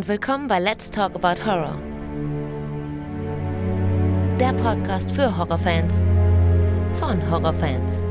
[0.00, 1.78] und willkommen bei Let's Talk About Horror.
[4.40, 6.02] Der Podcast für Horrorfans
[6.94, 8.02] von Horrorfans.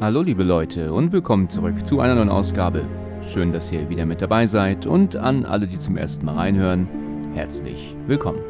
[0.00, 2.86] Hallo liebe Leute und willkommen zurück zu einer neuen Ausgabe.
[3.30, 6.88] Schön, dass ihr wieder mit dabei seid und an alle, die zum ersten Mal reinhören,
[7.34, 8.40] herzlich willkommen.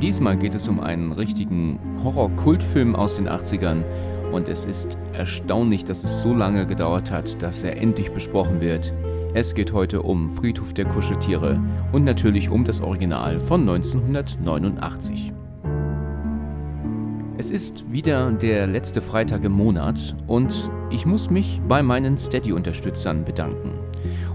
[0.00, 3.82] Diesmal geht es um einen richtigen Horror-Kultfilm aus den 80ern
[4.30, 8.92] und es ist erstaunlich, dass es so lange gedauert hat, dass er endlich besprochen wird.
[9.34, 11.60] Es geht heute um Friedhof der Kuscheltiere
[11.92, 15.32] und natürlich um das Original von 1989.
[17.38, 23.24] Es ist wieder der letzte Freitag im Monat und ich muss mich bei meinen Steady-Unterstützern
[23.24, 23.72] bedanken.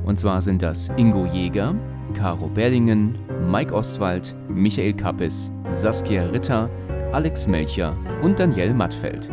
[0.04, 1.76] Und zwar sind das Ingo Jäger,
[2.14, 3.20] Caro Berlingen,
[3.50, 6.70] Mike Ostwald, Michael Kappes, Saskia Ritter,
[7.12, 9.30] Alex Melcher und Danielle Mattfeld.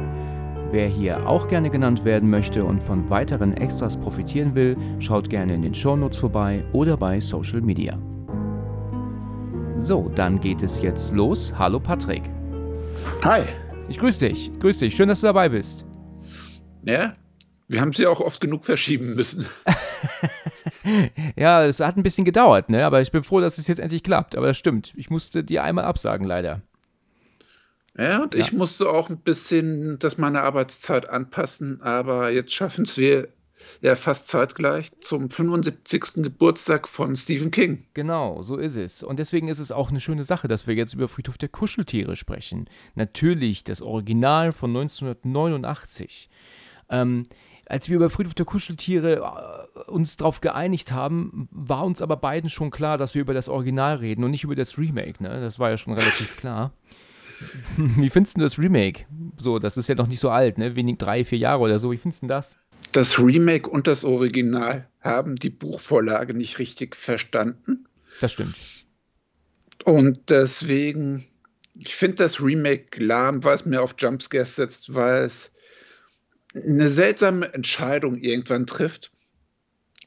[0.75, 5.55] Wer hier auch gerne genannt werden möchte und von weiteren Extras profitieren will, schaut gerne
[5.55, 7.97] in den Shownotes vorbei oder bei Social Media.
[9.78, 11.55] So, dann geht es jetzt los.
[11.56, 12.25] Hallo Patrick.
[13.22, 13.42] Hi.
[13.89, 14.50] Ich grüße dich.
[14.58, 14.97] Grüß dich.
[14.97, 15.84] Schön, dass du dabei bist.
[16.83, 17.14] Ja,
[17.69, 19.47] wir haben sie auch oft genug verschieben müssen.
[21.36, 22.84] ja, es hat ein bisschen gedauert, ne?
[22.84, 24.36] Aber ich bin froh, dass es jetzt endlich klappt.
[24.36, 24.92] Aber das stimmt.
[24.97, 26.62] Ich musste dir einmal absagen, leider.
[27.97, 28.41] Ja, und ja.
[28.41, 33.28] ich musste auch ein bisschen das meine Arbeitszeit anpassen, aber jetzt schaffen es wir
[33.81, 36.23] ja fast zeitgleich zum 75.
[36.23, 37.84] Geburtstag von Stephen King.
[37.95, 39.03] Genau, so ist es.
[39.03, 42.17] Und deswegen ist es auch eine schöne Sache, dass wir jetzt über Friedhof der Kuscheltiere
[42.17, 42.69] sprechen.
[42.95, 46.29] Natürlich das Original von 1989.
[46.91, 47.27] Ähm,
[47.67, 52.51] als wir über Friedhof der Kuscheltiere äh, uns darauf geeinigt haben, war uns aber beiden
[52.51, 55.23] schon klar, dass wir über das Original reden und nicht über das Remake.
[55.23, 55.41] Ne?
[55.41, 56.73] Das war ja schon relativ klar.
[57.77, 59.06] Wie findest du das Remake?
[59.38, 60.77] So, das ist ja noch nicht so alt, ne?
[60.77, 61.92] Wenig drei, vier Jahre oder so.
[61.92, 62.56] Wie findest du das?
[62.92, 67.86] Das Remake und das Original haben die Buchvorlage nicht richtig verstanden.
[68.20, 68.55] Das stimmt.
[69.84, 71.27] Und deswegen,
[71.74, 75.52] ich finde das Remake lahm, weil es mir auf Jumpscares setzt, weil es
[76.55, 79.11] eine seltsame Entscheidung irgendwann trifft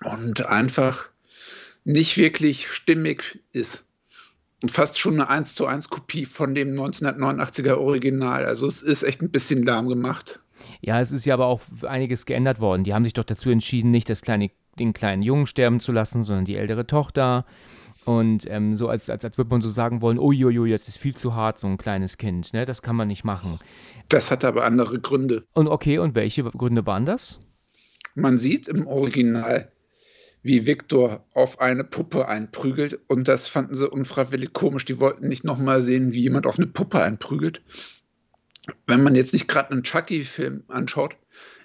[0.04, 1.10] und einfach
[1.84, 3.87] nicht wirklich stimmig ist
[4.66, 8.46] fast schon eine 1 zu 1 Kopie von dem 1989er Original.
[8.46, 10.40] Also es ist echt ein bisschen lahm gemacht.
[10.82, 12.84] Ja, es ist ja aber auch einiges geändert worden.
[12.84, 16.24] Die haben sich doch dazu entschieden, nicht das kleine, den kleinen Jungen sterben zu lassen,
[16.24, 17.46] sondern die ältere Tochter.
[18.06, 21.16] Und ähm, so als, als, als würde man so sagen wollen, uiuiui, das ist viel
[21.16, 22.54] zu hart, so ein kleines Kind.
[22.54, 22.66] Ne?
[22.66, 23.60] Das kann man nicht machen.
[24.10, 25.44] Das hat aber andere Gründe.
[25.54, 27.40] Und okay, und welche Gründe waren das?
[28.16, 29.72] Man sieht im Original
[30.48, 33.00] wie Viktor auf eine Puppe einprügelt.
[33.08, 34.86] Und das fanden sie unfreiwillig komisch.
[34.86, 37.62] Die wollten nicht nochmal sehen, wie jemand auf eine Puppe einprügelt.
[38.86, 41.18] Wenn man jetzt nicht gerade einen Chucky-Film anschaut,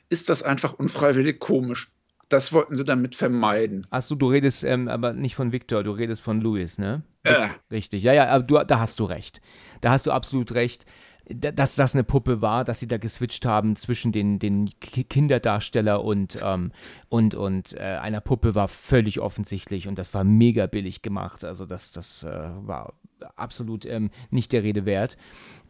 [0.09, 1.91] ist das einfach unfreiwillig komisch.
[2.29, 3.87] Das wollten sie damit vermeiden.
[3.91, 7.03] Achso, du redest ähm, aber nicht von Victor, du redest von Louis, ne?
[7.27, 7.51] Ja.
[7.71, 9.41] Richtig, ja, ja, aber du, da hast du recht.
[9.81, 10.87] Da hast du absolut recht
[11.35, 16.39] dass das eine Puppe war, dass sie da geswitcht haben zwischen den, den Kinderdarsteller und,
[16.43, 16.73] ähm,
[17.09, 21.45] und, und äh, einer Puppe war völlig offensichtlich und das war mega billig gemacht.
[21.45, 22.95] Also das, das äh, war
[23.37, 25.17] absolut ähm, nicht der Rede wert.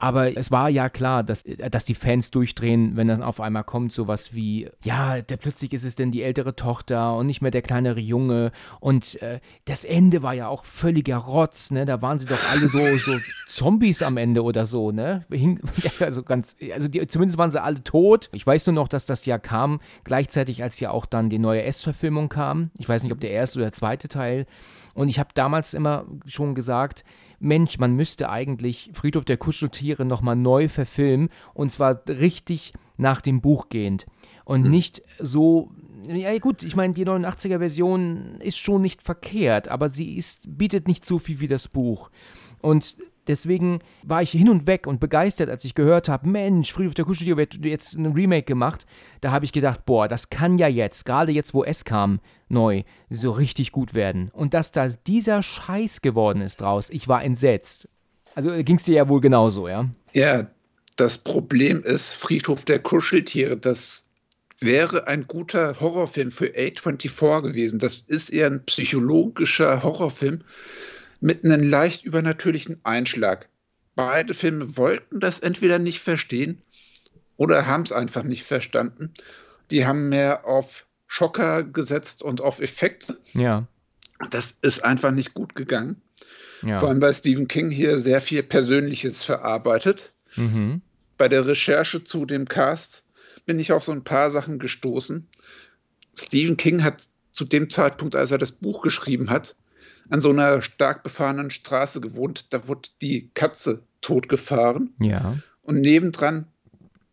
[0.03, 3.93] Aber es war ja klar, dass, dass die Fans durchdrehen, wenn dann auf einmal kommt
[3.93, 7.63] sowas wie, ja, der, plötzlich ist es denn die ältere Tochter und nicht mehr der
[7.63, 8.51] kleinere Junge.
[8.81, 11.85] Und äh, das Ende war ja auch völliger Rotz, ne?
[11.85, 13.17] Da waren sie doch alle so, so
[13.49, 15.25] Zombies am Ende oder so, ne?
[16.01, 18.29] Also ganz, also die, zumindest waren sie alle tot.
[18.33, 21.63] Ich weiß nur noch, dass das ja kam, gleichzeitig als ja auch dann die neue
[21.63, 22.73] S-Verfilmung kam.
[22.77, 24.47] Ich weiß nicht, ob der erste oder der zweite Teil.
[24.95, 27.05] Und ich habe damals immer schon gesagt,
[27.43, 33.41] Mensch, man müsste eigentlich Friedhof der Kuscheltiere nochmal neu verfilmen und zwar richtig nach dem
[33.41, 34.07] Buch gehend
[34.45, 34.71] und hm.
[34.71, 35.71] nicht so
[36.09, 40.89] ja gut, ich meine, die 89er Version ist schon nicht verkehrt, aber sie ist, bietet
[40.89, 42.11] nicht so viel wie das Buch.
[42.61, 42.97] Und
[43.27, 47.05] deswegen war ich hin und weg und begeistert, als ich gehört habe, Mensch, Friedhof der
[47.05, 48.87] Kuscheltiere wird jetzt ein Remake gemacht.
[49.21, 52.83] Da habe ich gedacht, boah, das kann ja jetzt, gerade jetzt, wo es kam, neu,
[53.11, 54.31] so richtig gut werden.
[54.33, 57.89] Und dass da dieser Scheiß geworden ist draus, ich war entsetzt.
[58.35, 59.89] Also ging es dir ja wohl genauso, ja?
[60.13, 60.51] Ja,
[60.97, 64.09] das Problem ist, Friedhof der Kuscheltiere, das
[64.61, 67.79] wäre ein guter Horrorfilm für A24 gewesen.
[67.79, 70.43] Das ist eher ein psychologischer Horrorfilm
[71.23, 73.49] mit einem leicht übernatürlichen Einschlag.
[73.95, 76.61] Beide Filme wollten das entweder nicht verstehen
[77.37, 79.13] oder haben es einfach nicht verstanden.
[79.71, 83.19] Die haben mehr auf Schocker gesetzt und auf Effekte.
[83.35, 83.67] Ja.
[84.31, 86.03] Das ist einfach nicht gut gegangen.
[86.63, 86.79] Ja.
[86.79, 90.13] Vor allem, weil Stephen King hier sehr viel Persönliches verarbeitet.
[90.37, 90.83] Mhm.
[91.19, 93.05] Bei der Recherche zu dem Cast
[93.47, 95.29] bin ich auf so ein paar Sachen gestoßen.
[96.17, 99.55] Stephen King hat zu dem Zeitpunkt, als er das Buch geschrieben hat,
[100.09, 102.53] an so einer stark befahrenen Straße gewohnt.
[102.53, 104.95] Da wurde die Katze totgefahren.
[105.01, 105.39] Ja.
[105.63, 106.47] Und nebendran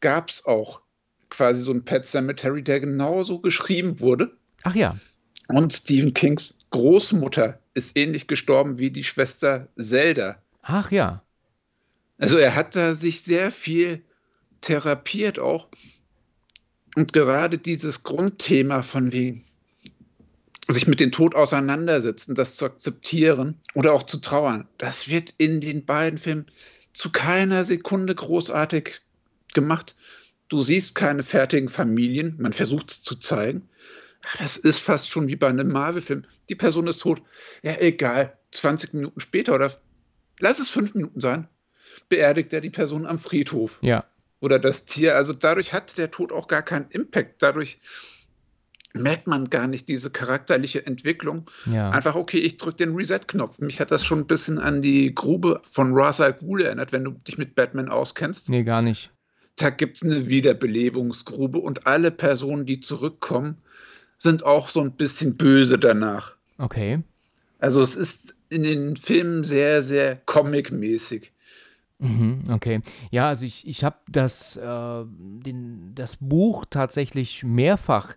[0.01, 0.81] gab es auch
[1.29, 4.35] quasi so ein Pet Cemetery, der genauso geschrieben wurde.
[4.63, 4.97] Ach ja.
[5.47, 10.41] Und Stephen Kings Großmutter ist ähnlich gestorben wie die Schwester Zelda.
[10.61, 11.23] Ach ja.
[12.17, 14.03] Also er hat da sich sehr viel
[14.61, 15.69] therapiert auch.
[16.95, 19.43] Und gerade dieses Grundthema von wegen
[20.73, 25.61] sich mit dem Tod auseinandersetzen, das zu akzeptieren oder auch zu trauern, das wird in
[25.61, 26.45] den beiden Filmen
[26.93, 29.01] zu keiner Sekunde großartig
[29.53, 29.95] gemacht.
[30.47, 33.69] Du siehst keine fertigen Familien, man versucht es zu zeigen.
[34.39, 36.25] Das ist fast schon wie bei einem Marvel-Film.
[36.49, 37.21] Die Person ist tot.
[37.63, 38.37] Ja, egal.
[38.51, 39.71] 20 Minuten später oder
[40.39, 41.47] lass es fünf Minuten sein,
[42.09, 43.79] beerdigt er die Person am Friedhof.
[43.81, 44.05] Ja.
[44.41, 45.15] Oder das Tier.
[45.15, 47.41] Also dadurch hat der Tod auch gar keinen Impact.
[47.41, 47.79] Dadurch
[48.93, 51.49] merkt man gar nicht diese charakterliche Entwicklung.
[51.65, 51.91] Ja.
[51.91, 53.59] Einfach, okay, ich drücke den Reset-Knopf.
[53.59, 57.03] Mich hat das schon ein bisschen an die Grube von Ra's al Ghul erinnert, wenn
[57.03, 58.49] du dich mit Batman auskennst.
[58.49, 59.11] Nee, gar nicht.
[59.57, 63.57] Da gibt es eine Wiederbelebungsgrube und alle Personen, die zurückkommen,
[64.17, 66.33] sind auch so ein bisschen böse danach.
[66.57, 67.03] Okay.
[67.59, 71.31] Also es ist in den Filmen sehr, sehr comic-mäßig.
[71.99, 72.81] Mhm, okay.
[73.11, 78.15] Ja, also ich, ich habe das, äh, den, das Buch tatsächlich mehrfach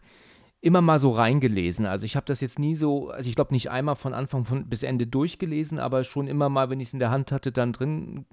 [0.62, 1.86] immer mal so reingelesen.
[1.86, 4.68] Also ich habe das jetzt nie so, also ich glaube nicht einmal von Anfang von,
[4.68, 7.72] bis Ende durchgelesen, aber schon immer mal, wenn ich es in der Hand hatte, dann
[7.72, 8.24] drin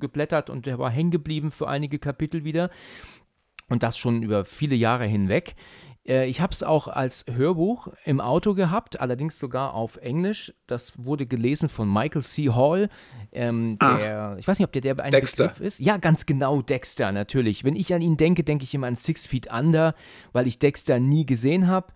[0.00, 2.70] geblättert und der war hängen geblieben für einige Kapitel wieder.
[3.68, 5.54] Und das schon über viele Jahre hinweg.
[6.06, 10.52] Äh, ich habe es auch als Hörbuch im Auto gehabt, allerdings sogar auf Englisch.
[10.66, 12.50] Das wurde gelesen von Michael C.
[12.50, 12.88] Hall.
[13.32, 13.96] Ähm, Ah.
[13.98, 15.48] der, ich weiß nicht, ob der der ein Dexter.
[15.48, 15.80] Begriff ist.
[15.80, 17.64] Ja, ganz genau, Dexter, natürlich.
[17.64, 19.94] Wenn ich an ihn denke, denke ich immer an Six Feet Under,
[20.32, 21.88] weil ich Dexter nie gesehen habe.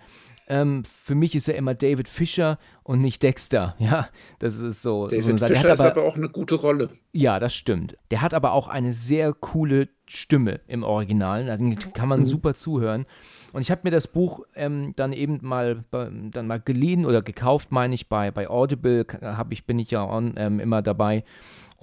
[0.46, 3.74] Ähm, für mich ist er immer David Fischer und nicht Dexter.
[3.84, 4.08] Ja,
[4.38, 5.08] das ist so.
[5.08, 5.40] so David.
[5.40, 6.90] Der Fischer hat ist aber, aber auch eine gute Rolle.
[7.12, 7.96] ja, das stimmt.
[8.10, 11.46] Der hat aber auch eine sehr coole Stimme im Original.
[11.46, 11.56] Da
[11.92, 13.06] kann man super zuhören.
[13.52, 17.70] Und ich habe mir das Buch ähm, dann eben mal, dann mal geliehen oder gekauft,
[17.70, 21.24] meine ich, bei, bei Audible hab ich, bin ich ja on, ähm, immer dabei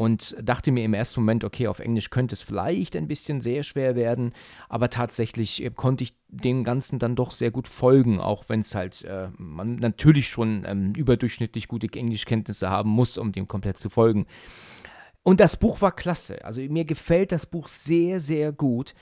[0.02, 3.62] und dachte mir im ersten Moment, okay, auf Englisch könnte es vielleicht ein bisschen sehr
[3.62, 4.34] schwer werden,
[4.68, 8.74] aber tatsächlich äh, konnte ich dem Ganzen dann doch sehr gut folgen, auch wenn es
[8.74, 13.92] halt äh, man natürlich schon ähm, überdurchschnittlich gute Englischkenntnisse haben muss, um dem komplett zu
[13.92, 14.26] folgen.
[15.22, 16.44] Und das Buch war klasse.
[16.46, 18.96] Also mir gefällt das Buch sehr, sehr gut.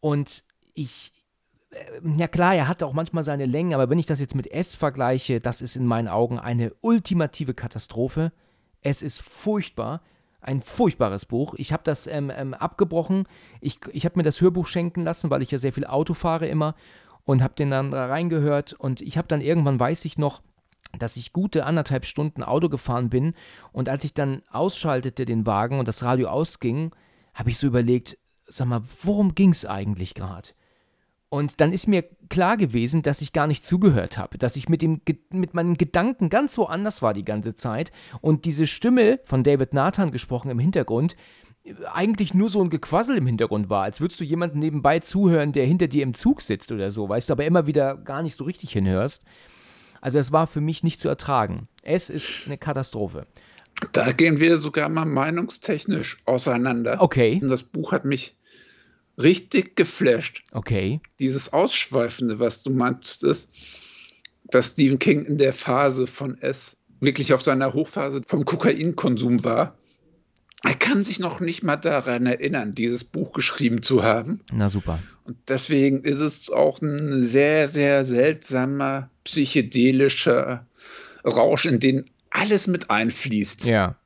[0.00, 0.42] Und
[0.72, 1.12] ich,
[1.68, 4.50] äh, ja klar, er hat auch manchmal seine Längen, aber wenn ich das jetzt mit
[4.50, 8.32] S vergleiche, das ist in meinen Augen eine ultimative Katastrophe.
[8.80, 10.00] Es ist furchtbar.
[10.46, 11.54] Ein furchtbares Buch.
[11.58, 13.26] Ich habe das ähm, ähm, abgebrochen.
[13.60, 16.46] Ich, ich habe mir das Hörbuch schenken lassen, weil ich ja sehr viel Auto fahre
[16.46, 16.74] immer
[17.24, 18.72] und habe den dann da reingehört.
[18.72, 20.40] Und ich habe dann irgendwann, weiß ich noch,
[20.98, 23.34] dass ich gute anderthalb Stunden Auto gefahren bin
[23.72, 26.92] und als ich dann ausschaltete den Wagen und das Radio ausging,
[27.34, 28.16] habe ich so überlegt,
[28.46, 30.50] sag mal, worum ging es eigentlich gerade?
[31.36, 34.80] Und dann ist mir klar gewesen, dass ich gar nicht zugehört habe, dass ich mit,
[34.80, 37.92] dem, mit meinen Gedanken ganz woanders war die ganze Zeit
[38.22, 41.14] und diese Stimme von David Nathan gesprochen im Hintergrund
[41.64, 45.52] äh, eigentlich nur so ein Gequassel im Hintergrund war, als würdest du jemanden nebenbei zuhören,
[45.52, 48.36] der hinter dir im Zug sitzt oder so, weißt du, aber immer wieder gar nicht
[48.36, 49.22] so richtig hinhörst.
[50.00, 51.64] Also es war für mich nicht zu ertragen.
[51.82, 53.26] Es ist eine Katastrophe.
[53.92, 56.96] Da gehen wir sogar mal meinungstechnisch auseinander.
[57.00, 58.36] Okay, Und das Buch hat mich
[59.18, 60.44] richtig geflasht.
[60.52, 61.00] okay.
[61.20, 63.50] Dieses Ausschweifende, was du meinst, ist,
[64.44, 69.76] dass Stephen King in der Phase von S wirklich auf seiner Hochphase vom Kokainkonsum war.
[70.62, 74.40] Er kann sich noch nicht mal daran erinnern, dieses Buch geschrieben zu haben.
[74.50, 74.98] Na super.
[75.24, 80.66] Und deswegen ist es auch ein sehr, sehr seltsamer psychedelischer
[81.24, 83.66] Rausch, in den alles mit einfließt.
[83.66, 83.96] Ja.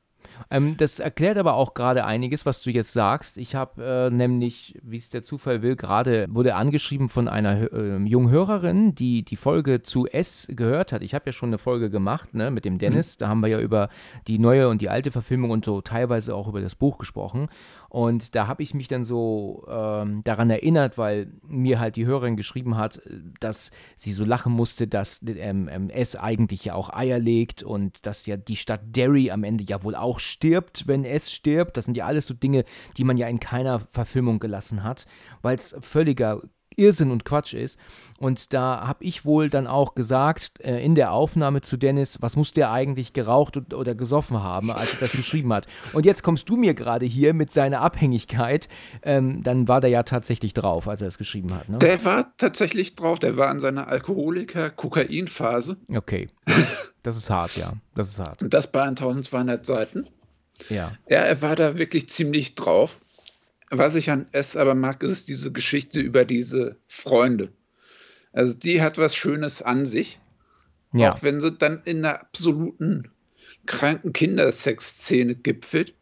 [0.51, 3.37] Ähm, das erklärt aber auch gerade einiges, was du jetzt sagst.
[3.37, 7.97] Ich habe äh, nämlich, wie es der Zufall will, gerade wurde angeschrieben von einer äh,
[8.03, 11.03] jungen Hörerin, die die Folge zu S gehört hat.
[11.03, 13.15] Ich habe ja schon eine Folge gemacht, ne, mit dem Dennis.
[13.17, 13.87] Da haben wir ja über
[14.27, 17.47] die neue und die alte Verfilmung und so teilweise auch über das Buch gesprochen.
[17.91, 22.37] Und da habe ich mich dann so ähm, daran erinnert, weil mir halt die Hörerin
[22.37, 23.01] geschrieben hat,
[23.41, 28.05] dass sie so lachen musste, dass ähm, ähm, S eigentlich ja auch Eier legt und
[28.05, 31.75] dass ja die Stadt Derry am Ende ja wohl auch stirbt, wenn S stirbt.
[31.75, 32.63] Das sind ja alles so Dinge,
[32.95, 35.05] die man ja in keiner Verfilmung gelassen hat,
[35.41, 36.41] weil es völliger
[36.81, 37.79] Irrsinn und Quatsch ist.
[38.17, 42.35] Und da habe ich wohl dann auch gesagt, äh, in der Aufnahme zu Dennis, was
[42.35, 45.67] muss der eigentlich geraucht und, oder gesoffen haben, als er das geschrieben hat.
[45.93, 48.67] Und jetzt kommst du mir gerade hier mit seiner Abhängigkeit.
[49.01, 51.69] Ähm, dann war der ja tatsächlich drauf, als er es geschrieben hat.
[51.69, 51.77] Ne?
[51.79, 55.77] Der war tatsächlich drauf, der war in seiner Alkoholiker-Kokain-Phase.
[55.93, 56.29] Okay.
[57.03, 57.73] Das ist hart, ja.
[57.95, 58.43] Das ist hart.
[58.43, 60.07] Und das bei 1200 Seiten.
[60.69, 60.91] Ja.
[61.09, 62.99] Ja, er war da wirklich ziemlich drauf.
[63.71, 67.49] Was ich an S aber mag, ist diese Geschichte über diese Freunde.
[68.33, 70.19] Also die hat was Schönes an sich.
[70.93, 71.13] Ja.
[71.13, 73.09] Auch wenn sie dann in einer absoluten
[73.65, 75.93] kranken Kindersexszene gipfelt.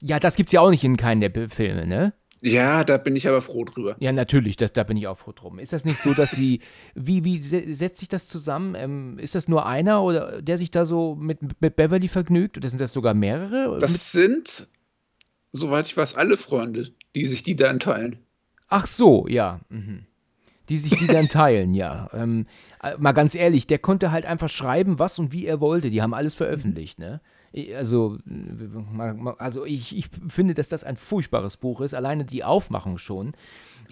[0.00, 2.12] Ja, das gibt's ja auch nicht in keinen der Filme, ne?
[2.40, 3.96] Ja, da bin ich aber froh drüber.
[4.00, 5.58] Ja, natürlich, das, da bin ich auch froh drum.
[5.58, 6.60] Ist das nicht so, dass sie,
[6.94, 8.74] wie, wie se- setzt sich das zusammen?
[8.74, 12.58] Ähm, ist das nur einer oder der sich da so mit, mit Beverly vergnügt?
[12.58, 13.78] Oder sind das sogar mehrere?
[13.78, 14.68] Das mit, sind,
[15.54, 18.18] soweit ich weiß, alle Freunde, die sich die dann teilen.
[18.68, 19.60] ach so, ja.
[19.68, 20.04] Mhm.
[20.68, 22.08] Die sich die dann teilen, ja.
[22.12, 22.46] Ähm,
[22.82, 25.90] äh, mal ganz ehrlich, der konnte halt einfach schreiben, was und wie er wollte.
[25.90, 27.20] Die haben alles veröffentlicht, ne?
[27.76, 28.18] Also,
[29.38, 31.94] also ich, ich finde, dass das ein furchtbares Buch ist.
[31.94, 33.32] Alleine die Aufmachung schon.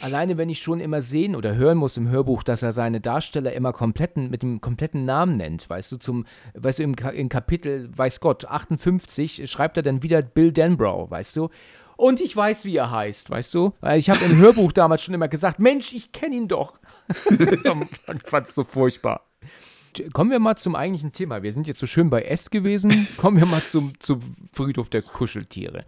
[0.00, 3.52] Alleine, wenn ich schon immer sehen oder hören muss im Hörbuch, dass er seine Darsteller
[3.52, 7.90] immer kompletten, mit dem kompletten Namen nennt, weißt du, zum, weißt du, im, im Kapitel,
[7.96, 11.50] weiß Gott, 58 schreibt er dann wieder Bill Denbrough, weißt du?
[11.96, 13.74] Und ich weiß, wie er heißt, weißt du?
[13.80, 16.80] Weil ich habe im Hörbuch damals schon immer gesagt, Mensch, ich kenne ihn doch.
[17.28, 19.26] ich fand es so furchtbar.
[20.12, 21.42] Kommen wir mal zum eigentlichen Thema.
[21.42, 23.08] Wir sind jetzt so schön bei S gewesen.
[23.16, 24.20] Kommen wir mal zum, zum
[24.52, 25.84] Friedhof der Kuscheltiere.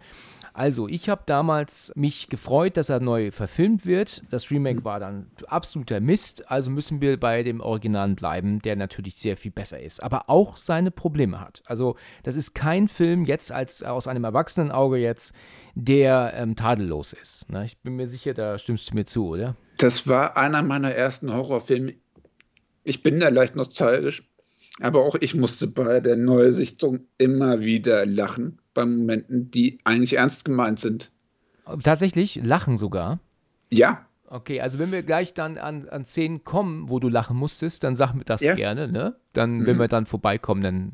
[0.55, 4.23] Also, ich habe damals mich gefreut, dass er neu verfilmt wird.
[4.29, 6.49] Das Remake war dann absoluter Mist.
[6.49, 10.55] Also müssen wir bei dem Originalen bleiben, der natürlich sehr viel besser ist, aber auch
[10.55, 11.61] seine Probleme hat.
[11.65, 15.35] Also, das ist kein Film jetzt als aus einem Erwachsenenauge jetzt,
[15.73, 17.49] der ähm, tadellos ist.
[17.49, 17.65] Ne?
[17.65, 19.57] Ich bin mir sicher, da stimmst du mir zu, oder?
[19.77, 21.95] Das war einer meiner ersten Horrorfilme.
[22.85, 24.23] Ich bin da leicht nostalgisch,
[24.79, 30.45] aber auch ich musste bei der Neusichtung immer wieder lachen, bei Momenten, die eigentlich ernst
[30.45, 31.11] gemeint sind.
[31.83, 33.19] Tatsächlich, lachen sogar.
[33.71, 37.83] Ja, Okay, also wenn wir gleich dann an, an Szenen kommen, wo du lachen musstest,
[37.83, 38.55] dann sag mir das Ja.
[38.55, 39.15] gerne, ne?
[39.33, 40.93] Dann, wenn wir dann vorbeikommen, dann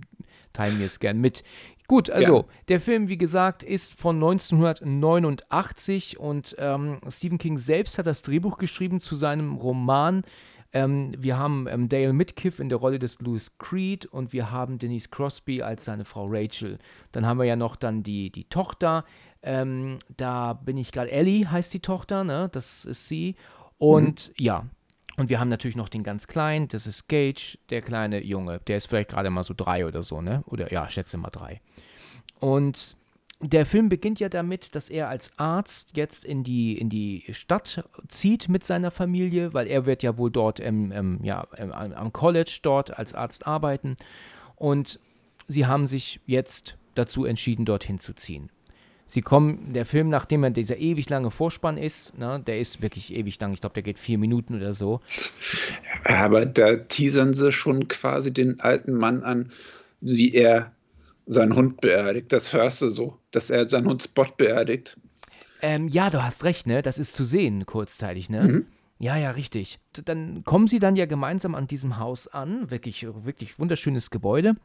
[0.52, 1.44] teilen wir es gern mit.
[1.88, 2.48] Gut, also Gerne.
[2.68, 8.58] der Film, wie gesagt, ist von 1989 und ähm, Stephen King selbst hat das Drehbuch
[8.58, 10.24] geschrieben zu seinem Roman.
[10.74, 14.78] Ähm, wir haben ähm, Dale Midkiff in der Rolle des Louis Creed und wir haben
[14.78, 16.80] Denise Crosby als seine Frau Rachel.
[17.12, 19.04] Dann haben wir ja noch dann die, die Tochter.
[19.44, 22.50] Ähm, da bin ich gerade, Ellie heißt die Tochter, ne?
[22.52, 23.36] Das ist sie.
[23.78, 24.66] Und ja,
[25.18, 28.60] und wir haben natürlich noch den ganz Kleinen, das ist Gage, der kleine Junge.
[28.68, 30.44] Der ist vielleicht gerade mal so drei oder so, ne?
[30.46, 31.62] Oder ja, ich schätze mal drei.
[32.40, 32.96] Und
[33.42, 37.84] der Film beginnt ja damit, dass er als Arzt jetzt in die, in die Stadt
[38.08, 42.14] zieht mit seiner Familie, weil er wird ja wohl dort im, im, ja, im, am
[42.14, 43.96] College dort als Arzt arbeiten.
[44.56, 45.00] Und
[45.48, 48.50] sie haben sich jetzt dazu entschieden, dorthin zu ziehen.
[49.08, 53.14] Sie kommen, der Film, nachdem er dieser ewig lange Vorspann ist, ne, der ist wirklich
[53.14, 55.02] ewig lang, ich glaube, der geht vier Minuten oder so.
[56.06, 59.52] aber da teasern sie schon quasi den alten Mann an,
[60.00, 60.72] wie er
[61.26, 62.32] seinen Hund beerdigt.
[62.32, 64.98] Das hörst du so, dass er seinen Hund Spot beerdigt.
[65.62, 66.82] Ähm, ja, du hast recht, ne?
[66.82, 68.66] Das ist zu sehen, kurzzeitig, ne?
[69.00, 69.80] Ja, ja, richtig.
[70.06, 72.70] Dann kommen sie dann ja gemeinsam an diesem Haus an.
[72.70, 74.56] Wirklich, wirklich wunderschönes Gebäude.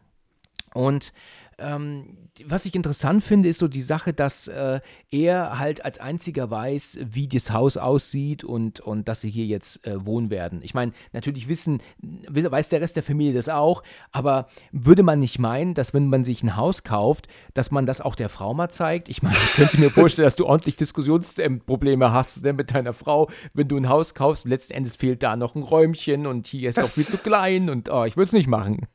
[0.75, 1.15] Und
[1.59, 6.51] ähm, was ich interessant finde, ist so die Sache, dass äh, er halt als einziger
[6.51, 10.61] weiß, wie das Haus aussieht und, und dass sie hier jetzt äh, wohnen werden.
[10.63, 11.81] Ich meine, natürlich wissen,
[12.29, 13.83] weiß der Rest der Familie das auch,
[14.13, 18.03] aber würde man nicht meinen, dass wenn man sich ein Haus kauft, dass man das
[18.03, 19.09] auch der Frau mal zeigt?
[19.09, 23.31] Ich meine, ich könnte mir vorstellen, dass du ordentlich Diskussionsprobleme hast ne, mit deiner Frau,
[23.55, 26.69] wenn du ein Haus kaufst und letzten Endes fehlt da noch ein Räumchen und hier
[26.69, 28.87] ist doch viel zu klein und oh, ich würde es nicht machen.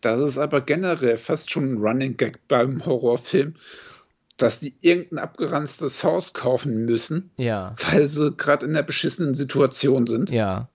[0.00, 3.54] Das ist aber generell fast schon ein Running Gag beim Horrorfilm,
[4.36, 10.06] dass die irgendein abgeranztes Haus kaufen müssen, Ja, weil sie gerade in einer beschissenen Situation
[10.06, 10.30] sind.
[10.30, 10.68] ja.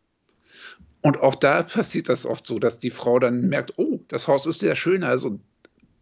[1.02, 4.48] Und auch da passiert das oft so, dass die Frau dann merkt, oh, das Haus
[4.48, 5.04] ist sehr schön.
[5.04, 5.40] Also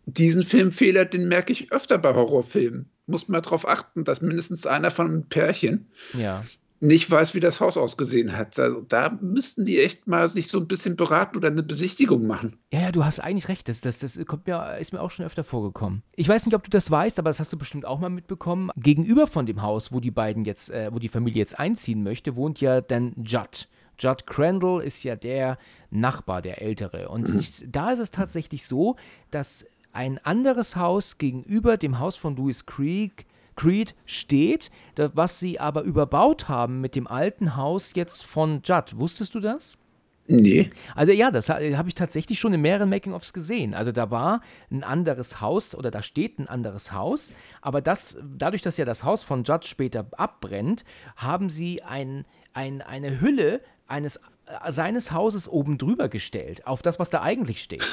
[0.05, 2.89] diesen Filmfehler, den merke ich öfter bei Horrorfilmen.
[3.05, 5.87] Muss man darauf achten, dass mindestens einer von einem Pärchen
[6.17, 6.45] Ja.
[6.83, 8.59] Nicht weiß, wie das Haus ausgesehen hat.
[8.59, 12.57] Also da müssten die echt mal sich so ein bisschen beraten oder eine Besichtigung machen.
[12.73, 13.69] Ja, ja, du hast eigentlich recht.
[13.69, 16.03] Das, das, das kommt mir, ist mir auch schon öfter vorgekommen.
[16.15, 18.69] Ich weiß nicht, ob du das weißt, aber das hast du bestimmt auch mal mitbekommen.
[18.75, 22.35] Gegenüber von dem Haus, wo die beiden jetzt, äh, wo die Familie jetzt einziehen möchte,
[22.35, 23.69] wohnt ja dann Judd.
[23.97, 25.57] Judd Crandall ist ja der
[25.89, 27.07] Nachbar, der Ältere.
[27.07, 28.97] Und ich, da ist es tatsächlich so,
[29.31, 35.81] dass ein anderes Haus gegenüber dem Haus von Louis Creek Creed steht, was sie aber
[35.83, 38.97] überbaut haben mit dem alten Haus jetzt von Judd.
[38.97, 39.77] Wusstest du das?
[40.25, 40.69] Nee.
[40.95, 43.73] Also ja, das ha- habe ich tatsächlich schon in mehreren Making-ofs gesehen.
[43.73, 44.39] Also da war
[44.71, 49.03] ein anderes Haus oder da steht ein anderes Haus, aber das, dadurch, dass ja das
[49.03, 50.85] Haus von Judd später abbrennt,
[51.17, 56.99] haben sie ein, ein, eine Hülle eines äh, seines Hauses oben drüber gestellt, auf das,
[56.99, 57.85] was da eigentlich steht.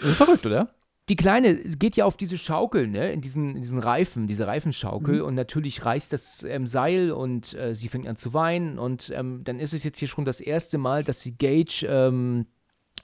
[0.00, 0.70] Das ist verrückt, oder?
[1.08, 5.20] Die Kleine geht ja auf diese Schaukel, ne, in diesen, in diesen Reifen, diese Reifenschaukel
[5.20, 9.42] und natürlich reißt das ähm, Seil und äh, sie fängt an zu weinen und ähm,
[9.44, 12.46] dann ist es jetzt hier schon das erste Mal, dass sie Gage ähm,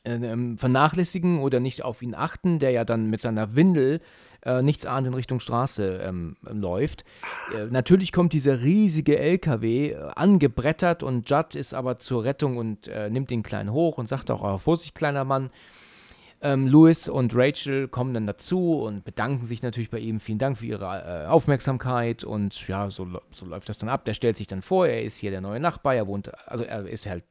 [0.02, 4.00] äh, vernachlässigen oder nicht auf ihn achten, der ja dann mit seiner Windel
[4.44, 7.04] äh, nichts ahnt in Richtung Straße ähm, läuft.
[7.54, 12.88] Äh, natürlich kommt dieser riesige LKW äh, angebrettert und Judd ist aber zur Rettung und
[12.88, 15.50] äh, nimmt den Kleinen hoch und sagt auch, oh, Vorsicht, kleiner Mann.
[16.44, 20.18] Ähm, Louis und Rachel kommen dann dazu und bedanken sich natürlich bei ihm.
[20.18, 24.04] Vielen Dank für ihre äh, Aufmerksamkeit und ja, so, so läuft das dann ab.
[24.04, 26.84] Der stellt sich dann vor, er ist hier der neue Nachbar, er wohnt, also er
[26.88, 27.22] ist halt,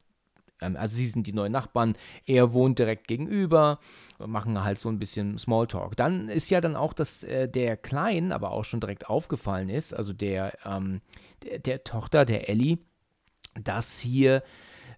[0.62, 3.80] ähm, also sie sind die neuen Nachbarn, er wohnt direkt gegenüber,
[4.18, 5.94] machen halt so ein bisschen Smalltalk.
[5.94, 9.92] Dann ist ja dann auch, dass äh, der Kleinen aber auch schon direkt aufgefallen ist,
[9.92, 11.02] also der, ähm,
[11.44, 12.78] der, der Tochter, der Ellie,
[13.62, 14.42] dass hier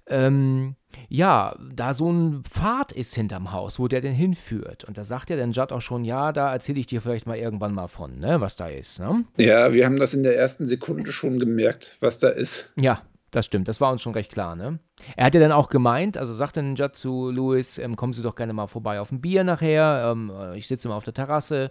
[0.07, 0.77] ähm,
[1.09, 4.85] ja, da so ein Pfad ist hinterm Haus, wo der denn hinführt.
[4.85, 7.37] Und da sagt ja dann Judd auch schon, ja, da erzähle ich dir vielleicht mal
[7.37, 9.25] irgendwann mal von, ne, was da ist, ne?
[9.37, 12.73] Ja, wir haben das in der ersten Sekunde schon gemerkt, was da ist.
[12.77, 14.79] Ja, das stimmt, das war uns schon recht klar, ne?
[15.17, 18.23] Er hat ja dann auch gemeint, also sagte dann Judd zu Louis, ähm, kommen Sie
[18.23, 21.15] doch gerne mal vorbei auf ein Bier nachher, ähm, äh, ich sitze mal auf der
[21.15, 21.71] Terrasse.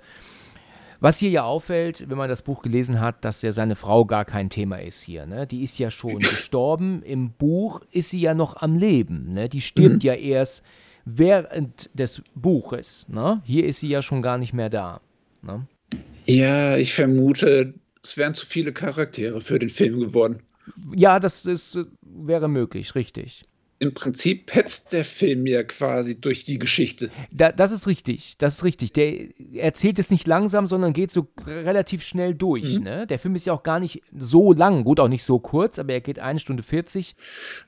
[1.03, 4.24] Was hier ja auffällt, wenn man das Buch gelesen hat, dass ja seine Frau gar
[4.24, 5.25] kein Thema ist hier.
[5.25, 5.45] Ne?
[5.45, 7.03] Die ist ja schon gestorben.
[7.03, 9.33] Im Buch ist sie ja noch am Leben.
[9.33, 9.50] Ne?
[9.50, 10.63] Die stirbt ja erst
[11.03, 13.05] während des Buches.
[13.10, 13.41] Ne?
[13.43, 15.01] Hier ist sie ja schon gar nicht mehr da.
[15.41, 15.67] Ne?
[16.24, 20.41] Ja, ich vermute, es wären zu viele Charaktere für den Film geworden.
[20.95, 23.43] Ja, das ist, äh, wäre möglich, richtig.
[23.80, 27.12] Im Prinzip hetzt der Film ja quasi durch die Geschichte.
[27.32, 28.94] Da, das ist richtig, das ist richtig.
[28.94, 32.80] Der erzählt es nicht langsam, sondern geht so relativ schnell durch.
[32.80, 33.06] Ne?
[33.08, 35.94] Der Film ist ja auch gar nicht so lang, gut, auch nicht so kurz, aber
[35.94, 37.16] er geht eine Stunde 40.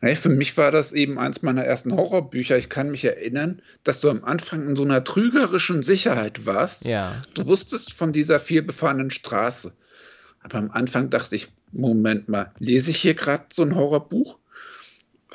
[0.02, 2.58] Nee, für mich war das eben eins meiner ersten Horrorbücher.
[2.58, 6.86] Ich kann mich erinnern, dass du am Anfang in so einer trügerischen Sicherheit warst.
[6.86, 7.22] Ja.
[7.34, 9.74] Du wusstest von dieser vielbefahrenen Straße.
[10.42, 14.38] Aber am Anfang dachte ich, Moment mal, lese ich hier gerade so ein Horrorbuch?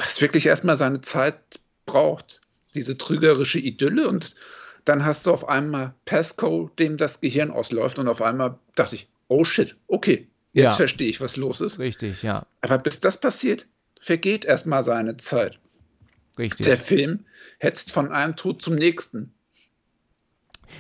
[0.05, 1.39] Was wirklich erstmal seine Zeit
[1.87, 2.41] braucht.
[2.75, 4.37] Diese trügerische Idylle und
[4.85, 9.09] dann hast du auf einmal Pasco, dem das Gehirn ausläuft und auf einmal dachte ich,
[9.29, 10.77] oh shit, okay, jetzt Ja.
[10.77, 11.79] verstehe ich, was los ist.
[11.79, 13.67] Richtig, ja, Aber bis das passiert,
[14.01, 15.59] vergeht erstmal seine Zeit.
[16.39, 16.65] richtig.
[16.65, 17.27] Der Film
[17.59, 19.35] hetzt von einem Tod zum nächsten.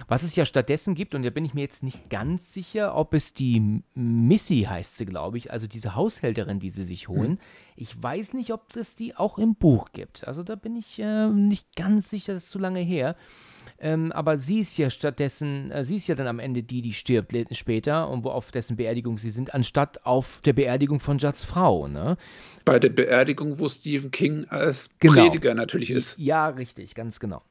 [0.09, 3.15] Was es ja stattdessen gibt, und da bin ich mir jetzt nicht ganz sicher, ob
[3.15, 7.39] es die Missy heißt sie, glaube ich, also diese Haushälterin, die sie sich holen.
[7.77, 10.27] Ich weiß nicht, ob es die auch im Buch gibt.
[10.27, 13.17] Also da bin ich äh, nicht ganz sicher, das ist zu lange her.
[13.81, 16.93] Ähm, aber sie ist ja stattdessen, äh, sie ist ja dann am Ende die, die
[16.93, 21.45] stirbt später und wo auf dessen Beerdigung sie sind, anstatt auf der Beerdigung von Judds
[21.45, 22.17] Frau, ne?
[22.65, 25.15] Bei der Beerdigung, wo Stephen King als Genau.
[25.15, 26.19] Prediger natürlich ist.
[26.19, 27.43] Ja, richtig, ganz genau.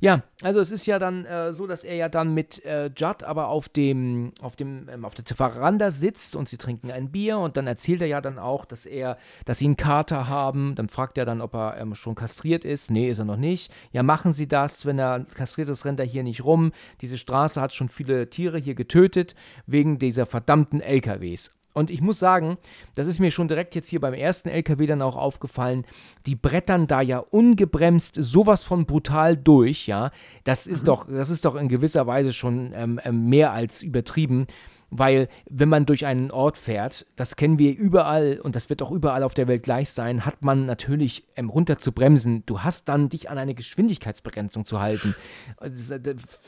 [0.00, 3.22] Ja, also es ist ja dann äh, so, dass er ja dann mit äh, Judd
[3.22, 7.38] aber auf dem, auf dem, ähm, auf der Veranda sitzt und sie trinken ein Bier
[7.38, 10.74] und dann erzählt er ja dann auch, dass er, dass sie einen Kater haben.
[10.74, 12.90] Dann fragt er dann, ob er ähm, schon kastriert ist.
[12.90, 13.70] Nee, ist er noch nicht.
[13.92, 16.72] Ja, machen Sie das, wenn er kastriert ist, rennt er hier nicht rum.
[17.00, 19.34] Diese Straße hat schon viele Tiere hier getötet,
[19.66, 21.52] wegen dieser verdammten LKWs.
[21.76, 22.56] Und ich muss sagen,
[22.94, 25.84] das ist mir schon direkt jetzt hier beim ersten LKW dann auch aufgefallen,
[26.24, 30.10] die brettern da ja ungebremst sowas von brutal durch, ja.
[30.44, 34.46] Das ist doch, das ist doch in gewisser Weise schon ähm, ähm, mehr als übertrieben.
[34.90, 38.92] Weil, wenn man durch einen Ort fährt, das kennen wir überall und das wird auch
[38.92, 42.44] überall auf der Welt gleich sein, hat man natürlich ähm, runter zu bremsen.
[42.46, 45.16] Du hast dann dich an eine Geschwindigkeitsbegrenzung zu halten.
[45.60, 45.70] Äh,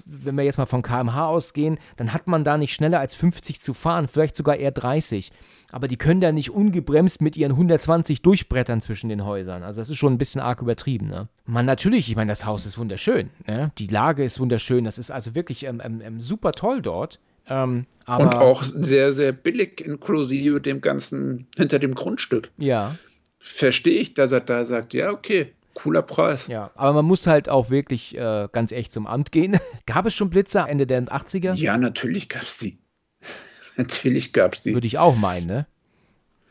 [0.05, 3.61] Wenn wir jetzt mal von km/h ausgehen, dann hat man da nicht schneller als 50
[3.61, 5.33] zu fahren, vielleicht sogar eher 30.
[5.71, 9.63] Aber die können da nicht ungebremst mit ihren 120 durchbrettern zwischen den Häusern.
[9.63, 11.09] Also das ist schon ein bisschen arg übertrieben.
[11.09, 11.29] Ne?
[11.45, 13.31] Man natürlich, ich meine, das Haus ist wunderschön.
[13.47, 13.71] Ne?
[13.77, 14.85] Die Lage ist wunderschön.
[14.85, 17.21] Das ist also wirklich ähm, ähm, ähm, super toll dort.
[17.49, 22.51] Ähm, Und auch sehr, sehr billig, inklusive dem Ganzen hinter dem Grundstück.
[22.57, 22.97] Ja,
[23.41, 26.49] Verstehe ich, dass er da sagt, ja, okay, cooler Preis.
[26.49, 26.71] ja.
[26.75, 29.59] Aber man muss halt auch wirklich äh, ganz echt zum Amt gehen.
[29.87, 31.55] Gab es schon Blitzer Ende der 80er?
[31.55, 32.79] Ja, natürlich gab es die.
[33.77, 34.75] natürlich gab es die.
[34.75, 35.67] Würde ich auch meinen, ne?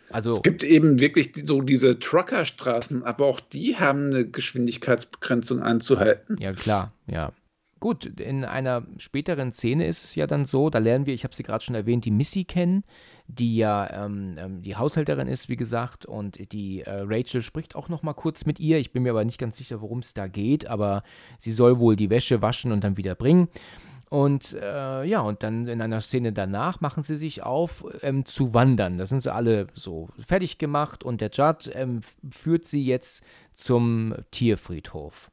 [0.09, 6.37] Also, Es gibt eben wirklich so diese Truckerstraßen, aber auch die haben eine Geschwindigkeitsbegrenzung einzuhalten.
[6.39, 7.33] ja klar, ja.
[7.79, 11.35] Gut, in einer späteren Szene ist es ja dann so, da lernen wir, ich habe
[11.35, 12.83] sie gerade schon erwähnt, die Missy kennen,
[13.27, 17.89] die ja ähm, ähm, die Haushälterin ist, wie gesagt, und die äh, Rachel spricht auch
[17.89, 18.77] noch mal kurz mit ihr.
[18.77, 21.03] Ich bin mir aber nicht ganz sicher, worum es da geht, aber
[21.39, 23.49] sie soll wohl die Wäsche waschen und dann wieder bringen.
[24.09, 28.53] Und äh, ja, und dann in einer Szene danach machen sie sich auf ähm, zu
[28.53, 28.97] wandern.
[28.97, 34.15] Da sind sie alle so fertig gemacht und der Judd ähm, führt sie jetzt zum
[34.31, 35.29] Tierfriedhof.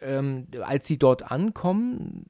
[0.00, 2.26] Ähm, als sie dort ankommen,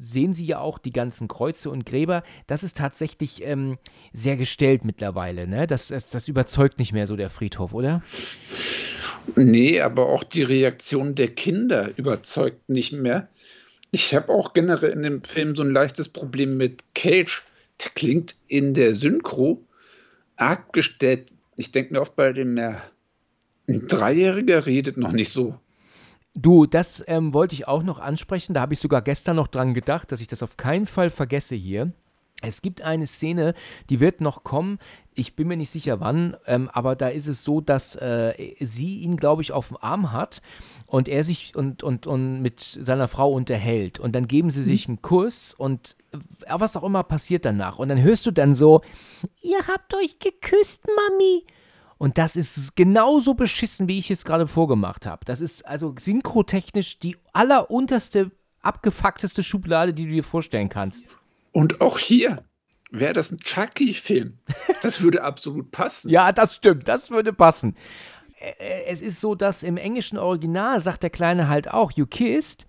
[0.00, 2.22] sehen sie ja auch die ganzen Kreuze und Gräber.
[2.46, 3.78] Das ist tatsächlich ähm,
[4.12, 5.46] sehr gestellt mittlerweile.
[5.46, 5.66] Ne?
[5.66, 8.02] Das, das, das überzeugt nicht mehr so der Friedhof, oder?
[9.34, 13.28] Nee, aber auch die Reaktion der Kinder überzeugt nicht mehr.
[13.90, 17.42] Ich habe auch generell in dem Film so ein leichtes Problem mit Cage.
[17.82, 19.62] Der klingt in der Synchro
[20.36, 21.32] arg gestellt.
[21.56, 25.58] Ich denke mir oft bei dem ein Dreijähriger redet noch nicht so.
[26.36, 28.52] Du, das ähm, wollte ich auch noch ansprechen.
[28.52, 31.56] Da habe ich sogar gestern noch dran gedacht, dass ich das auf keinen Fall vergesse
[31.56, 31.92] hier.
[32.42, 33.54] Es gibt eine Szene,
[33.88, 34.78] die wird noch kommen.
[35.14, 38.98] Ich bin mir nicht sicher wann, ähm, aber da ist es so, dass äh, sie
[38.98, 40.42] ihn, glaube ich, auf dem Arm hat
[40.86, 43.98] und er sich und, und, und mit seiner Frau unterhält.
[43.98, 46.18] Und dann geben sie sich einen Kuss und äh,
[46.58, 47.78] was auch immer passiert danach.
[47.78, 48.82] Und dann hörst du dann so:
[49.40, 51.46] Ihr habt euch geküsst, Mami.
[51.98, 55.24] Und das ist genauso beschissen, wie ich es gerade vorgemacht habe.
[55.24, 61.04] Das ist also synchrotechnisch die allerunterste, abgefuckteste Schublade, die du dir vorstellen kannst.
[61.52, 62.44] Und auch hier
[62.90, 64.38] wäre das ein Chucky-Film.
[64.82, 66.10] Das würde absolut passen.
[66.10, 67.76] ja, das stimmt, das würde passen.
[68.58, 72.66] Es ist so, dass im englischen Original sagt der Kleine halt auch, you kissed,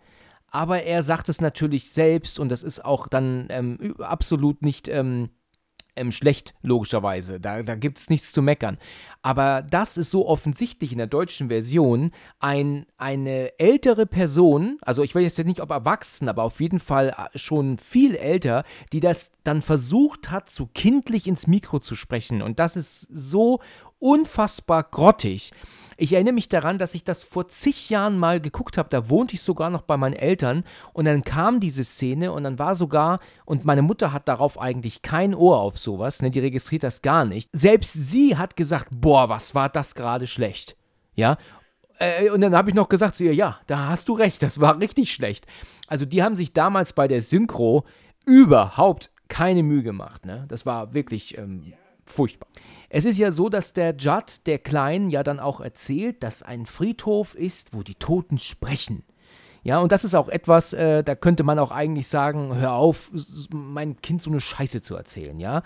[0.50, 5.30] aber er sagt es natürlich selbst und das ist auch dann ähm, absolut nicht ähm,
[5.98, 7.40] ähm, schlecht, logischerweise.
[7.40, 8.78] Da, da gibt es nichts zu meckern.
[9.22, 15.14] Aber das ist so offensichtlich in der deutschen Version ein, eine ältere Person, also ich
[15.14, 19.32] weiß jetzt nicht, ob erwachsen, aber auf jeden Fall äh, schon viel älter, die das
[19.44, 22.42] dann versucht hat, so kindlich ins Mikro zu sprechen.
[22.42, 23.60] Und das ist so
[24.00, 25.52] unfassbar grottig.
[25.98, 28.90] Ich erinnere mich daran, dass ich das vor zig Jahren mal geguckt habe.
[28.90, 32.60] Da wohnte ich sogar noch bei meinen Eltern und dann kam diese Szene und dann
[32.60, 36.84] war sogar, und meine Mutter hat darauf eigentlich kein Ohr auf sowas, ne, die registriert
[36.84, 37.50] das gar nicht.
[37.52, 40.78] Selbst sie hat gesagt, boah, was war das gerade schlecht.
[41.16, 41.38] Ja,
[42.00, 44.60] äh, und dann habe ich noch gesagt zu ihr, ja, da hast du recht, das
[44.60, 45.48] war richtig schlecht.
[45.88, 47.86] Also die haben sich damals bei der Synchro
[48.26, 50.26] überhaupt keine Mühe gemacht.
[50.26, 50.46] Ne?
[50.48, 51.74] Das war wirklich ähm,
[52.10, 52.48] furchtbar.
[52.90, 56.66] Es ist ja so, dass der Judd, der Kleinen, ja dann auch erzählt, dass ein
[56.66, 59.04] Friedhof ist, wo die Toten sprechen.
[59.64, 63.12] Ja, und das ist auch etwas, äh, da könnte man auch eigentlich sagen, hör auf,
[63.52, 65.62] mein Kind so eine Scheiße zu erzählen, ja.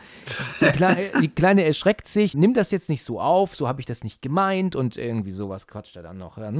[0.59, 3.85] Die, Kle die Kleine erschreckt sich, nimm das jetzt nicht so auf, so habe ich
[3.85, 6.39] das nicht gemeint und irgendwie sowas quatscht er dann noch.
[6.39, 6.51] Ja,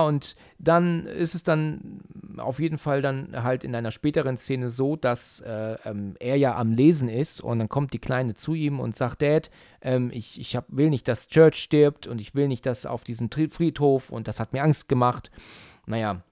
[0.00, 2.00] und dann ist es dann
[2.38, 6.56] auf jeden Fall dann halt in einer späteren Szene so, dass äh, ähm, er ja
[6.56, 9.50] am Lesen ist und dann kommt die Kleine zu ihm und sagt, Dad,
[9.82, 13.04] ähm, ich, ich hab, will nicht, dass Church stirbt und ich will nicht, dass auf
[13.04, 15.30] diesem Friedhof und das hat mir Angst gemacht.
[15.86, 16.22] Naja,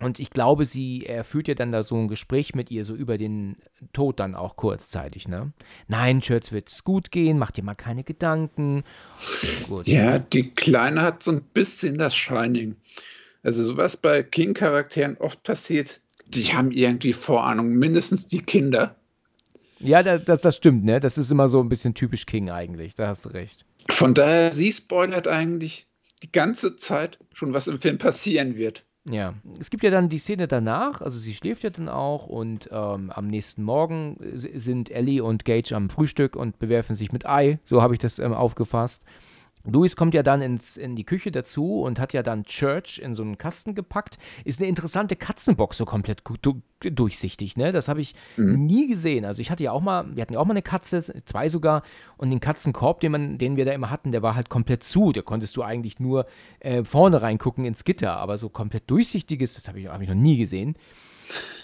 [0.00, 2.94] und ich glaube, sie, er führt ja dann da so ein Gespräch mit ihr, so
[2.94, 3.56] über den
[3.92, 5.52] Tod dann auch kurzzeitig, ne?
[5.88, 8.82] Nein, Schürz wird's gut gehen, mach dir mal keine Gedanken.
[9.68, 9.86] Gut.
[9.86, 12.76] Ja, die Kleine hat so ein bisschen das Shining.
[13.42, 18.96] Also sowas bei King-Charakteren oft passiert, die haben irgendwie Vorahnung, mindestens die Kinder.
[19.80, 21.00] Ja, das, das, das stimmt, ne?
[21.00, 23.64] Das ist immer so ein bisschen typisch King eigentlich, da hast du recht.
[23.88, 25.86] Von daher, sie spoilert eigentlich
[26.22, 28.84] die ganze Zeit schon, was im Film passieren wird.
[29.10, 32.68] Ja, es gibt ja dann die Szene danach, also sie schläft ja dann auch und
[32.72, 37.58] ähm, am nächsten Morgen sind Ellie und Gage am Frühstück und bewerfen sich mit Ei,
[37.64, 39.02] so habe ich das ähm, aufgefasst.
[39.64, 43.14] Louis kommt ja dann ins, in die Küche dazu und hat ja dann Church in
[43.14, 44.18] so einen Kasten gepackt.
[44.44, 46.22] Ist eine interessante Katzenbox, so komplett
[46.80, 47.72] durchsichtig, ne?
[47.72, 48.64] Das habe ich mhm.
[48.64, 49.24] nie gesehen.
[49.24, 51.82] Also ich hatte ja auch mal, wir hatten ja auch mal eine Katze, zwei sogar,
[52.16, 55.12] und den Katzenkorb, den, man, den wir da immer hatten, der war halt komplett zu.
[55.12, 56.26] Da konntest du eigentlich nur
[56.60, 60.14] äh, vorne reingucken ins Gitter, aber so komplett durchsichtiges, das habe ich, hab ich noch
[60.14, 60.76] nie gesehen.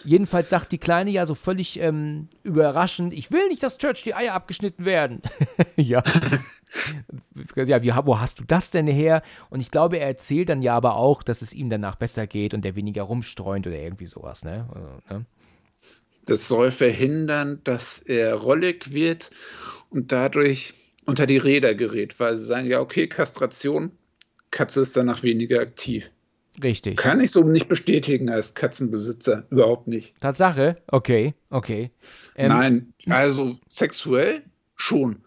[0.04, 4.14] Jedenfalls sagt die Kleine ja so völlig ähm, überraschend, ich will nicht, dass Church die
[4.14, 5.22] Eier abgeschnitten werden.
[5.76, 6.02] ja.
[7.56, 9.22] ja, wie, wo hast du das denn her?
[9.50, 12.54] Und ich glaube, er erzählt dann ja aber auch, dass es ihm danach besser geht
[12.54, 14.68] und er weniger rumstreunt oder irgendwie sowas, ne?
[14.72, 15.26] Also, ne?
[16.24, 19.30] Das soll verhindern, dass er rollig wird
[19.90, 20.74] und dadurch
[21.04, 23.92] unter die Räder gerät, weil sie sagen, ja, okay, Kastration,
[24.50, 26.10] Katze ist danach weniger aktiv.
[26.62, 26.96] Richtig.
[26.96, 29.44] Kann ich so nicht bestätigen als Katzenbesitzer.
[29.50, 30.18] Überhaupt nicht.
[30.20, 30.76] Tatsache?
[30.88, 31.90] Okay, okay.
[32.34, 34.42] Ähm, Nein, also sexuell
[34.74, 35.22] schon.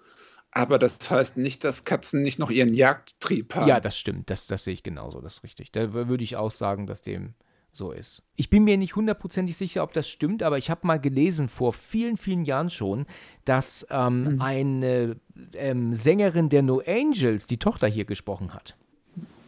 [0.51, 3.67] Aber das heißt nicht, dass Katzen nicht noch ihren Jagdtrieb haben.
[3.67, 4.29] Ja, das stimmt.
[4.29, 5.21] Das, das sehe ich genauso.
[5.21, 5.71] Das ist richtig.
[5.71, 7.35] Da würde ich auch sagen, dass dem
[7.71, 8.23] so ist.
[8.35, 11.71] Ich bin mir nicht hundertprozentig sicher, ob das stimmt, aber ich habe mal gelesen vor
[11.71, 13.05] vielen, vielen Jahren schon,
[13.45, 14.41] dass ähm, mhm.
[14.41, 15.15] eine
[15.53, 18.75] ähm, Sängerin der No Angels die Tochter hier gesprochen hat.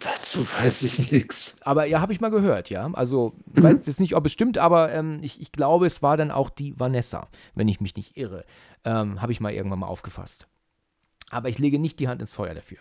[0.02, 1.56] Dazu weiß ich nichts.
[1.62, 2.90] Aber ja, habe ich mal gehört, ja.
[2.94, 3.64] Also, ich mhm.
[3.64, 6.50] weiß jetzt nicht, ob es stimmt, aber ähm, ich, ich, glaube, es war dann auch
[6.50, 8.46] die Vanessa, wenn ich mich nicht irre.
[8.84, 10.48] Ähm, habe ich mal irgendwann mal aufgefasst.
[11.30, 12.80] Aber ich lege nicht die Hand ins Feuer dafür.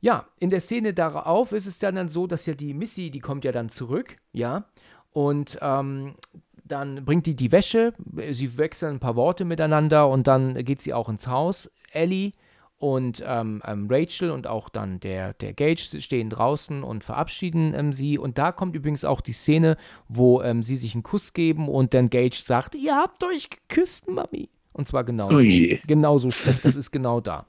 [0.00, 3.20] Ja, in der Szene darauf ist es dann, dann so, dass ja die Missy, die
[3.20, 4.66] kommt ja dann zurück, ja,
[5.10, 6.16] und ähm,
[6.64, 7.94] dann bringt die die Wäsche,
[8.32, 11.70] sie wechseln ein paar Worte miteinander und dann geht sie auch ins Haus.
[11.92, 12.32] Ellie
[12.78, 17.92] und ähm, ähm, Rachel und auch dann der, der Gage stehen draußen und verabschieden ähm,
[17.92, 18.18] sie.
[18.18, 19.76] Und da kommt übrigens auch die Szene,
[20.08, 24.08] wo ähm, sie sich einen Kuss geben und dann Gage sagt, ihr habt euch geküsst,
[24.08, 24.48] Mami.
[24.72, 25.38] Und zwar genauso,
[25.86, 27.46] genauso schlecht, das ist genau da.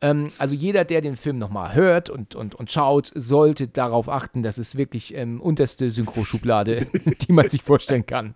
[0.00, 4.42] Ähm, also jeder, der den Film nochmal hört und, und, und schaut, sollte darauf achten,
[4.42, 6.86] dass es wirklich ähm, unterste Synchroschublade,
[7.22, 8.34] die man sich vorstellen kann.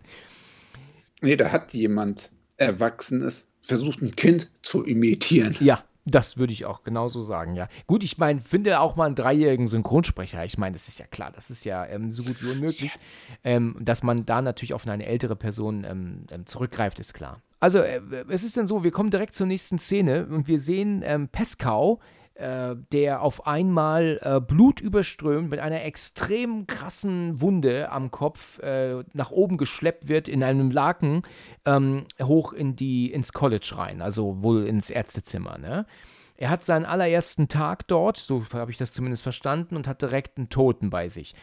[1.21, 5.57] Nee, da hat jemand Erwachsenes versucht, ein Kind zu imitieren.
[5.61, 7.69] Ja, das würde ich auch genauso sagen, ja.
[7.87, 10.45] Gut, ich meine, finde auch mal einen dreijährigen Synchronsprecher.
[10.45, 12.93] Ich meine, das ist ja klar, das ist ja ähm, so gut wie unmöglich.
[13.45, 17.41] Ähm, dass man da natürlich auf eine ältere Person ähm, ähm zurückgreift, ist klar.
[17.61, 21.03] Also, äh, es ist dann so, wir kommen direkt zur nächsten Szene und wir sehen
[21.05, 22.01] ähm, Pescau,
[22.43, 29.31] äh, der auf einmal äh, blutüberströmt mit einer extrem krassen Wunde am Kopf äh, nach
[29.31, 31.23] oben geschleppt wird in einem Laken
[31.65, 35.57] ähm, hoch in die, ins College rein, also wohl ins Ärztezimmer.
[35.59, 35.87] Ne?
[36.37, 40.39] Er hat seinen allerersten Tag dort, so habe ich das zumindest verstanden, und hat direkt
[40.39, 41.37] einen Toten bei sich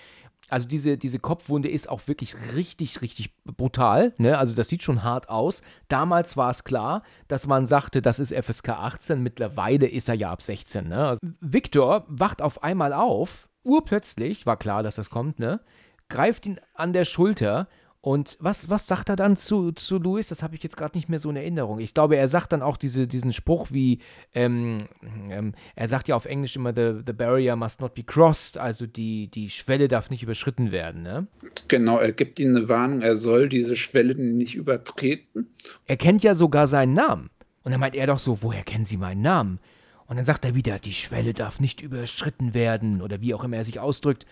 [0.49, 4.13] also diese, diese Kopfwunde ist auch wirklich richtig, richtig brutal.
[4.17, 4.37] Ne?
[4.37, 5.61] Also das sieht schon hart aus.
[5.87, 9.21] Damals war es klar, dass man sagte, das ist FSK 18.
[9.21, 10.87] Mittlerweile ist er ja ab 16.
[10.87, 11.07] Ne?
[11.07, 13.47] Also Victor wacht auf einmal auf.
[13.63, 15.59] Urplötzlich, war klar, dass das kommt, ne?
[16.07, 17.67] Greift ihn an der Schulter
[18.01, 20.29] und was, was sagt er dann zu, zu Louis?
[20.29, 21.79] Das habe ich jetzt gerade nicht mehr so in Erinnerung.
[21.79, 23.99] Ich glaube, er sagt dann auch diese, diesen Spruch wie,
[24.33, 24.87] ähm,
[25.29, 28.85] ähm, er sagt ja auf Englisch immer, the, the barrier must not be crossed, also
[28.85, 31.03] die, die Schwelle darf nicht überschritten werden.
[31.03, 31.27] Ne?
[31.67, 35.47] Genau, er gibt ihm eine Warnung, er soll diese Schwelle nicht übertreten.
[35.85, 37.29] Er kennt ja sogar seinen Namen.
[37.63, 39.59] Und dann meint er doch so, woher kennen Sie meinen Namen?
[40.07, 43.57] Und dann sagt er wieder, die Schwelle darf nicht überschritten werden oder wie auch immer
[43.57, 44.25] er sich ausdrückt.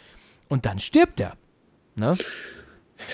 [0.48, 1.36] Und dann stirbt er.
[1.96, 2.16] Ne?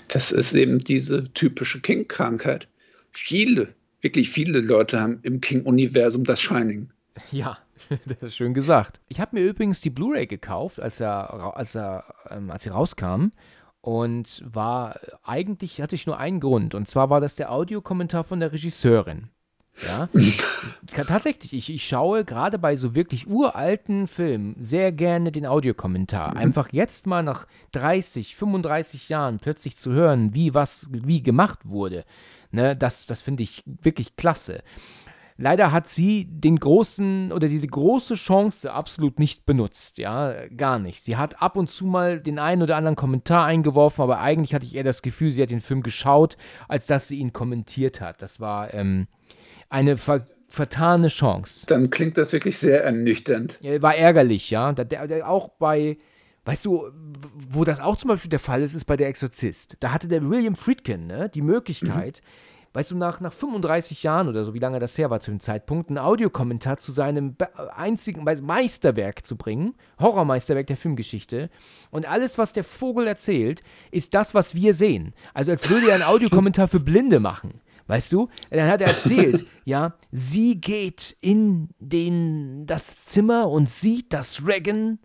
[0.07, 2.67] Das ist eben diese typische King-Krankheit.
[3.11, 6.89] Viele, wirklich viele Leute haben im King-Universum das Shining.
[7.31, 7.57] Ja,
[8.05, 8.99] das ist schön gesagt.
[9.07, 13.31] Ich habe mir übrigens die Blu-ray gekauft, als er, als er, ähm, als sie rauskam.
[13.81, 16.73] Und war eigentlich hatte ich nur einen Grund.
[16.73, 19.27] Und zwar war das der Audiokommentar von der Regisseurin.
[19.81, 20.07] Ja,
[20.93, 26.31] tatsächlich, ich, ich schaue gerade bei so wirklich uralten Filmen sehr gerne den Audiokommentar.
[26.31, 26.37] Mhm.
[26.37, 32.05] Einfach jetzt mal nach 30, 35 Jahren plötzlich zu hören, wie was, wie gemacht wurde.
[32.51, 34.61] Ne, das, das finde ich wirklich klasse.
[35.37, 41.03] Leider hat sie den großen oder diese große Chance absolut nicht benutzt, ja, gar nicht.
[41.03, 44.65] Sie hat ab und zu mal den einen oder anderen Kommentar eingeworfen, aber eigentlich hatte
[44.65, 48.21] ich eher das Gefühl, sie hat den Film geschaut, als dass sie ihn kommentiert hat.
[48.21, 49.07] Das war, ähm,
[49.69, 51.65] eine ver vertane Chance.
[51.65, 53.59] Dann klingt das wirklich sehr ernüchternd.
[53.79, 54.71] War ärgerlich, ja.
[54.71, 55.97] Der, der, auch bei,
[56.45, 56.91] weißt du,
[57.49, 59.77] wo das auch zum Beispiel der Fall ist, ist bei der Exorzist.
[59.79, 62.77] Da hatte der William Friedkin ne, die Möglichkeit, mhm.
[62.77, 65.39] weißt du, nach, nach 35 Jahren oder so, wie lange das her war zu dem
[65.39, 67.35] Zeitpunkt, einen Audiokommentar zu seinem
[67.75, 71.49] einzigen Meisterwerk zu bringen, Horrormeisterwerk der Filmgeschichte.
[71.89, 75.15] Und alles, was der Vogel erzählt, ist das, was wir sehen.
[75.33, 77.59] Also als würde er einen Audiokommentar für Blinde machen.
[77.87, 78.29] Weißt du?
[78.49, 84.99] Dann hat er erzählt, ja, sie geht in den, das Zimmer und sieht, dass Regan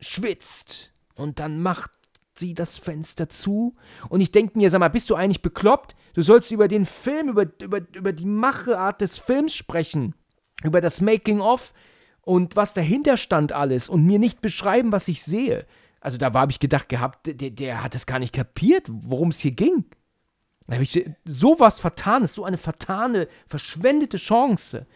[0.00, 0.92] schwitzt.
[1.14, 1.90] Und dann macht
[2.34, 3.76] sie das Fenster zu.
[4.08, 5.96] Und ich denke mir, sag mal, bist du eigentlich bekloppt?
[6.14, 10.14] Du sollst über den Film, über, über, über die Macheart des Films sprechen.
[10.64, 11.72] Über das Making-of
[12.28, 15.66] und was dahinter stand alles und mir nicht beschreiben, was ich sehe.
[15.98, 19.40] Also da habe ich gedacht gehabt, der, der hat es gar nicht kapiert, worum es
[19.40, 19.86] hier ging.
[20.68, 24.86] Da habe ich sowas Vertanes, so eine vertane, verschwendete Chance.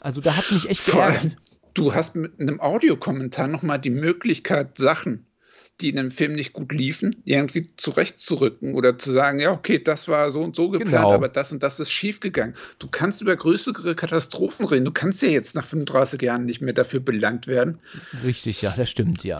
[0.00, 1.36] Also da hat mich echt geärgert.
[1.74, 5.26] Du hast mit einem Audiokommentar nochmal die Möglichkeit, Sachen,
[5.80, 10.08] die in dem Film nicht gut liefen, irgendwie zurechtzurücken oder zu sagen, ja, okay, das
[10.08, 11.12] war so und so geplant, genau.
[11.12, 12.54] aber das und das ist schiefgegangen.
[12.78, 14.86] Du kannst über größere Katastrophen reden.
[14.86, 17.78] Du kannst ja jetzt nach 35 Jahren nicht mehr dafür belangt werden.
[18.24, 19.38] Richtig, ja, das stimmt, ja.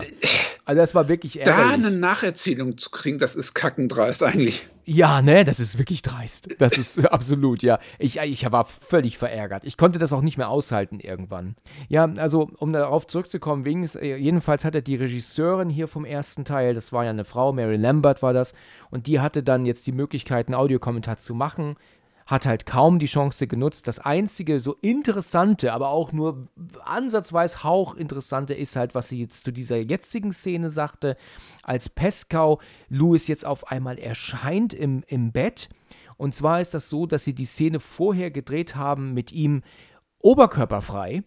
[0.63, 1.67] Also das war wirklich ärgerlich.
[1.67, 4.69] Da eine Nacherzählung zu kriegen, das ist kackendreist eigentlich.
[4.85, 6.55] Ja, ne, das ist wirklich dreist.
[6.59, 7.79] Das ist absolut, ja.
[7.99, 9.63] Ich, ich war völlig verärgert.
[9.63, 11.55] Ich konnte das auch nicht mehr aushalten irgendwann.
[11.87, 16.73] Ja, also um darauf zurückzukommen, wenigstens, äh, jedenfalls hatte die Regisseurin hier vom ersten Teil,
[16.73, 18.53] das war ja eine Frau, Mary Lambert war das,
[18.89, 21.75] und die hatte dann jetzt die Möglichkeit, einen Audiokommentar zu machen
[22.29, 23.87] hat halt kaum die Chance genutzt.
[23.87, 26.47] Das einzige so interessante, aber auch nur
[26.85, 31.17] ansatzweise hauchinteressante ist halt, was sie jetzt zu dieser jetzigen Szene sagte,
[31.63, 35.69] als Pescau Louis jetzt auf einmal erscheint im, im Bett.
[36.17, 39.63] Und zwar ist das so, dass sie die Szene vorher gedreht haben mit ihm
[40.19, 41.23] oberkörperfrei,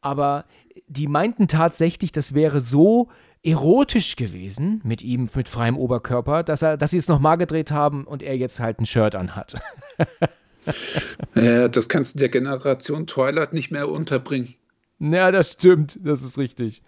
[0.00, 0.44] aber
[0.86, 3.08] die meinten tatsächlich, das wäre so
[3.46, 8.04] erotisch gewesen mit ihm, mit freiem Oberkörper, dass, er, dass sie es nochmal gedreht haben
[8.04, 9.54] und er jetzt halt ein Shirt anhat.
[11.34, 14.54] ja, das kannst du der Generation Twilight nicht mehr unterbringen.
[14.98, 16.82] Ja, das stimmt, das ist richtig.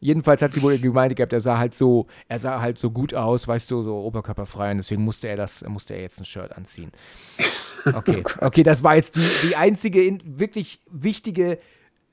[0.00, 3.14] Jedenfalls hat sie wohl gemeint gehabt, er sah halt so, er sah halt so gut
[3.14, 6.56] aus, weißt du, so oberkörperfrei und deswegen musste er das, musste er jetzt ein Shirt
[6.56, 6.90] anziehen.
[7.94, 11.58] Okay, okay, das war jetzt die, die einzige wirklich wichtige,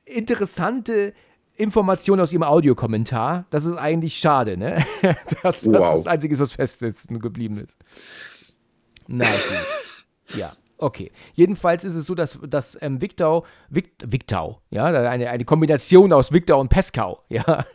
[0.06, 1.14] interessante
[1.58, 3.46] Information aus ihrem Audiokommentar.
[3.50, 4.86] Das ist eigentlich schade, ne?
[5.02, 5.74] Das, das wow.
[5.74, 7.78] ist das Einzige, was festsitzen geblieben ist.
[9.08, 9.36] Na gut.
[10.36, 10.52] Ja.
[10.78, 11.14] Okay.
[11.34, 16.34] Jedenfalls ist es so, dass, dass ähm, Victor, Vic, Victor, ja, eine, eine Kombination aus
[16.34, 17.66] Victor und Pescau, ja.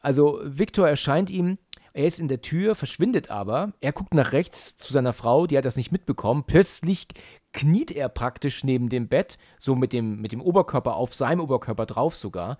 [0.00, 1.58] Also Victor erscheint ihm,
[1.92, 5.58] er ist in der Tür, verschwindet aber, er guckt nach rechts zu seiner Frau, die
[5.58, 6.44] hat das nicht mitbekommen.
[6.46, 7.08] Plötzlich
[7.52, 11.86] kniet er praktisch neben dem Bett, so mit dem, mit dem Oberkörper auf seinem Oberkörper
[11.86, 12.58] drauf sogar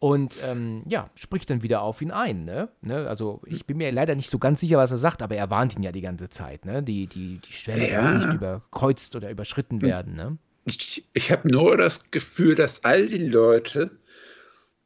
[0.00, 2.46] und ähm, ja, spricht dann wieder auf ihn ein.
[2.46, 2.70] Ne?
[2.80, 3.06] ne?
[3.06, 5.76] Also ich bin mir leider nicht so ganz sicher, was er sagt, aber er warnt
[5.76, 6.64] ihn ja die ganze Zeit.
[6.64, 6.82] Ne?
[6.82, 8.10] Die, die, die Schwelle ja.
[8.10, 9.86] darf nicht überkreuzt oder überschritten hm.
[9.86, 10.14] werden.
[10.14, 10.38] Ne?
[10.64, 13.90] Ich, ich habe nur das Gefühl, dass all die Leute,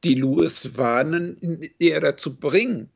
[0.02, 2.90] die Louis warnen, ihn eher dazu bringen,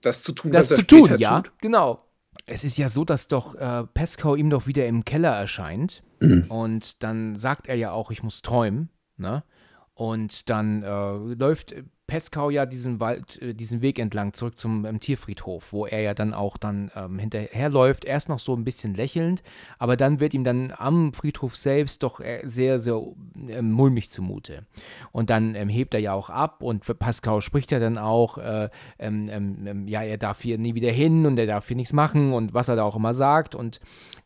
[0.00, 1.52] das zu tun, das was zu er tun, ja, tut.
[1.60, 2.02] genau.
[2.46, 6.02] Es ist ja so, dass doch äh, Pescow ihm doch wieder im Keller erscheint.
[6.20, 6.46] Mhm.
[6.48, 8.88] Und dann sagt er ja auch, ich muss träumen.
[9.18, 9.44] Ne?
[9.94, 11.74] Und dann äh, läuft
[12.12, 16.12] Peskau ja diesen Wald, äh, diesen Weg entlang zurück zum ähm, Tierfriedhof, wo er ja
[16.12, 19.42] dann auch dann ähm, hinterherläuft, erst noch so ein bisschen lächelnd,
[19.78, 23.00] aber dann wird ihm dann am Friedhof selbst doch äh, sehr, sehr
[23.48, 24.66] äh, mulmig zumute.
[25.10, 28.68] Und dann ähm, hebt er ja auch ab und Pascal spricht ja dann auch, äh,
[28.98, 31.94] ähm, ähm, ähm, ja, er darf hier nie wieder hin und er darf hier nichts
[31.94, 33.80] machen und was er da auch immer sagt und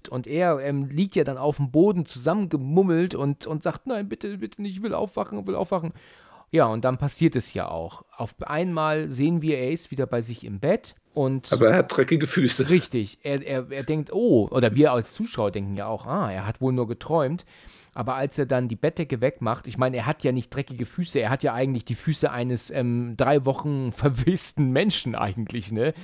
[0.08, 4.62] und er liegt ja dann auf dem Boden zusammengemummelt und, und sagt, nein, bitte, bitte
[4.62, 5.92] nicht, ich will aufwachen, will aufwachen.
[6.50, 8.04] Ja, und dann passiert es ja auch.
[8.16, 11.52] Auf einmal sehen wir, er ist wieder bei sich im Bett und.
[11.52, 12.70] Aber er hat dreckige Füße.
[12.70, 13.18] Richtig.
[13.22, 16.60] Er, er, er denkt, oh, oder wir als Zuschauer denken ja auch, ah, er hat
[16.60, 17.44] wohl nur geträumt.
[17.96, 21.18] Aber als er dann die Bettdecke wegmacht, ich meine, er hat ja nicht dreckige Füße,
[21.18, 25.94] er hat ja eigentlich die Füße eines ähm, drei Wochen verwissten Menschen eigentlich, ne?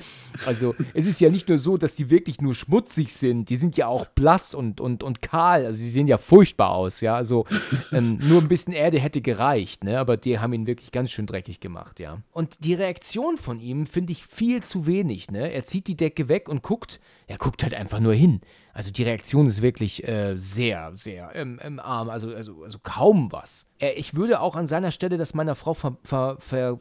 [0.46, 3.76] Also es ist ja nicht nur so, dass die wirklich nur schmutzig sind, die sind
[3.76, 7.14] ja auch blass und, und, und kahl, also sie sehen ja furchtbar aus, ja?
[7.14, 7.44] Also
[7.92, 9.98] ähm, nur ein bisschen Erde hätte gereicht, ne?
[9.98, 12.22] Aber die haben ihn wirklich ganz schön dreckig gemacht, ja.
[12.32, 15.52] Und die Reaktion von ihm finde ich viel zu wenig, ne?
[15.52, 18.40] Er zieht die Decke weg und guckt, er guckt halt einfach nur hin.
[18.74, 23.30] Also die Reaktion ist wirklich äh, sehr, sehr ähm, ähm, arm, also, also, also kaum
[23.30, 23.66] was.
[23.78, 26.78] Äh, ich würde auch an seiner Stelle das meiner Frau verheimlichen ver, ver,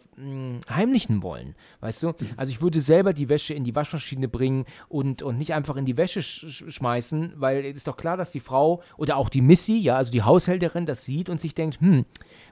[1.21, 2.13] wollen, weißt du?
[2.37, 5.85] Also ich würde selber die Wäsche in die Waschmaschine bringen und, und nicht einfach in
[5.85, 9.41] die Wäsche sch schmeißen, weil es ist doch klar, dass die Frau oder auch die
[9.41, 12.05] Missy, ja, also die Haushälterin, das sieht und sich denkt, hm,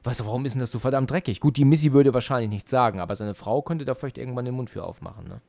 [0.03, 1.39] weißt du, warum ist denn das so verdammt dreckig?
[1.39, 4.55] Gut, die Missy würde wahrscheinlich nichts sagen, aber seine Frau könnte da vielleicht irgendwann den
[4.55, 5.41] Mund für aufmachen, ne?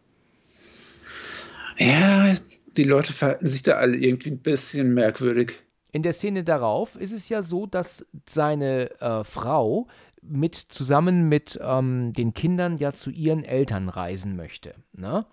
[1.81, 2.35] Ja,
[2.76, 5.62] die Leute verhalten sich da alle irgendwie ein bisschen merkwürdig.
[5.92, 9.88] In der Szene darauf ist es ja so, dass seine äh, Frau
[10.22, 14.74] mit zusammen mit ähm, den Kindern ja zu ihren Eltern reisen möchte.
[14.92, 15.26] Ne?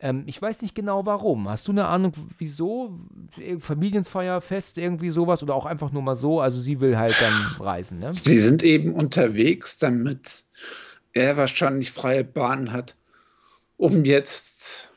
[0.00, 1.48] Ähm, ich weiß nicht genau warum.
[1.48, 2.98] Hast du eine Ahnung, wieso?
[3.60, 6.40] Familienfeier, Fest, irgendwie sowas oder auch einfach nur mal so?
[6.40, 8.12] Also sie will halt dann reisen, ne?
[8.12, 10.44] Sie sind eben unterwegs, damit
[11.12, 12.96] er wahrscheinlich freie Bahn hat,
[13.76, 14.90] um jetzt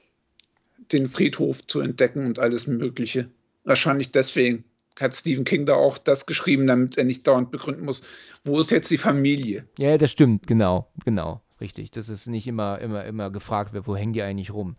[0.92, 3.30] den Friedhof zu entdecken und alles Mögliche.
[3.64, 4.66] Wahrscheinlich deswegen
[5.00, 8.04] hat Stephen King da auch das geschrieben, damit er nicht dauernd begründen muss,
[8.44, 9.68] wo ist jetzt die Familie?
[9.78, 11.92] Ja, das stimmt, genau, genau, richtig.
[11.92, 14.78] Das ist nicht immer, immer, immer gefragt wird, wo hängen die eigentlich rum.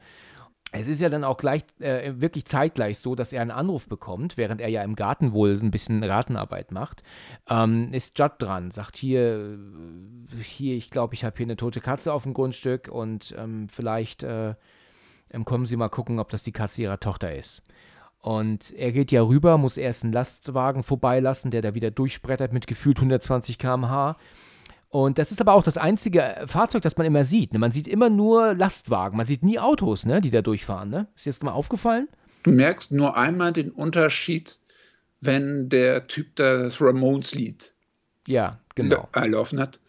[0.72, 4.36] Es ist ja dann auch gleich, äh, wirklich zeitgleich so, dass er einen Anruf bekommt,
[4.36, 7.02] während er ja im Garten wohl ein bisschen Gartenarbeit macht.
[7.48, 9.58] Ähm, ist Judd dran, sagt hier,
[10.42, 14.24] hier, ich glaube, ich habe hier eine tote Katze auf dem Grundstück und ähm, vielleicht
[14.24, 14.54] äh,
[15.30, 17.62] ähm, kommen Sie mal gucken, ob das die Katze Ihrer Tochter ist.
[18.20, 22.66] Und er geht ja rüber, muss erst einen Lastwagen vorbeilassen, der da wieder durchbrettert mit
[22.66, 24.16] gefühlt 120 km/h.
[24.88, 27.52] Und das ist aber auch das einzige Fahrzeug, das man immer sieht.
[27.52, 27.58] Ne?
[27.58, 30.88] Man sieht immer nur Lastwagen, man sieht nie Autos, ne, die da durchfahren.
[30.88, 31.06] Ne?
[31.14, 32.08] Ist dir das mal aufgefallen?
[32.42, 34.58] Du merkst nur einmal den Unterschied,
[35.20, 37.74] wenn der Typ das Ramones-Lied
[38.26, 39.08] ja, genau.
[39.12, 39.80] einlaufen hat.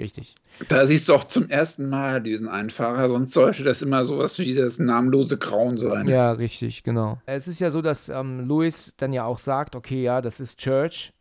[0.00, 0.34] Richtig.
[0.68, 4.38] Da siehst du auch zum ersten Mal diesen einen Fahrer, sonst sollte das immer sowas
[4.38, 6.08] wie das namenlose Grauen sein.
[6.08, 7.18] Ja, richtig, genau.
[7.26, 10.58] Es ist ja so, dass ähm, Louis dann ja auch sagt, okay, ja, das ist
[10.58, 11.12] Church.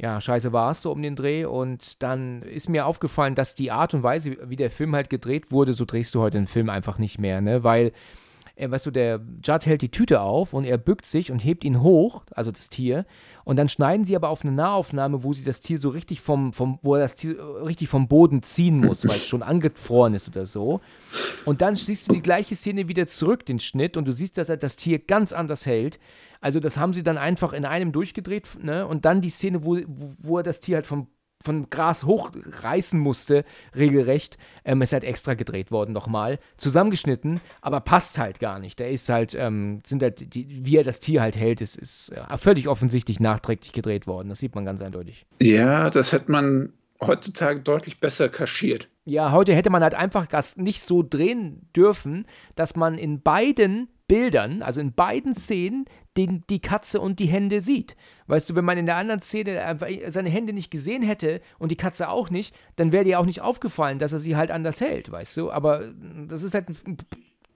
[0.00, 1.44] Ja, scheiße war es so um den Dreh.
[1.44, 5.50] Und dann ist mir aufgefallen, dass die Art und Weise, wie der Film halt gedreht
[5.50, 7.64] wurde, so drehst du heute den Film einfach nicht mehr, ne?
[7.64, 7.92] Weil
[8.58, 11.64] äh, weißt du, der Judd hält die Tüte auf und er bückt sich und hebt
[11.64, 13.06] ihn hoch, also das Tier.
[13.44, 16.52] Und dann schneiden sie aber auf eine Nahaufnahme, wo sie das Tier so richtig vom,
[16.52, 20.28] vom wo er das Tier richtig vom Boden ziehen muss, weil es schon angefroren ist
[20.28, 20.80] oder so.
[21.44, 24.48] Und dann siehst du die gleiche Szene wieder zurück, den Schnitt, und du siehst, dass
[24.48, 25.98] er das Tier ganz anders hält.
[26.40, 28.86] Also das haben sie dann einfach in einem durchgedreht, ne?
[28.86, 29.78] Und dann die Szene, wo,
[30.18, 31.08] wo er das Tier halt vom
[31.42, 34.38] von Gras hochreißen musste, regelrecht.
[34.64, 36.38] Ähm, ist halt extra gedreht worden nochmal.
[36.56, 38.78] Zusammengeschnitten, aber passt halt gar nicht.
[38.78, 42.12] Der ist halt, ähm, sind halt, die, wie er das Tier halt hält, ist, ist
[42.14, 44.28] ja, völlig offensichtlich nachträglich gedreht worden.
[44.28, 45.26] Das sieht man ganz eindeutig.
[45.40, 48.88] Ja, das hätte man heutzutage deutlich besser kaschiert.
[49.04, 50.26] Ja, heute hätte man halt einfach
[50.56, 52.26] nicht so drehen dürfen,
[52.56, 55.84] dass man in beiden Bildern, also in beiden Szenen,
[56.18, 57.96] den, die Katze und die Hände sieht.
[58.26, 61.70] Weißt du, wenn man in der anderen Szene einfach seine Hände nicht gesehen hätte und
[61.70, 64.80] die Katze auch nicht, dann wäre dir auch nicht aufgefallen, dass er sie halt anders
[64.80, 65.50] hält, weißt du?
[65.50, 65.92] Aber
[66.26, 66.98] das ist halt ein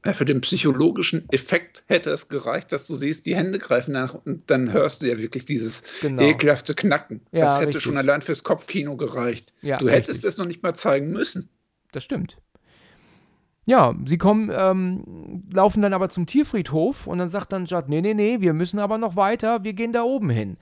[0.04, 4.14] ja, für den psychologischen Effekt hätte es gereicht, dass du siehst, die Hände greifen nach
[4.14, 6.22] und dann hörst du ja wirklich dieses genau.
[6.22, 7.20] ekelhafte Knacken.
[7.30, 7.82] Ja, das hätte richtig.
[7.84, 9.52] schon allein fürs Kopfkino gereicht.
[9.62, 10.28] Ja, du hättest richtig.
[10.28, 11.48] es noch nicht mal zeigen müssen.
[11.92, 12.36] Das stimmt.
[13.64, 18.00] Ja, sie kommen, ähm, laufen dann aber zum Tierfriedhof und dann sagt dann Judd, nee,
[18.00, 20.56] nee, nee, wir müssen aber noch weiter, wir gehen da oben hin.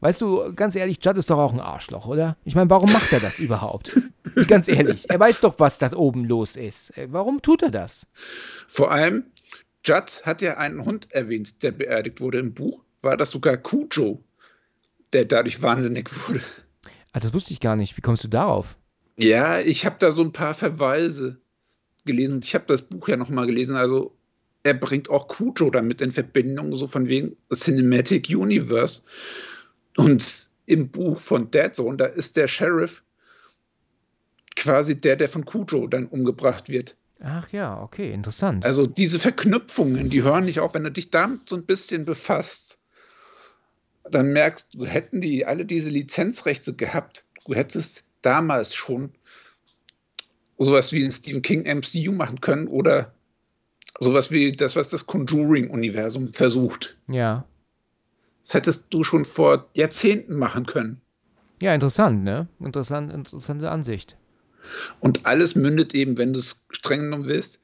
[0.00, 2.36] Weißt du, ganz ehrlich, Judd ist doch auch ein Arschloch, oder?
[2.44, 3.98] Ich meine, warum macht er das überhaupt?
[4.48, 6.96] ganz ehrlich, er weiß doch, was da oben los ist.
[6.96, 8.06] Äh, warum tut er das?
[8.68, 9.24] Vor allem,
[9.84, 12.84] Judd hat ja einen Hund erwähnt, der beerdigt wurde im Buch.
[13.00, 14.22] War das sogar Cujo,
[15.12, 16.40] der dadurch wahnsinnig wurde?
[17.12, 17.96] Ah, das wusste ich gar nicht.
[17.96, 18.76] Wie kommst du darauf?
[19.16, 21.40] Ja, ich habe da so ein paar Verweise
[22.04, 22.40] gelesen.
[22.42, 23.76] Ich habe das Buch ja nochmal gelesen.
[23.76, 24.16] Also
[24.62, 29.02] er bringt auch Kujo damit in Verbindung, so von wegen Cinematic Universe.
[29.96, 33.02] Und im Buch von Dead Zone, da ist der Sheriff
[34.56, 36.96] quasi der, der von Kujo dann umgebracht wird.
[37.20, 38.64] Ach ja, okay, interessant.
[38.64, 42.78] Also diese Verknüpfungen, die hören nicht auf, wenn du dich damit so ein bisschen befasst.
[44.10, 49.12] Dann merkst du, hätten die alle diese Lizenzrechte gehabt, du hättest damals schon
[50.58, 53.12] sowas wie ein Stephen King MCU machen können oder
[54.00, 56.96] sowas wie das, was das Conjuring-Universum versucht.
[57.08, 57.44] Ja.
[58.42, 61.00] Das hättest du schon vor Jahrzehnten machen können.
[61.60, 62.48] Ja, interessant, ne?
[62.60, 64.16] Interessant, interessante Ansicht.
[65.00, 67.60] Und alles mündet eben, wenn du es streng genommen willst,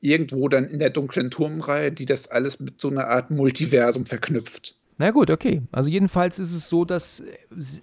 [0.00, 4.76] irgendwo dann in der dunklen Turmreihe, die das alles mit so einer Art Multiversum verknüpft.
[4.98, 5.62] Na gut, okay.
[5.72, 7.22] Also jedenfalls ist es so, dass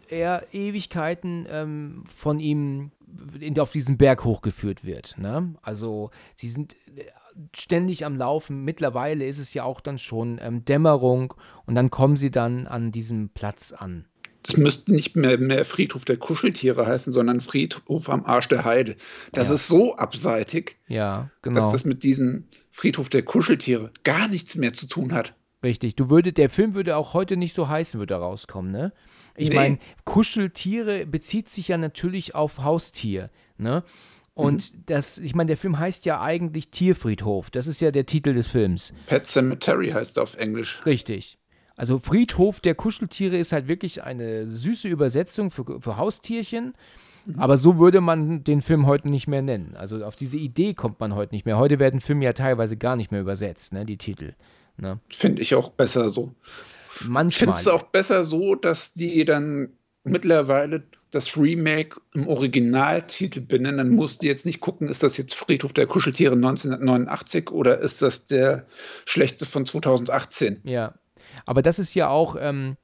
[0.07, 2.91] er Ewigkeiten ähm, von ihm
[3.39, 5.17] in, auf diesen Berg hochgeführt wird.
[5.17, 5.55] Ne?
[5.61, 7.05] Also sie sind äh,
[7.55, 8.63] ständig am Laufen.
[8.63, 11.33] Mittlerweile ist es ja auch dann schon ähm, Dämmerung
[11.65, 14.05] und dann kommen sie dann an diesem Platz an.
[14.43, 18.95] Das müsste nicht mehr, mehr Friedhof der Kuscheltiere heißen, sondern Friedhof am Arsch der Heide.
[19.33, 19.55] Das ja.
[19.55, 21.59] ist so abseitig, ja, genau.
[21.59, 25.35] dass das mit diesem Friedhof der Kuscheltiere gar nichts mehr zu tun hat.
[25.63, 25.95] Richtig.
[25.95, 28.93] Du würde, der Film würde auch heute nicht so heißen, würde er rauskommen, ne?
[29.35, 29.55] Ich nee.
[29.55, 33.83] meine, Kuscheltiere bezieht sich ja natürlich auf Haustier, ne?
[34.33, 34.83] Und mhm.
[34.85, 37.49] das, ich meine, der Film heißt ja eigentlich Tierfriedhof.
[37.49, 38.93] Das ist ja der Titel des Films.
[39.07, 40.85] Pet Cemetery heißt er auf Englisch.
[40.85, 41.39] Richtig.
[41.75, 46.75] Also Friedhof der Kuscheltiere ist halt wirklich eine süße Übersetzung für, für Haustierchen.
[47.25, 47.39] Mhm.
[47.39, 49.75] Aber so würde man den Film heute nicht mehr nennen.
[49.75, 51.57] Also auf diese Idee kommt man heute nicht mehr.
[51.57, 54.33] Heute werden Filme ja teilweise gar nicht mehr übersetzt, ne, die Titel.
[54.77, 54.99] Ne?
[55.09, 56.33] Finde ich auch besser so.
[57.01, 57.27] Manchmal.
[57.27, 59.69] Ich finde es auch besser so, dass die dann
[60.03, 63.77] mittlerweile das Remake im Originaltitel benennen.
[63.77, 68.01] Dann musst du jetzt nicht gucken, ist das jetzt Friedhof der Kuscheltiere 1989 oder ist
[68.01, 68.65] das der
[69.05, 70.61] schlechte von 2018?
[70.63, 70.95] Ja,
[71.45, 72.75] aber das ist ja auch ähm,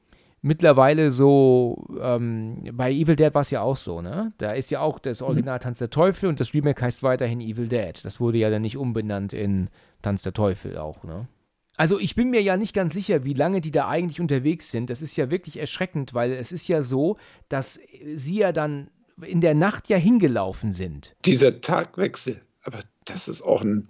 [0.42, 4.34] mittlerweile so, ähm, bei Evil Dead war es ja auch so, ne?
[4.38, 5.28] Da ist ja auch das mhm.
[5.28, 7.94] Original Tanz der Teufel und das Remake heißt weiterhin Evil Dead.
[8.04, 9.70] Das wurde ja dann nicht umbenannt in
[10.02, 11.28] Tanz der Teufel auch, ne?
[11.76, 14.90] Also ich bin mir ja nicht ganz sicher, wie lange die da eigentlich unterwegs sind.
[14.90, 17.18] Das ist ja wirklich erschreckend, weil es ist ja so,
[17.50, 17.80] dass
[18.16, 18.90] sie ja dann
[19.22, 21.16] in der Nacht ja hingelaufen sind.
[21.26, 23.88] Dieser Tagwechsel, aber das ist auch ein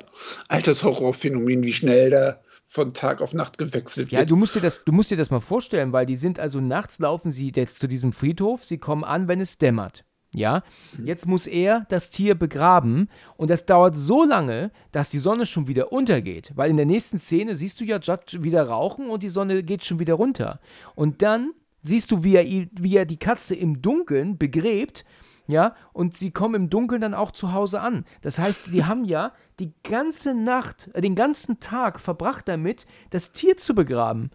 [0.48, 4.20] altes Horrorphänomen, wie schnell da von Tag auf Nacht gewechselt wird.
[4.20, 6.60] Ja, du musst dir das, du musst dir das mal vorstellen, weil die sind also
[6.60, 10.06] nachts laufen sie jetzt zu diesem Friedhof, sie kommen an, wenn es dämmert.
[10.34, 10.64] Ja,
[11.04, 13.08] jetzt muss er das Tier begraben
[13.38, 16.52] und das dauert so lange, dass die Sonne schon wieder untergeht.
[16.56, 19.86] Weil in der nächsten Szene siehst du ja Judd wieder rauchen und die Sonne geht
[19.86, 20.60] schon wieder runter.
[20.96, 21.52] Und dann
[21.84, 25.06] siehst du, wie er, wie er die Katze im Dunkeln begräbt
[25.48, 28.06] ja, und sie kommen im Dunkeln dann auch zu Hause an.
[28.22, 33.32] Das heißt, die haben ja die ganze Nacht, äh, den ganzen Tag verbracht damit, das
[33.34, 34.32] Tier zu begraben.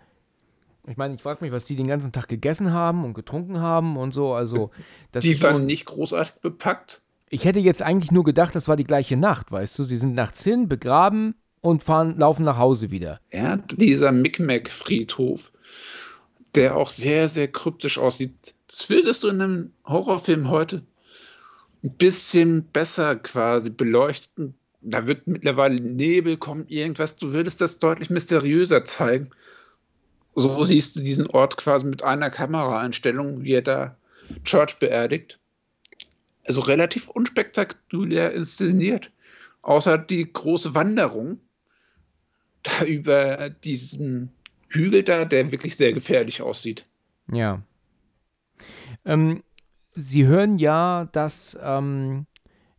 [0.89, 3.97] Ich meine, ich frage mich, was die den ganzen Tag gegessen haben und getrunken haben
[3.97, 4.33] und so.
[4.33, 4.71] Also,
[5.15, 7.03] die waren nicht großartig bepackt.
[7.31, 9.85] Ich hätte jetzt eigentlich nur gedacht, das war die gleiche Nacht, weißt du?
[9.85, 13.21] Sie sind nachts hin, begraben und fahren, laufen nach Hause wieder.
[13.33, 15.53] Ja, dieser Micmac-Friedhof,
[16.55, 18.55] der auch sehr, sehr kryptisch aussieht.
[18.67, 20.83] Das würdest du in einem Horrorfilm heute
[21.85, 24.55] ein bisschen besser quasi beleuchten.
[24.81, 27.17] Da wird mittlerweile Nebel, kommt irgendwas.
[27.17, 29.31] Du würdest das deutlich mysteriöser zeigen.
[30.39, 33.97] So siehst du diesen Ort quasi mit einer Kameraeinstellung, wie er da
[34.45, 35.41] Church beerdigt.
[36.47, 39.11] Also relativ unspektakulär inszeniert.
[39.63, 41.41] Außer die große Wanderung
[42.63, 44.31] da über diesen
[44.69, 46.87] Hügel da, der wirklich sehr gefährlich aussieht.
[47.33, 47.61] Ja.
[49.05, 49.43] Ähm,
[49.97, 52.27] Sie hören ja, dass ähm,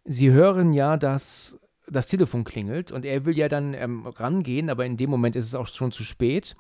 [0.06, 4.86] Sie hören ja, dass das Telefon klingelt und er will ja dann ähm, rangehen, aber
[4.86, 6.56] in dem Moment ist es auch schon zu spät.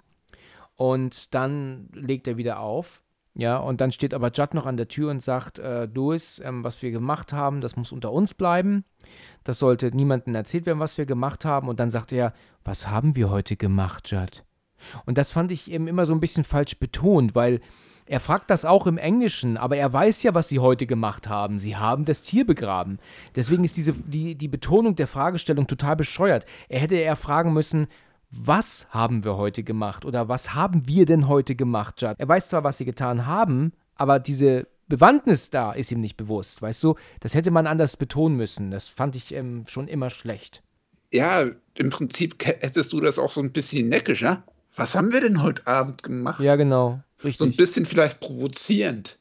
[0.79, 3.01] Und dann legt er wieder auf.
[3.33, 6.63] Ja, und dann steht aber Judd noch an der Tür und sagt, äh, Louis, ähm,
[6.63, 8.85] was wir gemacht haben, das muss unter uns bleiben.
[9.43, 11.67] Das sollte niemandem erzählt werden, was wir gemacht haben.
[11.67, 14.45] Und dann sagt er, was haben wir heute gemacht, Judd?
[15.05, 17.59] Und das fand ich eben immer so ein bisschen falsch betont, weil
[18.05, 21.59] er fragt das auch im Englischen, aber er weiß ja, was sie heute gemacht haben.
[21.59, 22.99] Sie haben das Tier begraben.
[23.35, 26.45] Deswegen ist diese, die, die Betonung der Fragestellung total bescheuert.
[26.69, 27.87] Er hätte eher fragen müssen,
[28.31, 32.15] was haben wir heute gemacht oder was haben wir denn heute gemacht, Judd?
[32.17, 36.61] Er weiß zwar, was sie getan haben, aber diese Bewandtnis da ist ihm nicht bewusst,
[36.61, 36.95] weißt du?
[37.19, 38.71] Das hätte man anders betonen müssen.
[38.71, 40.63] Das fand ich ähm, schon immer schlecht.
[41.11, 44.43] Ja, im Prinzip hättest du das auch so ein bisschen neckisch, ja?
[44.75, 46.43] Was haben wir denn heute Abend gemacht?
[46.43, 47.01] Ja, genau.
[47.23, 47.37] Richtig.
[47.37, 49.19] So ein bisschen vielleicht provozierend.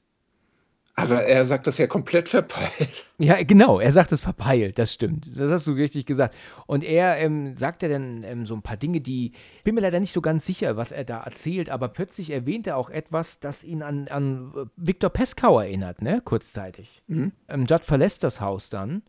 [0.99, 3.05] Aber er sagt das ja komplett verpeilt.
[3.19, 5.29] Ja, genau, er sagt das verpeilt, das stimmt.
[5.37, 6.35] Das hast du richtig gesagt.
[6.67, 9.33] Und er ähm, sagt ja dann ähm, so ein paar Dinge, die.
[9.59, 12.67] Ich bin mir leider nicht so ganz sicher, was er da erzählt, aber plötzlich erwähnt
[12.67, 16.21] er auch etwas, das ihn an, an Viktor Peskau erinnert, ne?
[16.25, 17.03] Kurzzeitig.
[17.07, 17.33] Mhm.
[17.49, 19.03] Ähm, Judd verlässt das Haus dann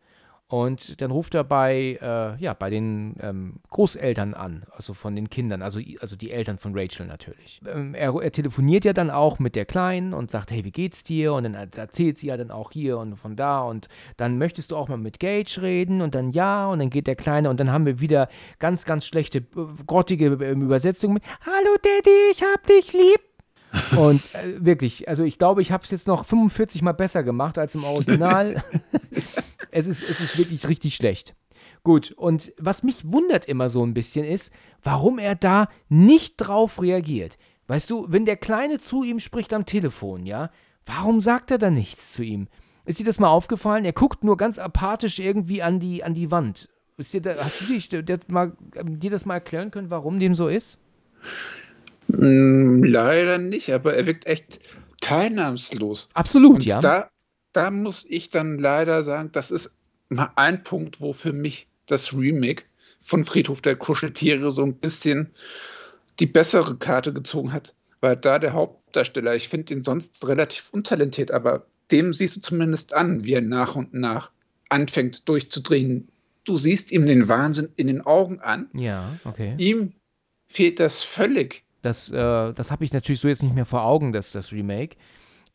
[0.49, 5.29] und dann ruft er bei, äh, ja, bei den ähm, Großeltern an, also von den
[5.29, 7.61] Kindern, also, also die Eltern von Rachel natürlich.
[7.71, 11.03] Ähm, er, er, telefoniert ja dann auch mit der Kleinen und sagt, hey, wie geht's
[11.03, 11.33] dir?
[11.33, 14.75] Und dann erzählt sie ja dann auch hier und von da und dann möchtest du
[14.75, 17.71] auch mal mit Gage reden und dann ja und dann geht der Kleine und dann
[17.71, 18.27] haben wir wieder
[18.57, 19.43] ganz, ganz schlechte, äh,
[19.85, 23.21] grottige äh, Übersetzungen mit Hallo Daddy, ich hab dich lieb.
[23.97, 27.59] Und äh, wirklich, also ich glaube, ich habe es jetzt noch 45 Mal besser gemacht
[27.59, 28.63] als im Original.
[29.71, 31.35] es, ist, es ist wirklich richtig schlecht.
[31.83, 34.51] Gut, und was mich wundert immer so ein bisschen ist,
[34.83, 37.37] warum er da nicht drauf reagiert.
[37.67, 40.49] Weißt du, wenn der Kleine zu ihm spricht am Telefon, ja,
[40.85, 42.47] warum sagt er da nichts zu ihm?
[42.85, 43.85] Ist dir das mal aufgefallen?
[43.85, 46.69] Er guckt nur ganz apathisch irgendwie an die, an die Wand.
[46.97, 48.53] Dir da, hast du dich, der, mal,
[48.83, 50.79] dir das mal erklären können, warum dem so ist?
[52.07, 54.59] Mm, leider nicht, aber er wirkt echt
[54.99, 56.09] teilnahmslos.
[56.13, 56.81] Absolut, Und ja.
[56.81, 57.09] Da,
[57.51, 59.77] da muss ich dann leider sagen, das ist
[60.09, 62.63] mal ein Punkt, wo für mich das Remake
[62.99, 65.31] von Friedhof der Kuscheltiere so ein bisschen
[66.19, 67.73] die bessere Karte gezogen hat.
[68.01, 72.93] Weil da der Hauptdarsteller, ich finde ihn sonst relativ untalentiert, aber dem siehst du zumindest
[72.93, 74.31] an, wie er nach und nach
[74.69, 76.07] anfängt durchzudrehen.
[76.45, 78.69] Du siehst ihm den Wahnsinn in den Augen an.
[78.73, 79.55] Ja, okay.
[79.57, 79.93] Ihm
[80.47, 81.63] fehlt das völlig.
[81.81, 84.95] Das, äh, das habe ich natürlich so jetzt nicht mehr vor Augen, das, das Remake.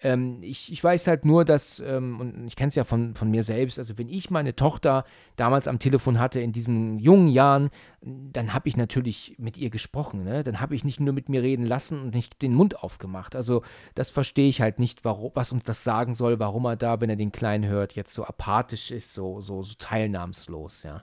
[0.05, 3.31] Ähm, ich, ich weiß halt nur, dass, ähm, und ich kenne es ja von, von
[3.31, 5.05] mir selbst, also wenn ich meine Tochter
[5.37, 7.71] damals am Telefon hatte in diesen jungen Jahren,
[8.03, 10.23] dann habe ich natürlich mit ihr gesprochen.
[10.23, 10.45] Ne?
[10.45, 13.35] Dann habe ich nicht nur mit mir reden lassen und nicht den Mund aufgemacht.
[13.35, 13.63] Also
[13.95, 17.09] das verstehe ich halt nicht, warum, was uns das sagen soll, warum er da, wenn
[17.09, 21.03] er den Kleinen hört, jetzt so apathisch ist, so, so, so teilnahmslos, ja.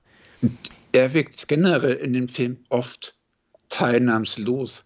[0.91, 3.19] Er wirkt generell in dem Film oft
[3.69, 4.85] teilnahmslos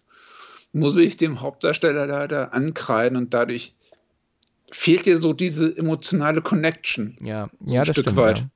[0.76, 3.75] muss ich dem Hauptdarsteller leider ankreiden und dadurch
[4.70, 7.16] fehlt dir so diese emotionale Connection.
[7.20, 8.38] Ja, so ja, ein das Stück stimmt, weit.
[8.38, 8.50] Ja.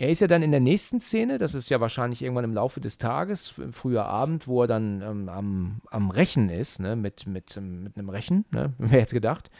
[0.00, 2.80] Er ist ja dann in der nächsten Szene, das ist ja wahrscheinlich irgendwann im Laufe
[2.80, 7.56] des Tages, früher Abend, wo er dann ähm, am, am Rechen ist, ne, mit, mit,
[7.56, 9.50] ähm, mit einem Rechen, ne, wer hätte gedacht.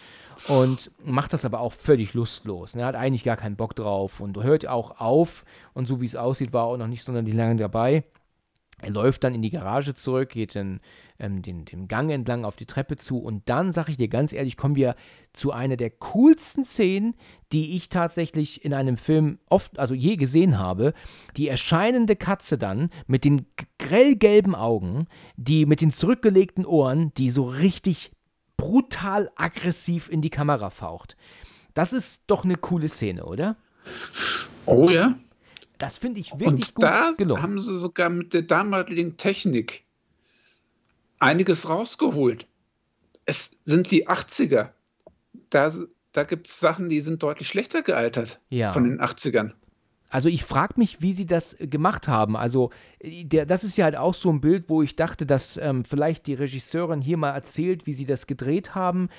[0.46, 2.76] Und macht das aber auch völlig lustlos.
[2.76, 5.44] Ne, er hat eigentlich gar keinen Bock drauf und hört auch auf.
[5.74, 8.04] Und so wie es aussieht, war er auch noch nicht sonderlich lange dabei.
[8.80, 10.80] Er läuft dann in die Garage zurück, geht dann
[11.18, 14.32] ähm, den, den Gang entlang auf die Treppe zu und dann, sag ich dir ganz
[14.32, 14.94] ehrlich, kommen wir
[15.32, 17.16] zu einer der coolsten Szenen,
[17.50, 20.94] die ich tatsächlich in einem Film oft, also je gesehen habe.
[21.36, 23.46] Die erscheinende Katze dann mit den
[23.78, 25.06] grellgelben Augen,
[25.36, 28.12] die mit den zurückgelegten Ohren, die so richtig
[28.56, 31.16] brutal aggressiv in die Kamera faucht.
[31.74, 33.56] Das ist doch eine coole Szene, oder?
[34.66, 35.14] Oh ja.
[35.78, 37.42] Das finde ich wirklich Und gut da gelungen.
[37.42, 39.84] haben sie sogar mit der damaligen Technik
[41.18, 42.46] einiges rausgeholt.
[43.24, 44.70] Es sind die 80er.
[45.50, 45.72] Da,
[46.12, 48.72] da gibt es Sachen, die sind deutlich schlechter gealtert Ja.
[48.72, 49.52] von den 80ern.
[50.10, 52.34] Also ich frage mich, wie sie das äh, gemacht haben.
[52.36, 55.58] Also äh, der, das ist ja halt auch so ein Bild, wo ich dachte, dass
[55.58, 59.10] ähm, vielleicht die Regisseurin hier mal erzählt, wie sie das gedreht haben.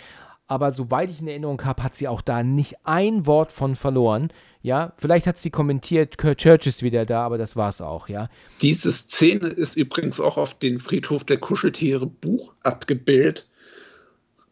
[0.50, 4.34] Aber soweit ich in Erinnerung habe, hat sie auch da nicht ein Wort von verloren.
[4.64, 8.30] Ja, vielleicht hat sie kommentiert, Kurt Church ist wieder da, aber das war's auch, ja.
[8.60, 13.48] Diese Szene ist übrigens auch auf den Friedhof der Kuscheltiere Buch abgebildet,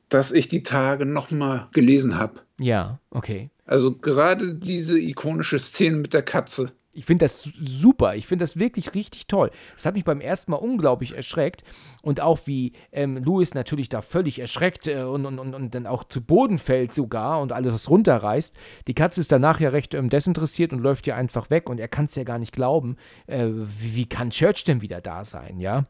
[0.07, 2.41] das ich die Tage nochmal gelesen habe.
[2.59, 3.49] Ja, okay.
[3.65, 6.73] Also gerade diese ikonische Szene mit der Katze.
[6.97, 8.15] Ich finde das su- super.
[8.15, 9.51] Ich finde das wirklich richtig toll.
[9.75, 11.63] Das hat mich beim ersten Mal unglaublich erschreckt.
[12.01, 15.85] Und auch wie ähm, Louis natürlich da völlig erschreckt äh, und, und, und, und dann
[15.85, 18.55] auch zu Boden fällt sogar und alles runterreißt.
[18.87, 21.69] Die Katze ist danach ja recht ähm, desinteressiert und läuft ja einfach weg.
[21.69, 22.97] Und er kann es ja gar nicht glauben.
[23.27, 25.85] Äh, wie, wie kann Church denn wieder da sein, ja?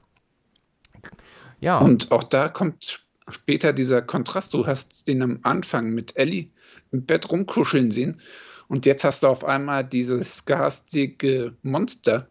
[1.59, 1.77] Ja.
[1.79, 4.53] Und auch da kommt sp- später dieser Kontrast.
[4.53, 6.47] Du hast den am Anfang mit Ellie
[6.91, 8.21] im Bett rumkuscheln sehen.
[8.67, 12.27] Und jetzt hast du auf einmal dieses garstige Monster.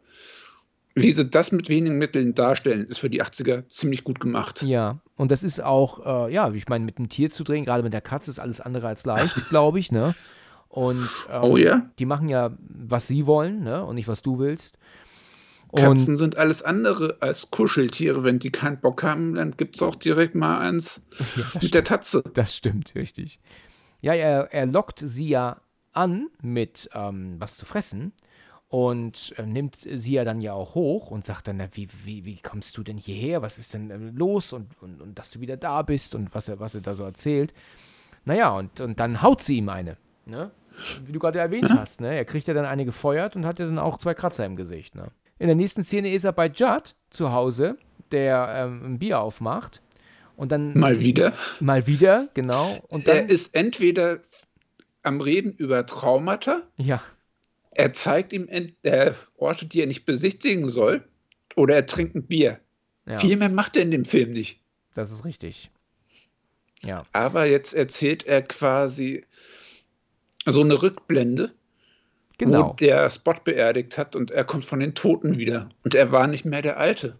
[0.94, 4.62] Wie sie das mit wenigen Mitteln darstellen, ist für die 80er ziemlich gut gemacht.
[4.62, 7.82] Ja, und das ist auch, äh, ja, ich meine, mit einem Tier zu drehen, gerade
[7.82, 10.14] mit der Katze, ist alles andere als leicht, glaube ich, ne?
[10.68, 11.90] Und ähm, Oh ja?
[11.98, 13.84] die machen ja, was sie wollen, ne?
[13.84, 14.78] Und nicht, was du willst.
[15.68, 18.24] Und Katzen sind alles andere als Kuscheltiere.
[18.24, 21.06] Wenn die keinen Bock haben, dann gibt es auch direkt mal eins
[21.36, 22.22] Ja, mit der Tatze.
[22.34, 23.38] Das stimmt, richtig.
[24.00, 25.60] Ja, er, er lockt sie ja
[25.96, 28.12] an mit ähm, was zu fressen
[28.68, 32.24] und äh, nimmt sie ja dann ja auch hoch und sagt dann, na, wie, wie,
[32.24, 33.42] wie kommst du denn hierher?
[33.42, 34.52] Was ist denn äh, los?
[34.52, 37.04] Und, und, und dass du wieder da bist und was er, was er da so
[37.04, 37.54] erzählt.
[38.24, 39.96] Naja, und, und dann haut sie ihm eine.
[40.24, 40.50] Ne?
[41.04, 42.14] Wie du gerade erwähnt hast, ne?
[42.14, 44.94] Er kriegt ja dann eine gefeuert und hat ja dann auch zwei Kratzer im Gesicht,
[44.94, 45.10] ne?
[45.38, 47.78] In der nächsten Szene ist er bei Judd zu Hause,
[48.10, 49.80] der ähm, ein Bier aufmacht.
[50.34, 51.32] Und dann Mal wieder.
[51.60, 52.76] Mal wieder, genau.
[52.88, 54.18] Und dann, Er ist entweder
[55.06, 57.02] am Reden über Traumata, ja,
[57.76, 61.04] er zeigt ihm äh, Orte, die er nicht besichtigen soll,
[61.56, 62.58] oder er trinkt ein Bier.
[63.06, 64.60] ja, Viel mehr macht er in dem Film nicht.
[64.94, 65.70] das ist richtig.
[66.82, 69.24] Ja, Aber jetzt erzählt er quasi
[70.46, 71.52] so eine Rückblende,
[72.38, 72.72] wo genau.
[72.74, 75.68] der Spot beerdigt hat und er kommt von den Toten wieder.
[75.84, 77.18] Und er war nicht mehr der Alte.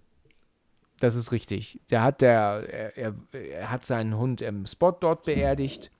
[1.00, 1.80] Das ist richtig.
[1.90, 5.90] Der hat der, er, er, er hat seinen Hund im Spot dort beerdigt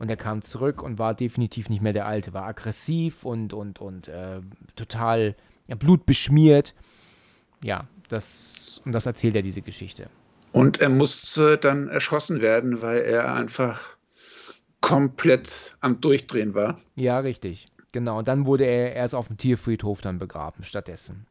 [0.00, 2.32] und er kam zurück und war definitiv nicht mehr der Alte.
[2.32, 4.40] War aggressiv und, und, und äh,
[4.74, 5.36] total
[5.68, 6.74] ja, blutbeschmiert.
[7.62, 10.08] Ja, das, und das erzählt er diese Geschichte.
[10.52, 13.80] Und er musste dann erschossen werden, weil er einfach
[14.80, 16.80] komplett am Durchdrehen war.
[16.96, 17.66] Ja, richtig.
[17.92, 18.18] Genau.
[18.18, 21.26] Und dann wurde er erst auf dem Tierfriedhof dann begraben, stattdessen.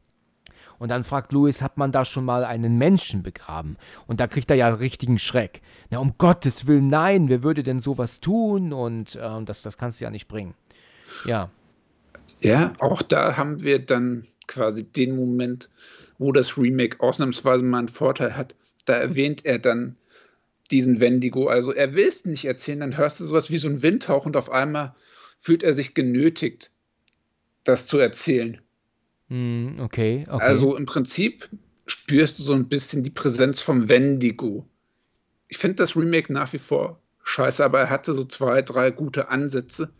[0.80, 3.76] Und dann fragt Louis, hat man da schon mal einen Menschen begraben?
[4.08, 5.60] Und da kriegt er ja richtigen Schreck.
[5.90, 8.72] Na, um Gottes Willen, nein, wer würde denn sowas tun?
[8.72, 10.54] Und ähm, das, das kannst du ja nicht bringen.
[11.26, 11.50] Ja,
[12.40, 15.68] Ja, auch da haben wir dann quasi den Moment,
[16.18, 18.56] wo das Remake ausnahmsweise mal einen Vorteil hat.
[18.86, 19.96] Da erwähnt er dann
[20.70, 21.48] diesen Wendigo.
[21.48, 24.36] Also er will es nicht erzählen, dann hörst du sowas wie so ein Windhauch und
[24.36, 24.94] auf einmal
[25.38, 26.70] fühlt er sich genötigt,
[27.64, 28.60] das zu erzählen.
[29.30, 30.44] Hm, okay, okay.
[30.44, 31.48] Also im Prinzip
[31.86, 34.66] spürst du so ein bisschen die Präsenz vom Wendigo.
[35.48, 39.28] Ich finde das Remake nach wie vor scheiße, aber er hatte so zwei, drei gute
[39.28, 39.92] Ansätze,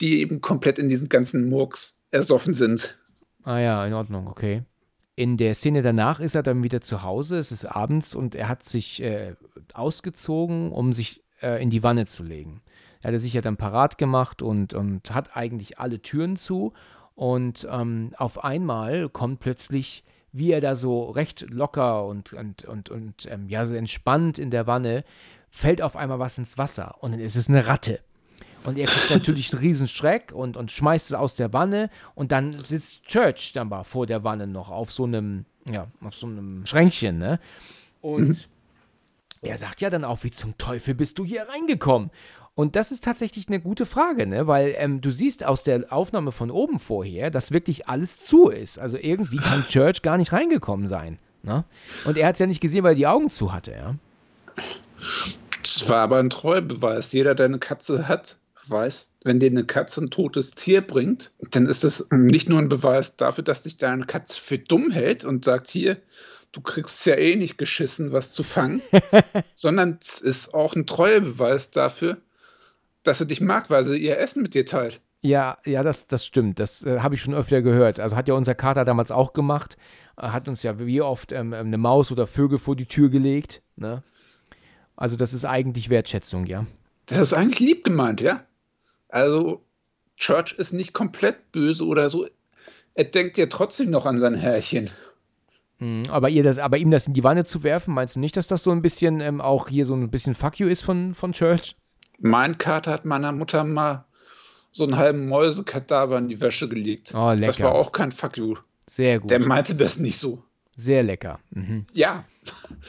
[0.00, 2.98] die eben komplett in diesen ganzen Murks ersoffen sind.
[3.42, 4.62] Ah ja, in Ordnung, okay.
[5.16, 8.48] In der Szene danach ist er dann wieder zu Hause, es ist abends und er
[8.48, 9.34] hat sich äh,
[9.72, 12.62] ausgezogen, um sich äh, in die Wanne zu legen.
[13.00, 16.72] Er hat sich ja dann parat gemacht und, und hat eigentlich alle Türen zu
[17.14, 22.90] und ähm, auf einmal kommt plötzlich, wie er da so recht locker und, und, und,
[22.90, 25.04] und ähm, ja, so entspannt in der Wanne,
[25.50, 28.00] fällt auf einmal was ins Wasser und dann ist es eine Ratte.
[28.64, 32.32] Und er kriegt natürlich einen riesen Schreck und, und schmeißt es aus der Wanne und
[32.32, 36.26] dann sitzt Church dann mal vor der Wanne noch auf so einem, ja, auf so
[36.26, 37.38] einem Schränkchen, ne?
[38.00, 38.48] Und
[39.42, 42.10] er sagt ja dann auch, wie zum Teufel bist du hier reingekommen?
[42.56, 44.46] Und das ist tatsächlich eine gute Frage, ne?
[44.46, 48.78] weil ähm, du siehst aus der Aufnahme von oben vorher, dass wirklich alles zu ist.
[48.78, 51.18] Also irgendwie kann Church gar nicht reingekommen sein.
[51.42, 51.64] Ne?
[52.04, 53.94] Und er hat es ja nicht gesehen, weil er die Augen zu hatte, ja.
[55.62, 57.12] Das war aber ein Treubeweis.
[57.12, 58.38] Jeder, der eine Katze hat,
[58.68, 62.68] weiß, wenn dir eine Katze ein totes Tier bringt, dann ist das nicht nur ein
[62.68, 65.96] Beweis dafür, dass dich deine Katze für dumm hält und sagt, hier,
[66.52, 68.80] du kriegst ja eh nicht geschissen, was zu fangen,
[69.56, 72.18] sondern es ist auch ein Treuebeweis dafür,
[73.04, 75.00] dass sie dich mag, weil sie ihr Essen mit dir teilt.
[75.20, 76.58] Ja, ja, das, das stimmt.
[76.58, 77.98] Das äh, habe ich schon öfter gehört.
[77.98, 79.78] Also hat ja unser Kater damals auch gemacht.
[80.16, 83.62] Er hat uns ja wie oft ähm, eine Maus oder Vögel vor die Tür gelegt.
[83.76, 84.02] Ne?
[84.96, 86.66] Also das ist eigentlich Wertschätzung, ja.
[87.06, 88.44] Das ist eigentlich lieb gemeint, ja.
[89.08, 89.62] Also
[90.16, 92.26] Church ist nicht komplett böse oder so.
[92.94, 94.90] Er denkt ja trotzdem noch an sein Herrchen.
[95.78, 98.36] Mhm, aber, ihr das, aber ihm das in die Wanne zu werfen, meinst du nicht,
[98.36, 101.14] dass das so ein bisschen ähm, auch hier so ein bisschen Fuck you ist von,
[101.14, 101.76] von Church?
[102.18, 104.04] Mein Kater hat meiner Mutter mal
[104.72, 107.14] so einen halben Mäusekadaver in die Wäsche gelegt.
[107.14, 107.46] Oh, lecker.
[107.46, 108.56] Das war auch kein Fuck you.
[108.86, 109.30] Sehr gut.
[109.30, 110.42] Der meinte das nicht so.
[110.76, 111.38] Sehr lecker.
[111.50, 111.86] Mhm.
[111.92, 112.24] Ja.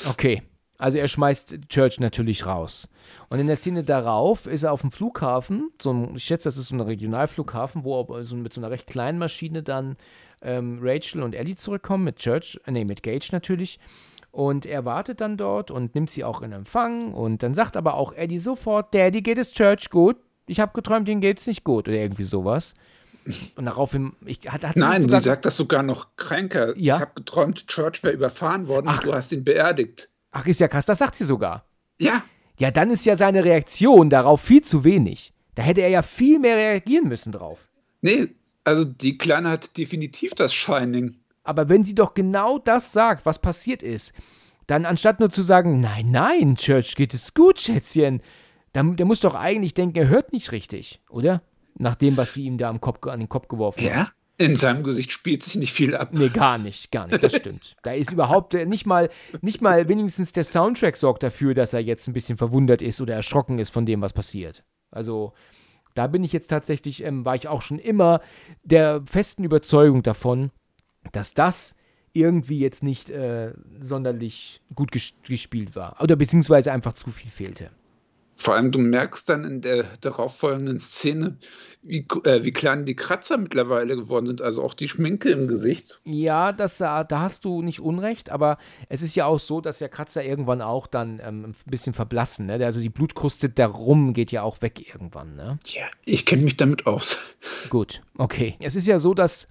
[0.09, 0.41] Okay.
[0.77, 2.89] Also er schmeißt Church natürlich raus.
[3.29, 6.57] Und in der Szene darauf ist er auf dem Flughafen, so ein, ich schätze, das
[6.57, 9.95] ist so ein Regionalflughafen, wo er so mit so einer recht kleinen Maschine dann
[10.41, 13.79] ähm, Rachel und Ellie zurückkommen, mit Church, äh, nee, mit Gage natürlich.
[14.35, 17.13] Und er wartet dann dort und nimmt sie auch in Empfang.
[17.13, 20.17] Und dann sagt aber auch Eddie sofort, Daddy, geht es Church gut?
[20.45, 22.73] Ich habe geträumt, ihnen geht's nicht gut oder irgendwie sowas.
[23.55, 26.77] Und daraufhin, ich, hat, hat Nein, sie sagt das sogar noch kränker.
[26.77, 26.95] Ja?
[26.95, 28.97] Ich habe geträumt, Church wäre überfahren worden Ach.
[28.97, 30.09] und du hast ihn beerdigt.
[30.31, 31.63] Ach, ist ja krass, das sagt sie sogar.
[31.97, 32.21] Ja,
[32.59, 35.31] Ja, dann ist ja seine Reaktion darauf viel zu wenig.
[35.55, 37.59] Da hätte er ja viel mehr reagieren müssen drauf.
[38.01, 38.27] nee,
[38.65, 41.15] also die Kleine hat definitiv das Shining.
[41.45, 44.13] Aber wenn sie doch genau das sagt, was passiert ist,
[44.67, 48.21] dann anstatt nur zu sagen, nein, nein, Church, geht es gut, Schätzchen,
[48.73, 51.41] dann, der muss doch eigentlich denken, er hört nicht richtig, oder?
[51.77, 53.89] Nach dem, was sie ihm da am Kopf, an den Kopf geworfen hat.
[53.89, 54.09] Ja?
[54.37, 56.09] In seinem Gesicht spielt sich nicht viel ab.
[56.11, 57.77] Nee, gar nicht, gar nicht, das stimmt.
[57.83, 59.09] Da ist überhaupt äh, nicht mal,
[59.41, 63.13] nicht mal wenigstens der Soundtrack sorgt dafür, dass er jetzt ein bisschen verwundert ist oder
[63.13, 64.65] erschrocken ist von dem, was passiert.
[64.91, 65.33] Also,
[65.93, 68.19] da bin ich jetzt tatsächlich, ähm, war ich auch schon immer
[68.63, 70.51] der festen Überzeugung davon,
[71.11, 71.75] dass das
[72.13, 76.01] irgendwie jetzt nicht äh, sonderlich gut ges gespielt war.
[76.01, 77.71] Oder beziehungsweise einfach zu viel fehlte.
[78.37, 81.37] Vor allem, du merkst dann in der darauffolgenden Szene,
[81.81, 86.01] wie, äh, wie klein die Kratzer mittlerweile geworden sind, also auch die Schminke im Gesicht.
[86.03, 88.57] Ja, das, äh, da hast du nicht Unrecht, aber
[88.89, 92.47] es ist ja auch so, dass der Kratzer irgendwann auch dann ähm, ein bisschen verblassen.
[92.47, 92.63] Ne?
[92.65, 95.35] Also die Blutkruste darum geht ja auch weg irgendwann.
[95.35, 95.57] Ne?
[95.65, 97.17] Ja, ich kenne mich damit aus.
[97.69, 98.57] Gut, okay.
[98.59, 99.47] Es ist ja so, dass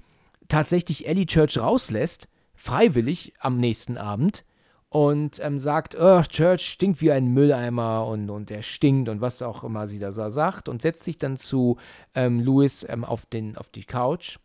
[0.49, 4.45] tatsächlich Ellie Church rauslässt, freiwillig am nächsten Abend
[4.89, 9.43] und ähm, sagt, oh, Church stinkt wie ein Mülleimer und, und er stinkt und was
[9.43, 11.79] auch immer sie da sagt und setzt sich dann zu
[12.15, 14.39] ähm, Louis ähm, auf, den, auf die Couch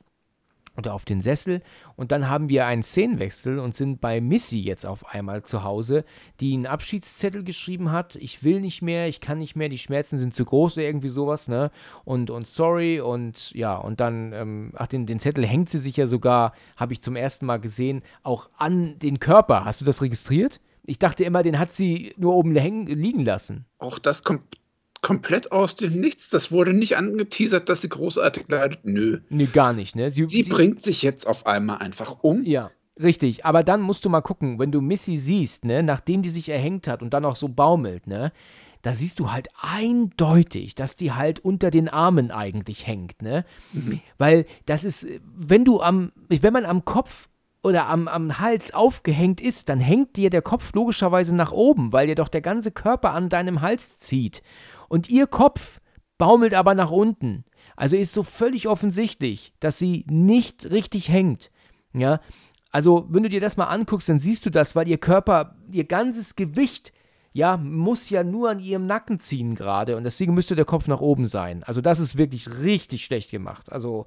[0.80, 1.62] oder auf den Sessel
[1.96, 6.04] und dann haben wir einen Szenenwechsel und sind bei Missy jetzt auf einmal zu Hause,
[6.40, 10.18] die einen Abschiedszettel geschrieben hat, ich will nicht mehr, ich kann nicht mehr, die Schmerzen
[10.18, 11.72] sind zu groß oder irgendwie sowas, ne?
[12.06, 15.98] Und, und sorry und ja, und dann, ähm, ach, den, den Zettel hängt sie sich
[15.98, 19.66] ja sogar, habe ich zum ersten Mal gesehen, auch an den Körper.
[19.66, 20.60] Hast du das registriert?
[20.86, 23.66] Ich dachte immer, den hat sie nur oben liegen lassen.
[23.78, 24.59] Auch das kommt
[25.02, 26.30] komplett aus dem Nichts.
[26.30, 28.80] Das wurde nicht angeteasert, dass sie großartig leidet.
[28.84, 29.20] Nö.
[29.30, 30.12] Nee, gar nicht, ne?
[30.12, 32.44] Sie bringt sich jetzt auf einmal einfach um.
[32.46, 32.72] Ja,
[33.02, 33.46] richtig.
[33.46, 36.88] Aber dann musst du mal gucken, wenn du Missy siehst, ne, nachdem die sich erhängt
[36.88, 38.32] hat und dann auch so baumelt, ne,
[38.82, 43.44] da siehst du halt eindeutig, dass die halt unter den Armen eigentlich hängt, ne?
[44.18, 47.28] Weil das ist, wenn du am, wenn man am Kopf
[47.62, 52.08] oder am, am Hals aufgehängt ist, dann hängt dir der Kopf logischerweise nach oben, weil
[52.08, 54.42] dir doch der ganze Körper an deinem Hals zieht.
[54.90, 55.80] Und ihr Kopf
[56.18, 57.46] baumelt aber nach unten.
[57.78, 61.50] Also ist so völlig offensichtlich, dass sie nicht richtig hängt.
[61.94, 62.20] Ja,
[62.72, 65.86] also wenn du dir das mal anguckst, dann siehst du das, weil ihr Körper, ihr
[65.86, 66.92] ganzes Gewicht,
[67.32, 71.00] ja, muss ja nur an ihrem Nacken ziehen gerade und deswegen müsste der Kopf nach
[71.00, 71.64] oben sein.
[71.64, 73.72] Also das ist wirklich richtig schlecht gemacht.
[73.72, 74.06] Also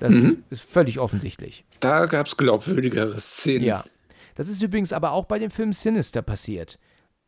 [0.00, 0.42] das Mhm.
[0.50, 1.64] ist völlig offensichtlich.
[1.80, 3.64] Da gab es glaubwürdigere Szenen.
[3.64, 3.84] Ja.
[4.34, 6.78] Das ist übrigens aber auch bei dem Film Sinister passiert.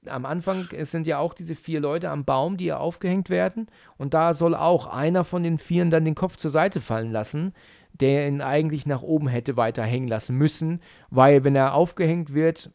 [0.09, 3.67] Am Anfang sind ja auch diese vier Leute am Baum, die ja aufgehängt werden.
[3.97, 7.53] Und da soll auch einer von den Vieren dann den Kopf zur Seite fallen lassen,
[7.93, 10.81] der ihn eigentlich nach oben hätte weiter hängen lassen müssen,
[11.11, 12.71] weil wenn er aufgehängt wird,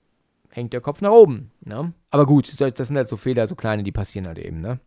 [0.49, 1.51] hängt der Kopf nach oben.
[1.61, 1.93] Ne?
[2.09, 4.61] Aber gut, das sind halt so Fehler, so kleine, die passieren halt eben.
[4.61, 4.79] Ne?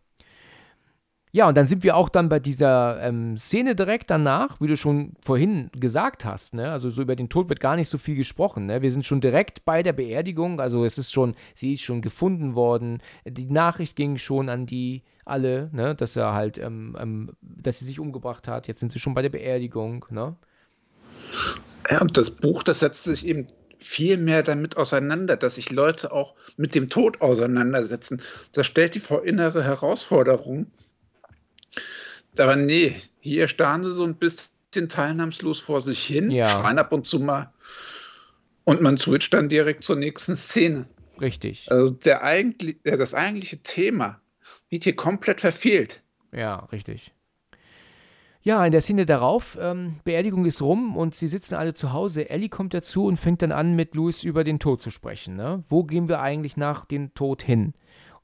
[1.35, 4.77] Ja, und dann sind wir auch dann bei dieser ähm, Szene direkt danach, wie du
[4.77, 6.71] schon vorhin gesagt hast, ne?
[6.71, 8.81] Also so über den Tod wird gar nicht so viel gesprochen, ne?
[8.81, 12.55] Wir sind schon direkt bei der Beerdigung, also es ist schon, sie ist schon gefunden
[12.55, 15.93] worden, die Nachricht ging schon an die alle, ne?
[15.93, 18.69] Dass er halt, ähm, ähm, dass sie sich umgebracht hat.
[18.69, 20.37] Jetzt sind sie schon bei der Beerdigung, ne?
[21.91, 26.13] Ja, und das Buch, das setzt sich eben viel mehr damit auseinander, dass sich Leute
[26.13, 28.21] auch mit dem Tod auseinandersetzen.
[28.53, 30.67] Das stellt die vor innere Herausforderung
[32.39, 36.47] aber nee, hier starren sie so ein bisschen teilnahmslos vor sich hin, Ja.
[36.47, 37.51] schreien ab und zu mal.
[38.63, 40.87] Und man switcht dann direkt zur nächsten Szene.
[41.21, 41.71] Richtig.
[41.71, 44.19] Also der eigentlich, äh, das eigentliche Thema
[44.69, 46.01] wird hier komplett verfehlt.
[46.33, 47.13] Ja, richtig.
[48.41, 52.29] Ja, in der Szene darauf, ähm, Beerdigung ist rum und sie sitzen alle zu Hause.
[52.29, 55.35] Ellie kommt dazu und fängt dann an, mit Louis über den Tod zu sprechen.
[55.35, 55.63] Ne?
[55.67, 57.73] Wo gehen wir eigentlich nach dem Tod hin?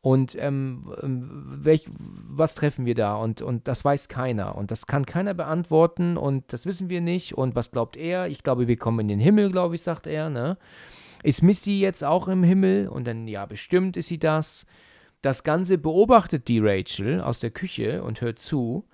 [0.01, 1.29] Und ähm, ähm,
[1.63, 3.15] welch, was treffen wir da?
[3.15, 4.55] Und, und das weiß keiner.
[4.55, 7.37] Und das kann keiner beantworten und das wissen wir nicht.
[7.37, 8.27] Und was glaubt er?
[8.27, 10.31] Ich glaube, wir kommen in den Himmel, glaube ich, sagt er.
[10.31, 10.57] Ne?
[11.21, 12.87] Ist Missy jetzt auch im Himmel?
[12.87, 14.65] Und dann, ja, bestimmt ist sie das.
[15.21, 18.87] Das Ganze beobachtet die Rachel aus der Küche und hört zu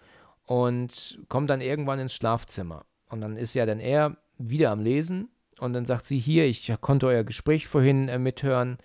[0.46, 2.84] und kommt dann irgendwann ins Schlafzimmer.
[3.10, 5.30] Und dann ist ja dann er wieder am Lesen
[5.60, 8.78] und dann sagt sie hier, ich konnte euer Gespräch vorhin äh, mithören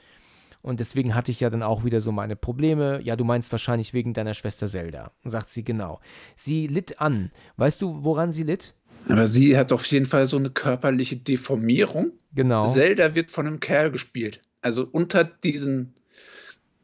[0.63, 3.01] und deswegen hatte ich ja dann auch wieder so meine Probleme.
[3.03, 5.11] Ja, du meinst wahrscheinlich wegen deiner Schwester Zelda.
[5.25, 6.01] Sagt sie genau.
[6.37, 7.33] Sie litt an.
[7.57, 8.75] Weißt du, woran sie litt?
[9.09, 12.13] Aber sie hat auf jeden Fall so eine körperliche Deformierung.
[12.35, 12.71] Genau.
[12.71, 14.41] Zelda wird von einem Kerl gespielt.
[14.61, 15.95] Also unter diesem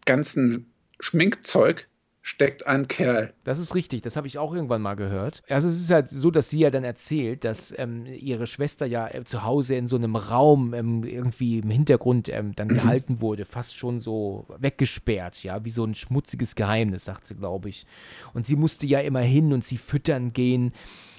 [0.05, 1.88] ganzen Schminkzeug
[2.29, 3.33] steckt ein Kerl.
[3.45, 5.43] Das ist richtig, das habe ich auch irgendwann mal gehört.
[5.49, 9.09] Also es ist halt so, dass sie ja dann erzählt, dass ähm, ihre Schwester ja
[9.09, 13.47] äh, zu Hause in so einem Raum ähm, irgendwie im Hintergrund ähm, dann gehalten wurde,
[13.47, 17.87] fast schon so weggesperrt, ja, wie so ein schmutziges Geheimnis, sagt sie, glaube ich.
[18.35, 20.73] Und sie musste ja immer hin und sie füttern gehen.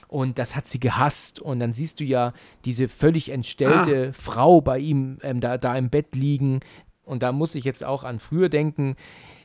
[0.07, 1.39] Und das hat sie gehasst.
[1.39, 2.33] Und dann siehst du ja
[2.65, 6.59] diese völlig entstellte Frau bei ihm ähm, da, da im Bett liegen.
[7.03, 8.95] Und da muss ich jetzt auch an früher denken.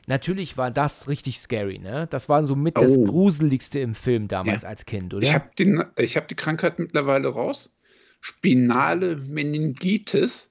[0.07, 2.07] Natürlich war das richtig scary, ne?
[2.11, 3.05] Das war so mit das Oh.
[3.05, 4.69] Gruseligste im Film damals Ja.
[4.69, 5.25] als Kind, oder?
[5.25, 5.49] Ich habe
[5.97, 7.71] hab die Krankheit mittlerweile raus.
[8.21, 10.49] Spinale Meningitis.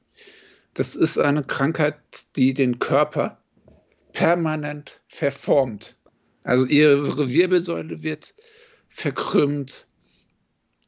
[0.75, 1.97] Das ist eine Krankheit,
[2.37, 3.39] die den Körper
[4.13, 5.97] permanent verformt.
[6.43, 8.35] Also ihre Wirbelsäule wird
[8.89, 9.87] verkrümmt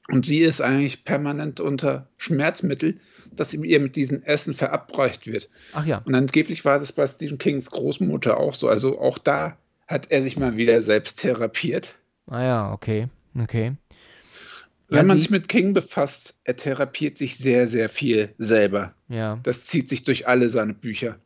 [0.08, 3.00] und sie ist eigentlich permanent unter Schmerzmittel,
[3.34, 5.48] das ihr mit diesem Essen verabreicht wird.
[5.74, 6.02] Ach ja.
[6.04, 8.68] Und angeblich war das bei Stephen Kings Großmutter auch so.
[8.68, 9.56] Also auch da
[9.86, 11.94] hat er sich mal wieder selbst therapiert.
[12.26, 13.08] Ah ja, okay.
[13.40, 13.72] Okay.
[14.88, 18.94] Ja, Wenn man sie- sich mit King befasst, er therapiert sich sehr, sehr viel selber.
[19.08, 19.38] Ja.
[19.42, 21.18] Das zieht sich durch alle seine Bücher.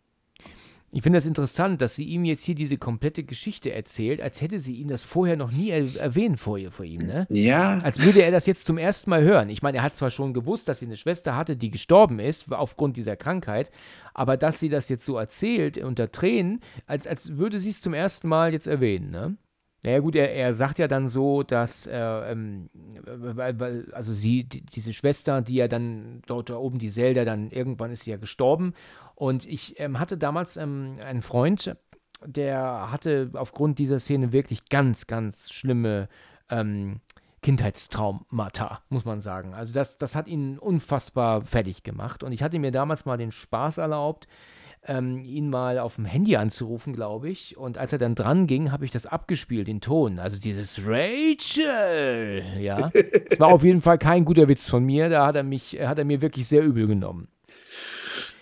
[0.93, 4.59] Ich finde das interessant, dass sie ihm jetzt hier diese komplette Geschichte erzählt, als hätte
[4.59, 7.27] sie ihm das vorher noch nie er erwähnt vor, ihr, vor ihm, ne?
[7.31, 9.51] Ja, Als würde er das jetzt zum ersten Mal hören.
[9.51, 12.51] Ich meine, er hat zwar schon gewusst, dass sie eine Schwester hatte, die gestorben ist
[12.53, 13.71] aufgrund dieser Krankheit,
[14.15, 17.95] aber dass sie das jetzt so erzählt unter Tränen, als, als würde sie es zum
[17.95, 19.37] ersten Mal jetzt erwähnen, ne?
[19.83, 22.69] Naja gut, er, er sagt ja dann so, dass, äh, ähm,
[23.07, 27.51] weil, also sie, die, diese Schwester, die ja dann dort da oben, die Zelda, dann
[27.51, 28.75] irgendwann ist sie ja gestorben.
[29.21, 31.77] Und ich ähm, hatte damals ähm, einen Freund,
[32.25, 36.09] der hatte aufgrund dieser Szene wirklich ganz, ganz schlimme
[36.49, 37.01] ähm,
[37.43, 39.53] Kindheitstraumata, muss man sagen.
[39.53, 42.23] Also das, das hat ihn unfassbar fertig gemacht.
[42.23, 44.27] Und ich hatte mir damals mal den Spaß erlaubt,
[44.87, 47.59] ähm, ihn mal auf dem Handy anzurufen, glaube ich.
[47.59, 50.19] Und als er dann dran ging, habe ich das abgespielt, den Ton.
[50.19, 52.91] Also dieses Rachel, ja.
[53.31, 55.11] Es war auf jeden Fall kein guter Witz von mir.
[55.11, 57.29] Da hat er mich, hat er mir wirklich sehr übel genommen.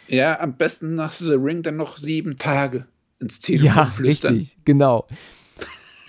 [0.08, 2.86] Ja, am besten nach The Ring dann noch sieben Tage
[3.20, 4.34] ins Telefon Ja, flüstern.
[4.36, 5.06] richtig, genau.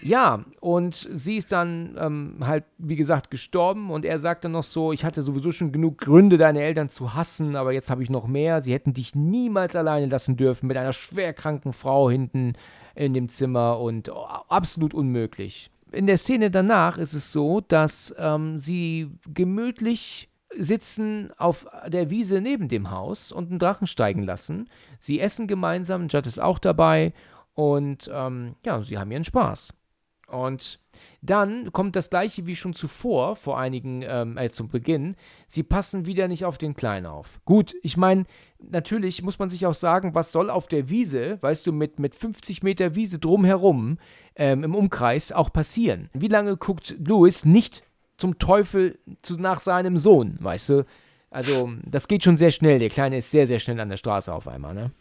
[0.01, 4.63] Ja, und sie ist dann ähm, halt, wie gesagt, gestorben und er sagt dann noch
[4.63, 8.09] so, ich hatte sowieso schon genug Gründe, deine Eltern zu hassen, aber jetzt habe ich
[8.09, 8.63] noch mehr.
[8.63, 12.53] Sie hätten dich niemals alleine lassen dürfen mit einer schwerkranken Frau hinten
[12.95, 15.69] in dem Zimmer und oh, absolut unmöglich.
[15.91, 22.41] In der Szene danach ist es so, dass ähm, sie gemütlich sitzen auf der Wiese
[22.41, 24.65] neben dem Haus und einen Drachen steigen lassen.
[24.99, 27.13] Sie essen gemeinsam, Judd ist auch dabei
[27.53, 29.73] und ähm, ja, sie haben ihren Spaß.
[30.29, 30.79] Und
[31.21, 35.15] dann kommt das gleiche wie schon zuvor, vor einigen, ähm, äh, zum Beginn.
[35.47, 37.41] Sie passen wieder nicht auf den Kleinen auf.
[37.45, 38.25] Gut, ich meine,
[38.59, 42.15] natürlich muss man sich auch sagen, was soll auf der Wiese, weißt du, mit, mit
[42.15, 43.97] 50 Meter Wiese drumherum
[44.35, 46.09] ähm, im Umkreis auch passieren?
[46.13, 47.83] Wie lange guckt Louis nicht
[48.19, 50.85] zum Teufel zu, nach seinem Sohn, weißt du?
[51.31, 52.79] Also, das geht schon sehr schnell.
[52.79, 54.91] Der Kleine ist sehr, sehr schnell an der Straße auf einmal, ne?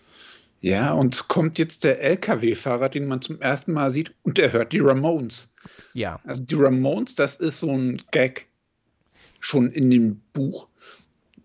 [0.61, 4.73] Ja, und kommt jetzt der LKW-Fahrer, den man zum ersten Mal sieht, und er hört
[4.73, 5.55] die Ramones.
[5.95, 6.21] Ja.
[6.25, 8.49] Also die Ramones, das ist so ein Gag
[9.41, 10.67] schon in dem Buch,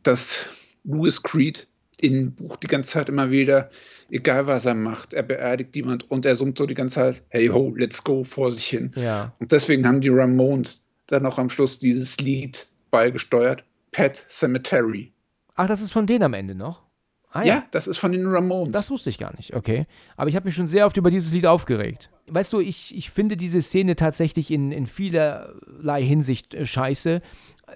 [0.02, 0.48] dass
[0.84, 1.68] Louis Creed
[2.02, 3.70] im Buch die ganze Zeit immer wieder,
[4.10, 7.48] egal was er macht, er beerdigt jemand und er summt so die ganze Zeit, hey
[7.48, 8.92] ho, let's go vor sich hin.
[8.96, 9.34] Ja.
[9.40, 10.83] Und deswegen haben die Ramones
[11.14, 15.14] dann auch am Schluss dieses Lied beigesteuert, Pet Cemetery.
[15.56, 16.82] Ach, das ist von denen am Ende noch?
[17.32, 17.66] Ah, ja.
[17.72, 18.74] das ist von den Ramones.
[18.74, 19.88] Das wusste ich gar nicht, okay.
[20.18, 22.12] Aber ich habe mich schon sehr oft über dieses Lied aufgeregt.
[22.28, 27.22] Weißt du, ich, ich finde diese Szene tatsächlich in, in vielerlei Hinsicht äh, scheiße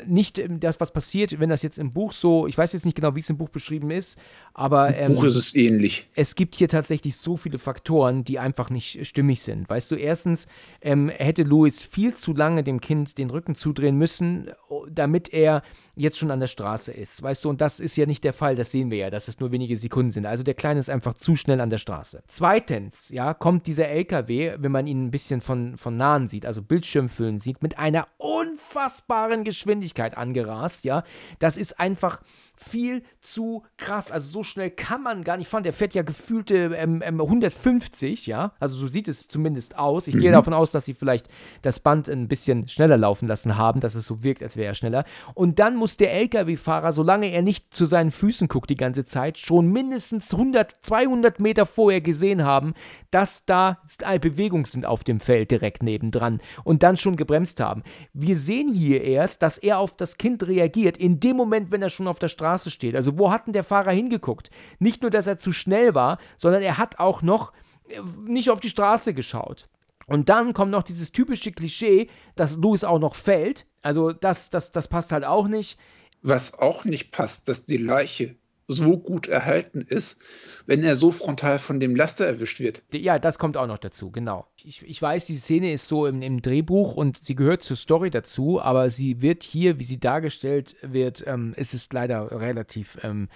[0.06, 2.96] nicht ähm, das, was passiert, wenn das jetzt im Buch so, ich weiß jetzt nicht
[2.96, 4.20] genau, wie es im Buch beschrieben ist,
[4.54, 6.08] aber ähm, Im Buch ist es ähnlich.
[6.14, 9.70] Es gibt hier tatsächlich so viele Faktoren, die einfach nicht stimmig sind.
[9.70, 10.48] Weißt du, erstens
[10.82, 14.50] ähm, hätte Louis viel zu lange dem Kind den Rücken zudrehen müssen,
[14.90, 15.64] damit er
[15.98, 17.22] jetzt schon an der Straße ist.
[17.22, 19.40] Weißt du, und das ist ja nicht der Fall, das sehen wir ja, dass es
[19.40, 20.26] nur wenige Sekunden sind.
[20.26, 22.24] Also der Kleine ist einfach zu schnell an der Straße.
[22.28, 26.62] Zweitens, ja, kommt dieser LKW, wenn man ihn ein bisschen von, von nahen sieht, also
[26.62, 31.04] Bildschirmfüllen sieht, mit einer unfassbaren Geschwindigkeit angerast, ja.
[31.40, 32.22] Das ist einfach
[32.58, 34.12] viel zu krass.
[34.12, 35.64] Also so schnell kann man gar nicht fahren.
[35.64, 38.54] Der fährt ja gefühlte ähm, ähm, 150, ja.
[38.60, 40.08] Also so sieht es zumindest aus.
[40.08, 40.20] Ich mhm.
[40.20, 41.28] gehe davon aus, dass sie vielleicht
[41.62, 44.74] das Band ein bisschen schneller laufen lassen haben, dass es so wirkt, als wäre er
[44.74, 45.06] schneller.
[45.36, 49.38] Und dann muss der LKW-Fahrer, solange er nicht zu seinen Füßen guckt die ganze Zeit,
[49.38, 52.74] schon mindestens 100, 200 Meter vorher gesehen haben,
[53.12, 53.78] dass da
[54.20, 57.84] Bewegungen sind auf dem Feld direkt nebendran und dann schon gebremst haben.
[58.14, 61.90] Wir sehen hier erst, dass er auf das Kind reagiert, in dem Moment, wenn er
[61.90, 62.96] schon auf der Straße Straße steht.
[62.96, 64.50] Also wo hat denn der Fahrer hingeguckt?
[64.80, 67.52] Nicht nur, dass er zu schnell war, sondern er hat auch noch
[67.90, 69.68] äh, nicht auf die Straße geschaut.
[70.08, 73.66] Und dann kommt noch dieses typische Klischee, dass Louis auch noch fällt.
[73.82, 75.78] Also das, das, das passt halt auch nicht.
[76.22, 78.36] Was auch nicht passt, dass die Leiche
[78.68, 80.20] so gut erhalten ist,
[80.66, 82.84] wenn er so frontal von dem Laster erwischt wird.
[82.94, 84.46] Ja, das kommt auch noch dazu, genau.
[84.62, 88.10] Ich, ich weiß, die Szene ist so im, im, Drehbuch und sie gehört zur Story
[88.10, 93.30] dazu, aber sie wird hier, wie sie dargestellt wird, ähm, ist es leider relativ ähm,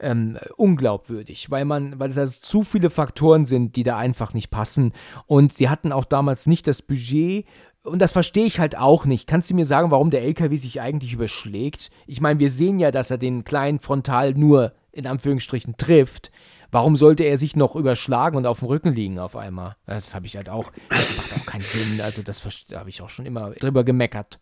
[0.00, 4.50] ähm, unglaubwürdig, weil man, weil es also zu viele Faktoren sind, die da einfach nicht
[4.50, 4.92] passen.
[5.26, 7.46] Und sie hatten auch damals nicht das Budget,
[7.84, 9.26] und das verstehe ich halt auch nicht.
[9.26, 11.90] Kannst du mir sagen, warum der LKW sich eigentlich überschlägt?
[12.06, 16.30] Ich meine, wir sehen ja, dass er den kleinen Frontal nur in Anführungsstrichen trifft.
[16.70, 19.76] Warum sollte er sich noch überschlagen und auf dem Rücken liegen auf einmal?
[19.86, 22.00] Das habe ich halt auch, das macht auch keinen Sinn.
[22.00, 24.38] Also das habe ich auch schon immer drüber gemeckert.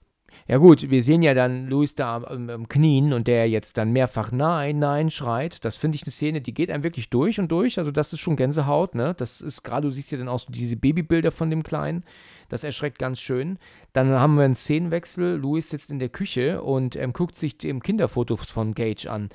[0.47, 3.93] Ja gut, wir sehen ja dann Luis da am, am, Knien und der jetzt dann
[3.93, 5.65] mehrfach Nein, Nein schreit.
[5.65, 7.79] Das finde ich eine Szene, die geht einem wirklich durch und durch.
[7.79, 9.15] Also das ist schon Gänsehaut, ne?
[9.17, 12.05] Das ist gerade, du siehst ja dann auch so diese Babybilder von dem Kleinen.
[12.51, 13.59] Das erschreckt ganz schön.
[13.95, 15.37] Dann haben wir einen Szenenwechsel.
[15.37, 19.31] Louis sitzt in der Küche und ähm, guckt sich dem Kinderfoto von Gage an.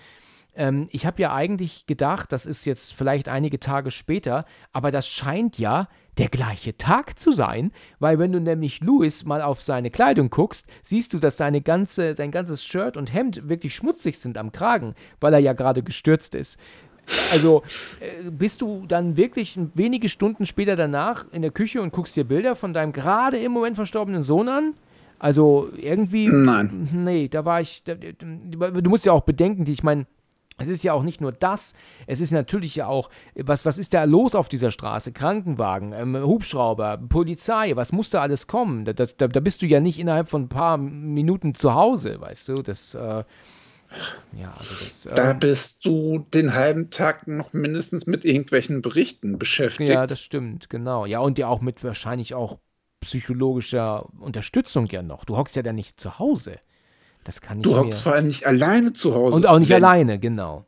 [0.55, 5.07] Ähm, ich habe ja eigentlich gedacht, das ist jetzt vielleicht einige Tage später, aber das
[5.07, 5.87] scheint ja
[6.17, 10.65] der gleiche Tag zu sein, weil wenn du nämlich Louis mal auf seine Kleidung guckst,
[10.81, 14.95] siehst du, dass seine ganze, sein ganzes Shirt und Hemd wirklich schmutzig sind am Kragen,
[15.19, 16.57] weil er ja gerade gestürzt ist.
[17.31, 17.63] Also
[17.99, 22.23] äh, bist du dann wirklich wenige Stunden später danach in der Küche und guckst dir
[22.23, 24.73] Bilder von deinem gerade im Moment verstorbenen Sohn an?
[25.19, 26.27] Also irgendwie.
[26.27, 26.89] Nein.
[26.93, 27.83] Nee, da war ich.
[27.83, 30.05] Da, du musst ja auch bedenken, die, ich meine,
[30.57, 31.73] es ist ja auch nicht nur das,
[32.07, 35.11] es ist natürlich ja auch, was, was ist da los auf dieser Straße?
[35.11, 38.85] Krankenwagen, ähm, Hubschrauber, Polizei, was muss da alles kommen?
[38.85, 42.49] Da, da, da, bist du ja nicht innerhalb von ein paar Minuten zu Hause, weißt
[42.49, 42.55] du?
[42.55, 43.25] Das, äh,
[44.37, 49.89] ja, also das, da bist du den halben Tag noch mindestens mit irgendwelchen Berichten beschäftigt.
[49.89, 51.05] Ja, das stimmt, genau.
[51.05, 52.59] Ja, und ja auch mit wahrscheinlich auch
[53.01, 55.25] psychologischer Unterstützung ja noch.
[55.25, 56.59] Du hockst ja dann nicht zu Hause.
[57.23, 59.37] Das kann ich Du hockst vor allem nicht alleine zu Hause.
[59.37, 60.65] Und auch nicht alleine, genau.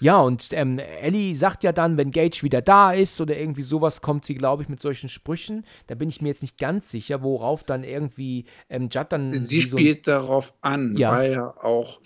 [0.00, 4.00] Ja, und ähm, Ellie sagt ja dann, wenn Gage wieder da ist oder irgendwie sowas,
[4.00, 5.64] kommt sie, glaube ich, mit solchen Sprüchen.
[5.86, 9.44] Da bin ich mir jetzt nicht ganz sicher, worauf dann irgendwie ähm, Judd dann.
[9.44, 11.12] Sie spielt so darauf an, ja.
[11.12, 12.00] weil ja auch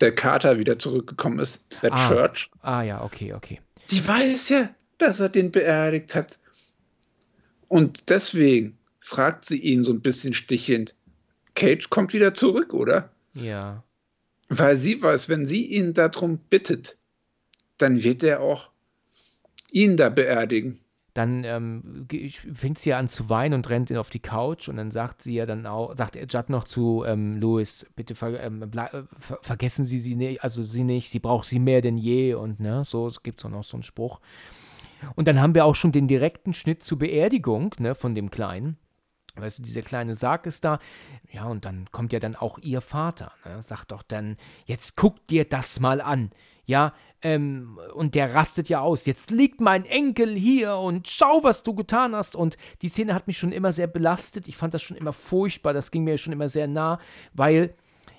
[0.00, 2.08] der Kater wieder zurückgekommen ist, der ah.
[2.08, 2.50] Church.
[2.60, 3.60] Ah, ja, okay, okay.
[3.84, 6.38] Sie weiß ja, dass er den beerdigt hat.
[7.68, 10.94] Und deswegen fragt sie ihn so ein bisschen stichelnd:
[11.54, 13.10] Cage kommt wieder zurück, oder?
[13.34, 13.82] Ja.
[14.48, 16.98] Weil sie weiß, wenn sie ihn darum bittet,
[17.78, 18.70] dann wird er auch
[19.70, 20.80] ihn da beerdigen.
[21.14, 22.08] Dann ähm,
[22.54, 25.34] fängt sie ja an zu weinen und rennt auf die Couch und dann sagt sie
[25.34, 29.98] ja dann auch, sagt Judd noch zu ähm, Louis, bitte ver, ähm, ver, vergessen Sie
[29.98, 33.22] sie nicht, also sie nicht, sie braucht sie mehr denn je und ne, so, es
[33.22, 34.20] gibt auch noch so einen Spruch.
[35.14, 38.78] Und dann haben wir auch schon den direkten Schnitt zur Beerdigung, ne, von dem Kleinen.
[39.36, 40.78] Weißt du, dieser kleine Sarg ist da.
[41.30, 43.32] Ja, und dann kommt ja dann auch ihr Vater.
[43.44, 43.62] Ne?
[43.62, 46.30] Sagt doch dann, jetzt guck dir das mal an.
[46.66, 49.06] ja, ähm, und der rastet ja aus.
[49.06, 52.36] Jetzt liegt mein Enkel hier und schau, was du getan hast.
[52.36, 54.48] Und die Szene hat mich schon immer sehr belastet.
[54.48, 55.72] Ich fand das schon immer furchtbar.
[55.72, 56.98] Das ging mir schon immer sehr nah,
[57.32, 57.74] weil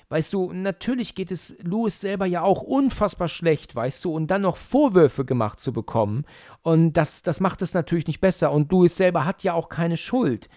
[0.09, 4.43] Weißt du, natürlich geht es Louis selber ja auch unfassbar schlecht, weißt du, und dann
[4.43, 6.26] noch Vorwürfe gemacht zu bekommen.
[6.61, 8.51] Und das, das macht es natürlich nicht besser.
[8.51, 10.49] Und Louis selber hat ja auch keine Schuld.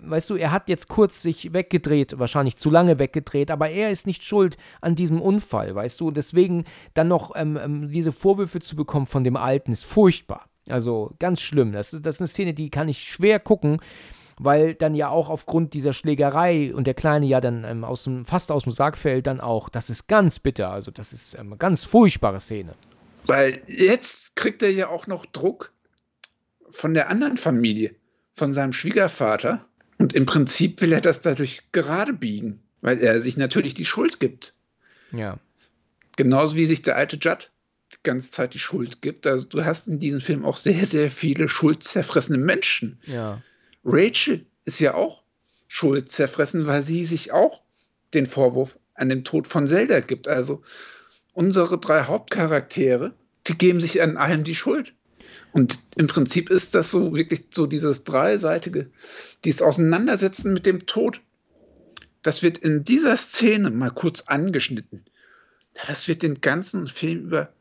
[0.00, 4.06] Weißt du, er hat jetzt kurz sich weggedreht, wahrscheinlich zu lange weggedreht, aber er ist
[4.06, 6.10] nicht schuld an diesem Unfall, weißt du.
[6.10, 6.64] Deswegen
[6.94, 10.46] dann noch ähm, ähm, diese Vorwürfe zu bekommen von dem Alten ist furchtbar.
[10.66, 11.72] Also ganz schlimm.
[11.72, 13.80] Das, das ist eine Szene, die kann ich schwer gucken
[14.38, 18.24] weil dann ja auch aufgrund dieser Schlägerei und der Kleine ja dann ähm, aus dem,
[18.24, 21.48] fast aus dem Sarg fällt, dann auch, das ist ganz bitter, also das ist ähm,
[21.48, 22.74] eine ganz furchtbare Szene.
[23.26, 25.72] Weil jetzt kriegt er ja auch noch Druck
[26.70, 27.94] von der anderen Familie,
[28.34, 29.64] von seinem Schwiegervater
[30.04, 34.20] und im Prinzip will er das dadurch gerade biegen, weil er sich natürlich die Schuld
[34.20, 34.52] gibt.
[35.12, 35.38] Ja.
[36.16, 37.50] Genauso wie sich der alte Judd
[37.90, 39.26] die ganze Zeit die Schuld gibt.
[39.26, 42.98] Also du hast in diesem Film auch sehr, sehr viele schuldzerfressene Menschen.
[43.06, 43.40] Ja.
[43.82, 45.22] Rachel ist ja auch
[45.68, 47.62] schuld zerfressen, weil sie sich auch
[48.12, 50.28] den Vorwurf an dem Tod von Zelda gibt.
[50.28, 50.60] Also
[51.32, 53.14] unsere drei Hauptcharaktere,
[53.46, 54.92] die geben sich an allem die Schuld.
[55.54, 58.90] Und im Prinzip ist das so wirklich so dieses dreiseitige,
[59.44, 61.20] dieses Auseinandersetzen mit dem Tod.
[62.22, 65.04] Das wird in dieser Szene mal kurz angeschnitten.
[65.86, 67.52] Das wird den ganzen Film über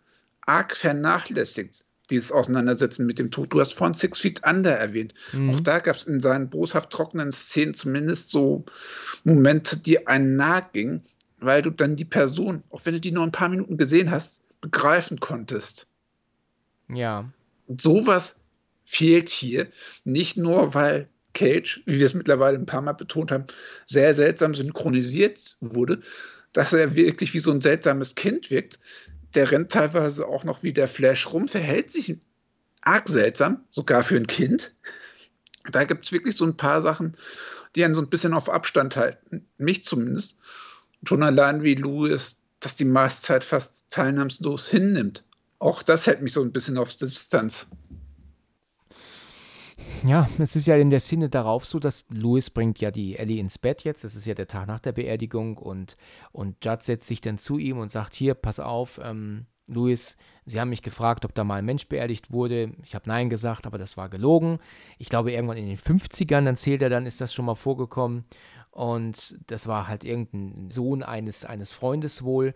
[0.41, 3.53] arg vernachlässigt dieses Auseinandersetzen mit dem Tod.
[3.53, 5.13] Du hast vorhin Six Feet Under erwähnt.
[5.31, 5.51] Mhm.
[5.51, 8.65] Auch da gab es in seinen boshaft trockenen Szenen zumindest so
[9.23, 11.05] Momente, die einen nahe gingen,
[11.37, 14.41] weil du dann die Person, auch wenn du die nur ein paar Minuten gesehen hast,
[14.61, 15.85] begreifen konntest.
[16.89, 17.27] Ja.
[17.67, 18.35] Sowas
[18.85, 19.67] fehlt hier.
[20.03, 23.45] Nicht nur, weil Cage, wie wir es mittlerweile ein paar Mal betont haben,
[23.85, 26.01] sehr seltsam synchronisiert wurde,
[26.51, 28.79] dass er wirklich wie so ein seltsames Kind wirkt,
[29.33, 32.17] der rennt teilweise auch noch wie der Flash rum, verhält sich
[32.81, 34.73] arg seltsam, sogar für ein Kind.
[35.71, 37.17] Da gibt es wirklich so ein paar Sachen,
[37.75, 40.37] die einen so ein bisschen auf Abstand halten, mich zumindest.
[41.07, 45.25] Schon allein wie Louis das die meiste Zeit fast teilnahmslos hinnimmt.
[45.63, 47.67] Auch das hält mich so ein bisschen auf Distanz.
[50.05, 53.39] Ja, es ist ja in der Szene darauf so, dass Louis bringt ja die Ellie
[53.39, 54.03] ins Bett jetzt.
[54.03, 55.95] Das ist ja der Tag nach der Beerdigung und,
[56.33, 60.59] und Judd setzt sich dann zu ihm und sagt: Hier, pass auf, ähm, Louis, Sie
[60.59, 62.73] haben mich gefragt, ob da mal ein Mensch beerdigt wurde.
[62.83, 64.59] Ich habe Nein gesagt, aber das war gelogen.
[64.97, 68.25] Ich glaube, irgendwann in den 50ern, dann zählt er dann, ist das schon mal vorgekommen.
[68.69, 72.53] Und das war halt irgendein Sohn eines, eines Freundes wohl.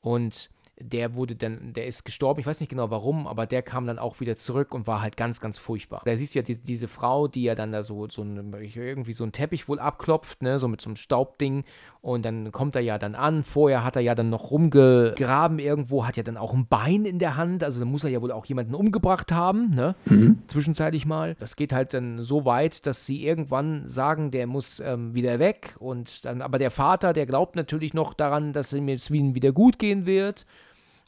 [0.00, 0.48] Und
[0.80, 3.98] der wurde dann, der ist gestorben, ich weiß nicht genau warum, aber der kam dann
[3.98, 6.02] auch wieder zurück und war halt ganz, ganz furchtbar.
[6.04, 9.12] Da siehst du ja die, diese Frau, die ja dann da so, so ein, irgendwie
[9.12, 11.64] so einen Teppich wohl abklopft, ne, so mit so einem Staubding
[12.00, 13.42] und dann kommt er ja dann an.
[13.42, 17.18] Vorher hat er ja dann noch rumgegraben irgendwo, hat ja dann auch ein Bein in
[17.18, 20.38] der Hand, also dann muss er ja wohl auch jemanden umgebracht haben, ne, mhm.
[20.46, 21.34] zwischenzeitlich mal.
[21.38, 25.74] Das geht halt dann so weit, dass sie irgendwann sagen, der muss ähm, wieder weg
[25.78, 30.06] und dann, aber der Vater, der glaubt natürlich noch daran, dass ihm wieder gut gehen
[30.06, 30.46] wird.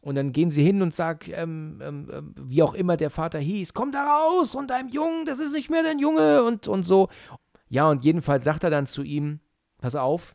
[0.02, 3.38] Und dann gehen sie hin und sagen, ähm, ähm, ähm, wie auch immer der Vater
[3.38, 6.84] hieß, komm da raus und deinem Jungen, das ist nicht mehr dein Junge und, und
[6.84, 7.08] so.
[7.68, 9.40] Ja, und jedenfalls sagt er dann zu ihm,
[9.78, 10.34] pass auf,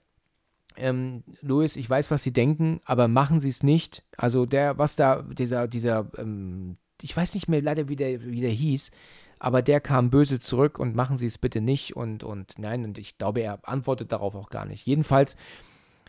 [0.78, 4.04] ähm, Louis, ich weiß, was Sie denken, aber machen Sie es nicht.
[4.18, 8.42] Also der, was da, dieser, dieser, ähm, ich weiß nicht mehr leider, wie der, wie
[8.42, 8.92] der hieß,
[9.40, 12.98] aber der kam böse zurück und machen Sie es bitte nicht und, und nein, und
[12.98, 14.86] ich glaube, er antwortet darauf auch gar nicht.
[14.86, 15.36] Jedenfalls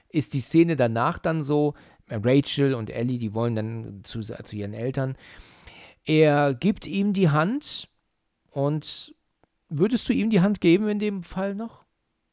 [0.08, 1.74] ist die Szene danach dann so,
[2.10, 5.16] Rachel und Ellie, die wollen dann zu, zu ihren Eltern.
[6.04, 7.88] Er gibt ihm die Hand
[8.50, 9.14] und
[9.68, 11.84] würdest du ihm die Hand geben in dem Fall noch?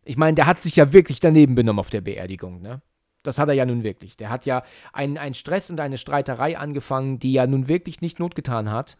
[0.05, 2.81] Ich meine, der hat sich ja wirklich daneben benommen auf der Beerdigung, ne?
[3.23, 4.17] Das hat er ja nun wirklich.
[4.17, 8.19] Der hat ja einen, einen Stress und eine Streiterei angefangen, die ja nun wirklich nicht
[8.19, 8.97] notgetan hat.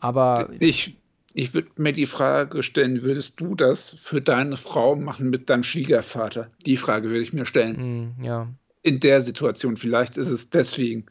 [0.00, 0.48] Aber.
[0.58, 0.96] Ich,
[1.34, 5.64] ich würde mir die Frage stellen, würdest du das für deine Frau machen mit deinem
[5.64, 6.50] Schwiegervater?
[6.64, 8.14] Die Frage würde ich mir stellen.
[8.16, 8.48] Mm, ja
[8.82, 9.76] in der Situation.
[9.76, 11.06] Vielleicht ist es deswegen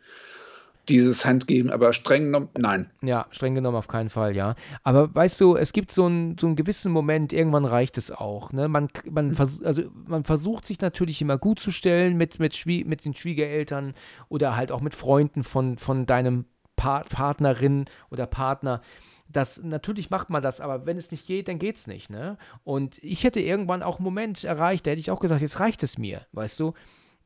[0.89, 2.89] dieses Handgeben, aber streng genommen, nein.
[3.01, 4.55] Ja, streng genommen auf keinen Fall, ja.
[4.84, 8.51] Aber weißt du, es gibt so, ein, so einen gewissen Moment, irgendwann reicht es auch.
[8.51, 8.67] Ne?
[8.67, 9.36] Man, man, mhm.
[9.36, 13.93] vers also man versucht sich natürlich immer gut zu stellen mit, mit, mit den Schwiegereltern
[14.28, 16.45] oder halt auch mit Freunden von, von deinem
[16.76, 18.82] pa Partnerin oder Partner.
[19.30, 22.38] Das, natürlich macht man das, aber wenn es nicht geht, dann geht es nicht, ne?
[22.65, 25.84] Und ich hätte irgendwann auch einen Moment erreicht, da hätte ich auch gesagt, jetzt reicht
[25.84, 26.73] es mir, weißt du?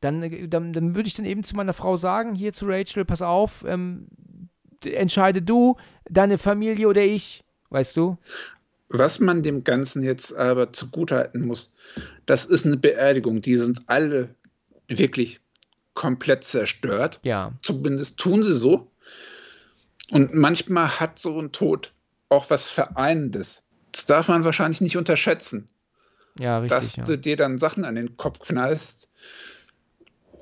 [0.00, 3.04] Dann, äh, dann, dann würde ich dann eben zu meiner Frau sagen, hier zu Rachel,
[3.04, 4.08] pass auf, ähm,
[4.84, 5.76] entscheide du,
[6.08, 8.18] deine Familie oder ich, weißt du?
[8.88, 11.72] Was man dem Ganzen jetzt aber zugutehalten muss,
[12.24, 13.40] das ist eine Beerdigung.
[13.40, 14.34] Die sind alle
[14.86, 15.40] wirklich
[15.94, 17.18] komplett zerstört.
[17.24, 17.52] Ja.
[17.62, 18.92] Zumindest tun sie so.
[20.10, 21.92] Und manchmal hat so ein Tod
[22.28, 23.62] auch was Vereinendes.
[23.90, 25.68] Das darf man wahrscheinlich nicht unterschätzen.
[26.38, 26.78] Ja, richtig.
[26.78, 27.04] dass ja.
[27.04, 29.10] du dir dann Sachen an den Kopf knallst,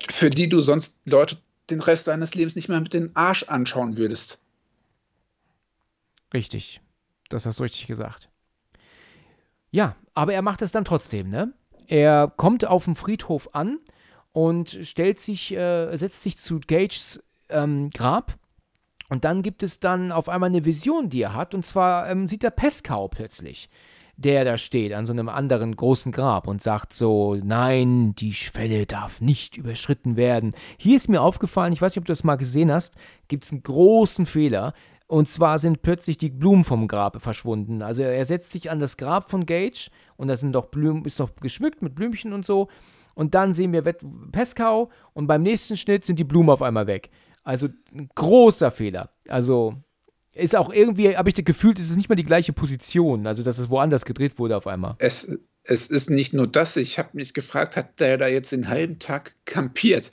[0.09, 1.37] für die du sonst Leute
[1.69, 4.39] den Rest deines Lebens nicht mehr mit den Arsch anschauen würdest.
[6.33, 6.81] Richtig.
[7.29, 8.29] Das hast du richtig gesagt.
[9.71, 11.53] Ja, aber er macht es dann trotzdem, ne?
[11.87, 13.79] Er kommt auf dem Friedhof an
[14.31, 18.37] und stellt sich, äh, setzt sich zu Gages ähm, Grab.
[19.09, 21.53] Und dann gibt es dann auf einmal eine Vision, die er hat.
[21.53, 23.69] Und zwar ähm, sieht er Peskau plötzlich,
[24.17, 28.85] der da steht an so einem anderen großen Grab und sagt so, nein, die Schwelle
[28.85, 30.53] darf nicht überschritten werden.
[30.77, 32.95] Hier ist mir aufgefallen, ich weiß nicht, ob du das mal gesehen hast,
[33.27, 34.73] gibt es einen großen Fehler.
[35.07, 37.81] Und zwar sind plötzlich die Blumen vom Grab verschwunden.
[37.81, 41.19] Also er setzt sich an das Grab von Gage und da sind doch Blumen, ist
[41.19, 42.69] doch geschmückt mit Blümchen und so.
[43.13, 43.83] Und dann sehen wir
[44.31, 47.11] Peskau und beim nächsten Schnitt sind die Blumen auf einmal weg.
[47.43, 49.09] Also ein großer Fehler.
[49.27, 49.75] Also
[50.35, 53.25] ist auch irgendwie, habe ich das Gefühl, es ist nicht mal die gleiche Position.
[53.25, 54.95] Also dass es woanders gedreht wurde auf einmal.
[54.99, 58.67] Es, es ist nicht nur das, ich habe mich gefragt, hat der da jetzt den
[58.67, 60.11] halben Tag kampiert?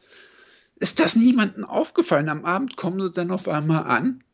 [0.77, 2.29] Ist das niemandem aufgefallen?
[2.29, 4.25] Am Abend kommen sie dann auf einmal an.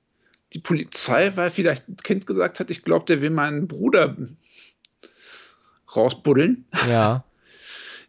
[0.54, 4.16] Die Polizei, weil vielleicht ein Kind gesagt hat, ich glaube, der will meinen Bruder
[5.94, 6.64] rausbuddeln.
[6.88, 7.24] Ja.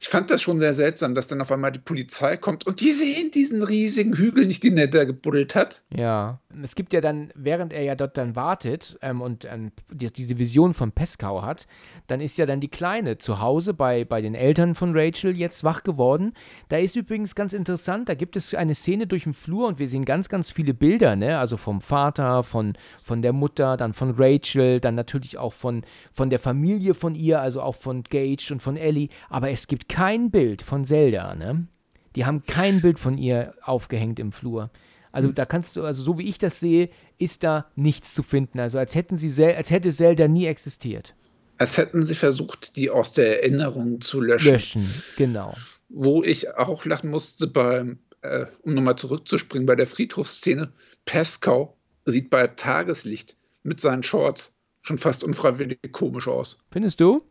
[0.02, 2.92] Ich fand das schon sehr seltsam, dass dann auf einmal die Polizei kommt und die
[2.92, 5.82] sehen diesen riesigen Hügel nicht, den er da gebuddelt hat.
[5.94, 6.40] Ja.
[6.64, 10.38] Es gibt ja dann, während er ja dort dann wartet ähm, und ähm, die, diese
[10.38, 11.68] Vision von Peskau hat,
[12.08, 15.66] dann ist ja dann die Kleine zu Hause bei, bei den Eltern von Rachel jetzt
[15.66, 16.34] wach geworden.
[16.70, 19.90] Da ist übrigens ganz interessant, da gibt es eine Szene durch den Flur und wir
[19.90, 21.38] sehen ganz, ganz viele Bilder, ne?
[21.38, 22.74] Also vom Vater, von,
[23.04, 27.42] von der Mutter, dann von Rachel, dann natürlich auch von, von der Familie von ihr,
[27.42, 29.10] also auch von Gage und von Ellie.
[29.30, 31.68] Aber es gibt kein Bild von Zelda, ne?
[32.16, 34.72] Die haben kein Bild von ihr aufgehängt im Flur.
[35.12, 38.60] Also da kannst du, also so wie ich das sehe, ist da nichts zu finden.
[38.60, 41.16] Also als hätten sie, Zel als hätte Zelda nie existiert.
[41.58, 44.52] Als hätten sie versucht, die aus der Erinnerung zu löschen.
[44.52, 45.56] Löschen, genau.
[45.90, 50.72] Wo ich auch lachen musste, beim, äh, um nochmal zurückzuspringen, bei der Friedhofsszene,
[51.06, 51.76] Peskau
[52.06, 56.64] sieht bei Tageslicht mit seinen Shorts schon fast unfreiwillig komisch aus.
[56.72, 57.24] Findest du?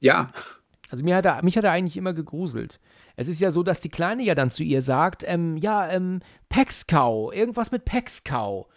[0.00, 0.30] Ja,
[0.90, 2.80] Also mir hat er, mich hat er eigentlich immer gegruselt.
[3.16, 6.20] Es ist ja so, dass die Kleine ja dann zu ihr sagt, ähm, ja, ähm,
[6.48, 8.68] Pexkau, irgendwas mit Pexkau.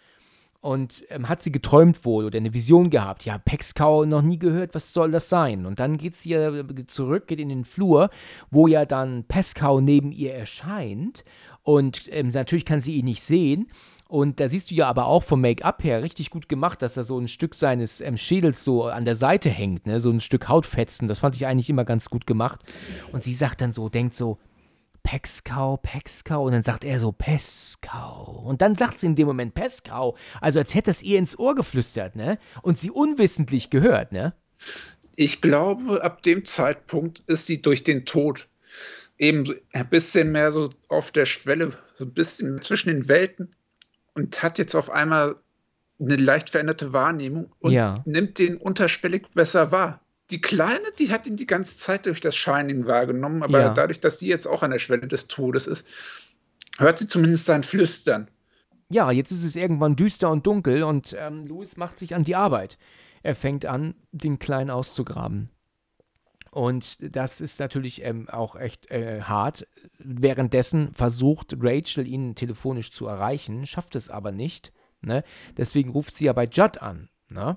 [0.60, 3.24] Und ähm, hat sie geträumt wohl oder eine Vision gehabt.
[3.24, 5.66] Ja, Pexkau noch nie gehört, was soll das sein?
[5.66, 6.52] Und dann geht sie ja
[6.86, 8.10] zurück, geht in den Flur,
[8.50, 11.24] wo ja dann Peskau neben ihr erscheint.
[11.62, 13.68] Und ähm, natürlich kann sie ihn nicht sehen.
[14.12, 17.02] Und da siehst du ja aber auch vom Make-up her richtig gut gemacht, dass da
[17.02, 20.00] so ein Stück seines ähm, Schädels so an der Seite hängt, ne?
[20.00, 21.08] so ein Stück Hautfetzen.
[21.08, 22.60] Das fand ich eigentlich immer ganz gut gemacht.
[23.12, 24.38] Und sie sagt dann so, denkt so,
[25.02, 26.44] Pexkau, Pexkau.
[26.44, 28.42] Und dann sagt er so, Peskau.
[28.44, 30.14] Und dann sagt sie in dem Moment Peskau.
[30.42, 32.38] Also als hätte es ihr ins Ohr geflüstert, ne?
[32.60, 34.34] Und sie unwissentlich gehört, ne?
[35.16, 38.48] ich glaube, ab dem Zeitpunkt ist sie durch den Tod
[39.18, 43.54] eben ein bisschen mehr so auf der Schwelle, so ein bisschen zwischen den Welten
[44.14, 45.36] und hat jetzt auf einmal
[46.00, 47.94] eine leicht veränderte Wahrnehmung und Ja.
[48.04, 50.00] nimmt den unterschwellig besser wahr.
[50.30, 53.68] Die Kleine, die hat ihn die ganze Zeit durch das Shining wahrgenommen, aber Ja.
[53.70, 55.86] dadurch, dass sie jetzt auch an der Schwelle des Todes ist,
[56.78, 58.28] hört sie zumindest sein Flüstern.
[58.88, 62.36] Ja, jetzt ist es irgendwann düster und dunkel und ähm, Louis macht sich an die
[62.36, 62.78] Arbeit.
[63.22, 65.50] Er fängt an, den Kleinen auszugraben.
[66.52, 69.66] Und das ist natürlich ähm, auch echt äh, hart.
[69.98, 74.70] Währenddessen versucht Rachel, ihn telefonisch zu erreichen, schafft es aber nicht.
[75.00, 75.24] Ne?
[75.56, 77.08] Deswegen ruft sie ja bei Judd an.
[77.30, 77.56] Ne?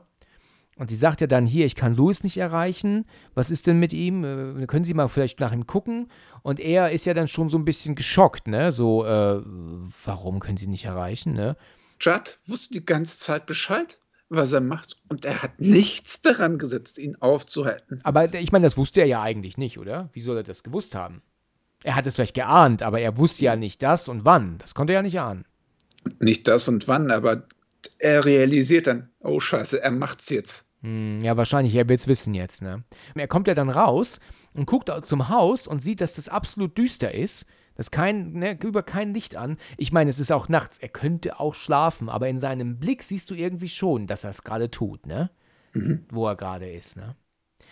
[0.77, 3.05] Und sie sagt ja dann hier, ich kann Louis nicht erreichen.
[3.33, 4.23] Was ist denn mit ihm?
[4.23, 6.09] Äh, können Sie mal vielleicht nach ihm gucken?
[6.41, 8.71] Und er ist ja dann schon so ein bisschen geschockt, ne?
[8.71, 9.41] So, äh,
[10.05, 11.57] warum können Sie nicht erreichen, ne?
[11.99, 13.99] Judd wusste die ganze Zeit Bescheid,
[14.29, 17.99] was er macht, und er hat nichts daran gesetzt, ihn aufzuhalten.
[18.03, 20.09] Aber ich meine, das wusste er ja eigentlich nicht, oder?
[20.13, 21.21] Wie soll er das gewusst haben?
[21.83, 24.57] Er hat es vielleicht geahnt, aber er wusste ja nicht das und wann.
[24.57, 25.45] Das konnte er ja nicht ahnen.
[26.19, 27.43] Nicht das und wann, aber
[27.99, 30.69] er realisiert dann, oh Scheiße, er macht's jetzt.
[30.81, 32.83] Hm, ja, wahrscheinlich, er will es wissen jetzt, ne?
[33.13, 34.19] Er kommt ja dann raus
[34.53, 37.45] und guckt zum Haus und sieht, dass das absolut düster ist.
[37.75, 39.57] Das kein, ne, über kein Licht an.
[39.77, 40.79] Ich meine, es ist auch nachts.
[40.79, 44.43] Er könnte auch schlafen, aber in seinem Blick siehst du irgendwie schon, dass er es
[44.43, 45.29] gerade tut, ne?
[46.09, 47.15] Wo er gerade ist, ne?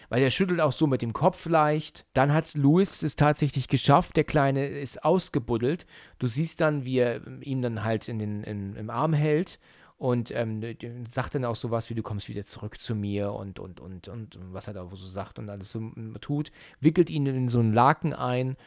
[0.09, 2.05] Weil er schüttelt auch so mit dem Kopf leicht.
[2.13, 4.15] Dann hat Louis es tatsächlich geschafft.
[4.15, 5.87] Der Kleine ist ausgebuddelt.
[6.19, 9.59] Du siehst dann, wie er ihm dann halt in den, in, im Arm hält
[9.97, 10.61] und ähm,
[11.09, 14.37] sagt dann auch sowas wie, du kommst wieder zurück zu mir und, und, und, und
[14.51, 16.51] was er da so sagt und alles so tut.
[16.81, 18.57] Wickelt ihn in so einen Laken ein.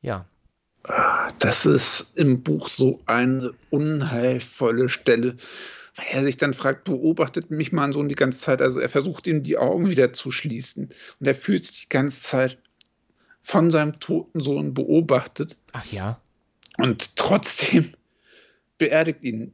[0.00, 0.26] Ja,
[1.38, 5.36] Das ist im Buch so eine unheilvolle Stelle,
[5.96, 8.62] weil er sich dann fragt, beobachtet mich mein Sohn die ganze Zeit.
[8.62, 10.88] Also er versucht ihm die Augen wieder zu schließen
[11.20, 12.58] und er fühlt sich die ganze Zeit
[13.42, 15.58] von seinem toten Sohn beobachtet.
[15.72, 16.20] Ach ja.
[16.78, 17.92] Und trotzdem
[18.78, 19.52] beerdigt ihn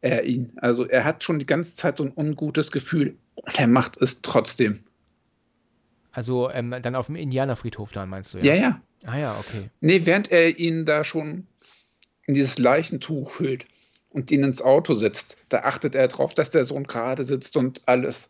[0.00, 0.52] er ihn.
[0.56, 4.22] Also er hat schon die ganze Zeit so ein ungutes Gefühl und er macht es
[4.22, 4.84] trotzdem.
[6.12, 8.38] Also ähm, dann auf dem Indianerfriedhof dann, meinst du?
[8.38, 8.60] Ja, ja.
[8.60, 8.80] ja.
[9.06, 9.70] Ah ja, okay.
[9.80, 11.46] Nee, während er ihn da schon
[12.26, 13.66] in dieses Leichentuch hüllt
[14.10, 17.88] und ihn ins Auto setzt, da achtet er darauf, dass der Sohn gerade sitzt und
[17.88, 18.28] alles.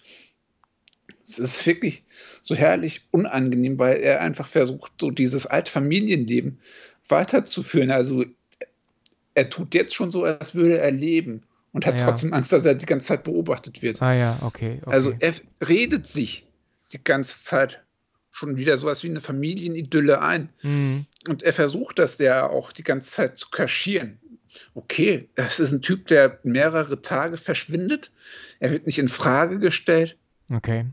[1.22, 2.04] Es ist wirklich
[2.42, 6.60] so herrlich unangenehm, weil er einfach versucht, so dieses Altfamilienleben
[7.08, 7.90] weiterzuführen.
[7.90, 8.24] Also
[9.34, 11.42] er tut jetzt schon so, als würde er leben
[11.72, 12.06] und hat ja.
[12.06, 14.02] trotzdem Angst, dass er die ganze Zeit beobachtet wird.
[14.02, 14.90] Ah ja, okay, okay.
[14.90, 15.34] Also er
[15.66, 16.46] redet sich
[16.92, 17.82] die ganze Zeit
[18.40, 20.48] schon wieder sowas wie eine Familienidylle ein.
[20.62, 21.06] Mhm.
[21.28, 24.18] Und er versucht das ja auch die ganze Zeit zu kaschieren.
[24.74, 28.10] Okay, es ist ein Typ, der mehrere Tage verschwindet.
[28.58, 30.16] Er wird nicht in Frage gestellt.
[30.50, 30.86] Okay.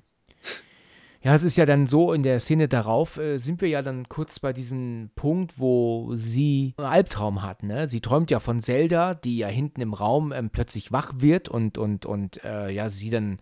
[1.24, 4.08] Ja, es ist ja dann so, in der Szene darauf äh, sind wir ja dann
[4.08, 7.64] kurz bei diesem Punkt, wo sie einen Albtraum hat.
[7.64, 7.88] Ne?
[7.88, 11.78] Sie träumt ja von Zelda, die ja hinten im Raum ähm, plötzlich wach wird und,
[11.78, 13.40] und, und äh, ja, sie dann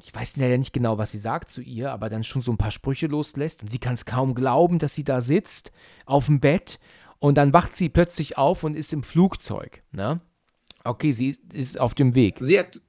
[0.00, 2.58] ich weiß ja nicht genau, was sie sagt zu ihr, aber dann schon so ein
[2.58, 5.72] paar Sprüche loslässt und sie kann es kaum glauben, dass sie da sitzt
[6.06, 6.78] auf dem Bett
[7.18, 9.82] und dann wacht sie plötzlich auf und ist im Flugzeug.
[9.90, 10.20] Ne?
[10.84, 12.36] Okay, sie ist auf dem Weg.
[12.40, 12.80] Sie hat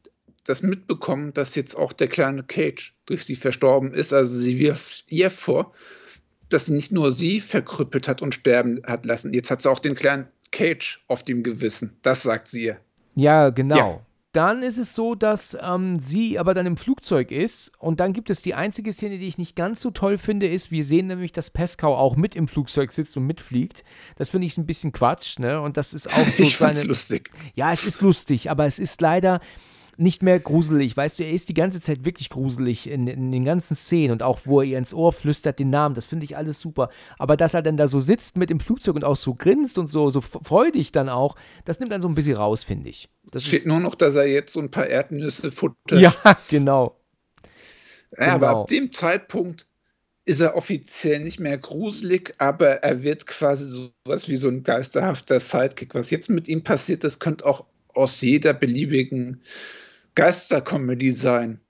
[0.43, 4.13] das mitbekommen, dass jetzt auch der kleine Cage durch sie verstorben ist.
[4.13, 5.73] Also sie wirft ihr vor,
[6.49, 9.33] dass sie nicht nur sie verkrüppelt hat und sterben hat lassen.
[9.33, 11.97] Jetzt hat sie auch den kleinen Cage auf dem Gewissen.
[12.01, 12.79] Das sagt sie ihr.
[13.15, 13.77] Ja, genau.
[13.77, 14.05] Ja.
[14.31, 18.29] Dann ist es so, dass ähm, sie aber dann im Flugzeug ist und dann gibt
[18.29, 21.31] es die einzige Szene, die ich nicht ganz so toll finde, ist, wir sehen nämlich,
[21.31, 23.83] dass Pescau auch mit im Flugzeug sitzt und mitfliegt.
[24.17, 25.59] Das finde ich ein bisschen Quatsch, ne?
[25.59, 26.83] Und das ist auch so ich seine.
[26.83, 27.31] lustig.
[27.55, 29.41] Ja, es ist lustig, aber es ist leider
[29.99, 30.95] nicht mehr gruselig.
[30.95, 34.23] Weißt du, er ist die ganze Zeit wirklich gruselig in, in, den ganzen Szenen und
[34.23, 36.89] auch, wo er ihr ins Ohr flüstert den Namen, das finde ich alles super.
[37.17, 39.87] Aber dass er dann da so sitzt mit im Flugzeug und auch so grinst und
[39.87, 41.35] so, so freudig dann auch,
[41.65, 43.09] das nimmt dann so ein bisschen raus, finde ich.
[43.31, 45.99] Das steht nur noch, dass er jetzt so ein paar Erdnüsse futtert.
[45.99, 46.13] Ja,
[46.49, 46.95] genau.
[48.17, 48.31] Ja, genau.
[48.35, 49.67] aber ab dem Zeitpunkt
[50.25, 54.63] ist er offiziell nicht mehr gruselig, aber er wird quasi so was wie so ein
[54.63, 55.95] geisterhafter Sidekick.
[55.95, 59.41] Was jetzt mit ihm passiert, das könnte auch aus jeder beliebigen
[60.15, 61.61] Geistercomedy sein.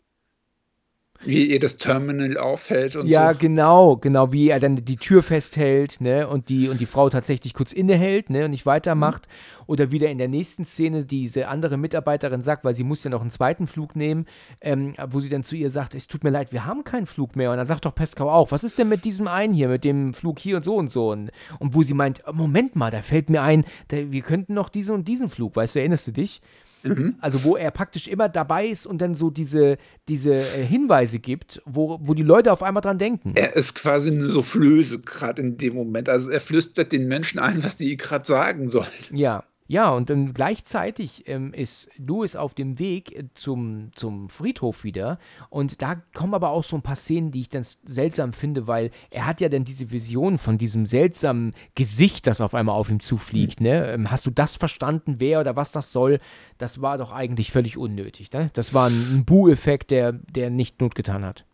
[1.21, 3.25] Wie ihr das Terminal auffällt und ja, so.
[3.25, 7.09] Ja, genau, genau, wie er dann die Tür festhält, ne, und die, und die Frau
[7.09, 9.27] tatsächlich kurz innehält, ne, und nicht weitermacht.
[9.27, 9.63] Mhm.
[9.67, 13.19] Oder wieder in der nächsten Szene diese andere Mitarbeiterin sagt, weil sie muss ja noch
[13.19, 14.27] einen zweiten Flug nehmen,
[14.61, 17.35] ähm, wo sie dann zu ihr sagt, es tut mir leid, wir haben keinen Flug
[17.35, 17.51] mehr.
[17.51, 20.13] Und dann sagt doch Pescau auch, was ist denn mit diesem einen hier, mit dem
[20.13, 21.11] Flug hier und so und so.
[21.11, 24.69] Und, und wo sie meint, Moment mal, da fällt mir ein, da, wir könnten noch
[24.69, 26.41] diesen und diesen Flug, weißt du, erinnerst du dich?
[26.83, 27.15] Mhm.
[27.19, 29.77] Also wo er praktisch immer dabei ist und dann so diese,
[30.07, 33.33] diese äh, Hinweise gibt, wo, wo die Leute auf einmal dran denken.
[33.35, 36.09] Er ist quasi eine Soufflöse gerade in dem Moment.
[36.09, 38.87] Also er flüstert den Menschen ein, was die gerade sagen sollen.
[39.11, 39.43] Ja.
[39.71, 45.19] Ja, und dann gleichzeitig ähm, ist Louis auf dem Weg äh, zum, zum Friedhof wieder.
[45.51, 48.89] Und da kommen aber auch so ein paar Szenen, die ich dann seltsam finde, weil
[49.11, 52.99] er hat ja dann diese Vision von diesem seltsamen Gesicht, das auf einmal auf ihm
[52.99, 53.59] zufliegt.
[53.59, 53.67] Mhm.
[53.67, 53.91] Ne?
[53.91, 56.19] Ähm, hast du das verstanden, wer oder was das soll?
[56.57, 58.33] Das war doch eigentlich völlig unnötig.
[58.33, 58.49] Ne?
[58.53, 61.45] Das war ein, ein Bu-Effekt, der, der nicht Not getan hat.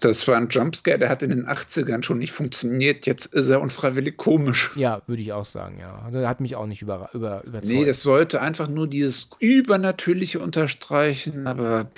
[0.00, 3.06] Das war ein Jumpscare, der hat in den 80ern schon nicht funktioniert.
[3.06, 4.72] Jetzt ist er unfreiwillig komisch.
[4.74, 6.10] Ja, würde ich auch sagen, ja.
[6.10, 7.72] Der hat mich auch nicht über, über, überzeugt.
[7.72, 11.90] Nee, das sollte einfach nur dieses Übernatürliche unterstreichen, aber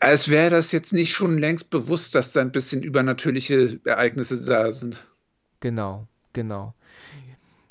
[0.00, 4.70] als wäre das jetzt nicht schon längst bewusst, dass da ein bisschen übernatürliche Ereignisse da
[4.70, 5.04] sind.
[5.60, 6.74] Genau, genau.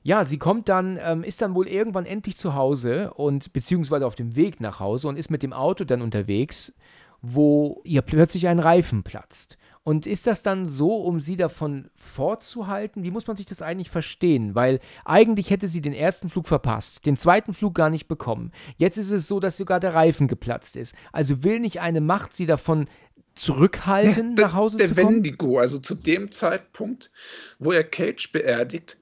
[0.02, 4.16] Ja, sie kommt dann, ähm, ist dann wohl irgendwann endlich zu Hause und beziehungsweise auf
[4.16, 6.74] dem Weg nach Hause und ist mit dem Auto dann unterwegs
[7.22, 9.58] wo ihr plötzlich ein Reifen platzt.
[9.84, 13.04] Und ist das dann so, um sie davon fortzuhalten?
[13.04, 14.54] Wie muss man sich das eigentlich verstehen?
[14.54, 18.52] Weil eigentlich hätte sie den ersten Flug verpasst, den zweiten Flug gar nicht bekommen.
[18.76, 20.94] Jetzt ist es so, dass sogar der Reifen geplatzt ist.
[21.14, 22.90] Also will nicht eine Macht sie davon
[23.34, 25.24] zurückhalten, ja, nach Hause der zu kommen?
[25.24, 27.10] Der Wendigo, also zu dem Zeitpunkt,
[27.58, 28.98] wo er Cage beerdigt,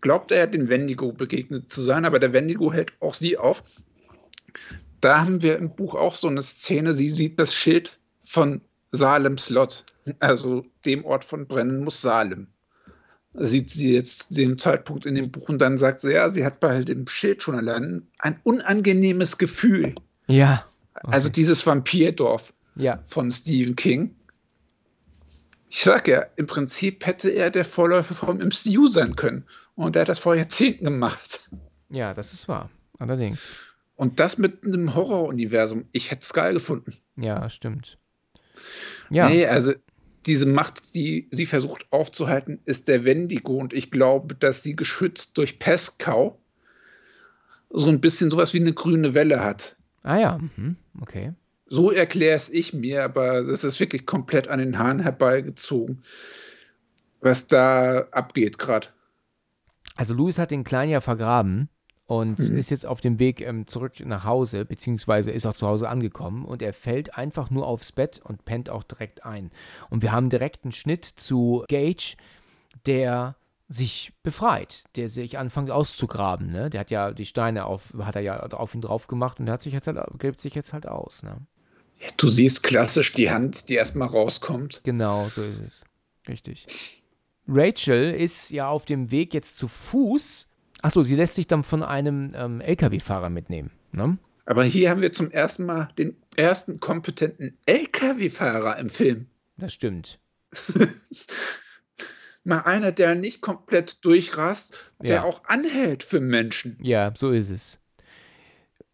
[0.00, 3.64] glaubt er, dem Wendigo begegnet zu sein, aber der Wendigo hält auch sie auf
[5.00, 8.60] da haben wir im Buch auch so eine Szene, sie sieht das Schild von
[8.90, 9.84] Salem Slot,
[10.20, 12.48] also dem Ort von Brennen muss Salem.
[13.34, 16.60] Sieht sie jetzt dem Zeitpunkt in dem Buch und dann sagt sie, ja, sie hat
[16.60, 19.94] bei dem Schild schon allein ein unangenehmes Gefühl.
[20.26, 20.64] Ja.
[20.94, 21.12] Okay.
[21.12, 22.98] Also dieses Vampirdorf ja.
[23.04, 24.14] von Stephen King.
[25.68, 29.44] Ich sag ja, im Prinzip hätte er der Vorläufer vom MCU sein können.
[29.74, 31.48] Und er hat das vor Jahrzehnten gemacht.
[31.90, 32.70] Ja, das ist wahr.
[32.98, 33.40] Allerdings.
[33.98, 35.86] Und das mit einem Horroruniversum.
[35.90, 36.94] Ich hätte es geil gefunden.
[37.16, 37.98] Ja, stimmt.
[39.10, 39.28] Ja.
[39.28, 39.72] Nee, also
[40.24, 43.54] diese Macht, die sie versucht aufzuhalten, ist der Wendigo.
[43.54, 46.38] Und ich glaube, dass sie geschützt durch Pestkau
[47.70, 49.74] so ein bisschen sowas wie eine grüne Welle hat.
[50.04, 50.76] Ah ja, mhm.
[51.00, 51.32] okay.
[51.66, 56.04] So erkläre es ich mir, aber das ist wirklich komplett an den Haaren herbeigezogen,
[57.20, 58.86] was da abgeht gerade.
[59.96, 61.68] Also Louis hat den Kleinen ja vergraben
[62.08, 62.56] und mhm.
[62.56, 66.46] ist jetzt auf dem Weg ähm, zurück nach Hause, beziehungsweise ist auch zu Hause angekommen
[66.46, 69.50] und er fällt einfach nur aufs Bett und pennt auch direkt ein.
[69.90, 72.16] Und wir haben direkt einen Schnitt zu Gage,
[72.86, 73.36] der
[73.68, 76.50] sich befreit, der sich anfängt auszugraben.
[76.50, 76.70] Ne?
[76.70, 79.52] Der hat ja die Steine auf, hat er ja auf ihn drauf gemacht und der
[79.52, 81.22] hat sich jetzt halt, gräbt sich jetzt halt aus.
[81.22, 81.36] Ne?
[82.00, 84.80] Ja, du siehst klassisch die Hand, die erstmal rauskommt.
[84.82, 85.84] Genau, so ist es.
[86.26, 87.02] Richtig.
[87.46, 90.47] Rachel ist ja auf dem Weg jetzt zu Fuß
[90.82, 93.70] Achso, sie lässt sich dann von einem ähm, LKW-Fahrer mitnehmen.
[93.92, 94.18] Ne?
[94.46, 99.26] Aber hier haben wir zum ersten Mal den ersten kompetenten LKW-Fahrer im Film.
[99.56, 100.18] Das stimmt.
[102.44, 105.22] Mal einer, der nicht komplett durchrast, der ja.
[105.24, 106.78] auch anhält für Menschen.
[106.80, 107.78] Ja, so ist es.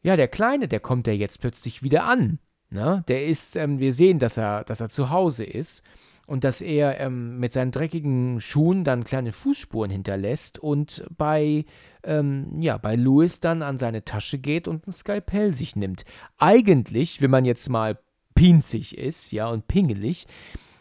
[0.03, 2.39] Ja, der Kleine, der kommt ja jetzt plötzlich wieder an.
[2.71, 3.05] Ne?
[3.07, 5.85] Der ist, ähm, wir sehen, dass er, dass er zu Hause ist
[6.27, 11.65] und dass er ähm, mit seinen dreckigen Schuhen dann kleine Fußspuren hinterlässt und bei,
[12.03, 16.05] ähm, ja, bei Louis dann an seine Tasche geht und ein Skalpell sich nimmt.
[16.39, 17.99] Eigentlich, wenn man jetzt mal
[18.35, 20.27] pinzig ist, ja, und pingelig,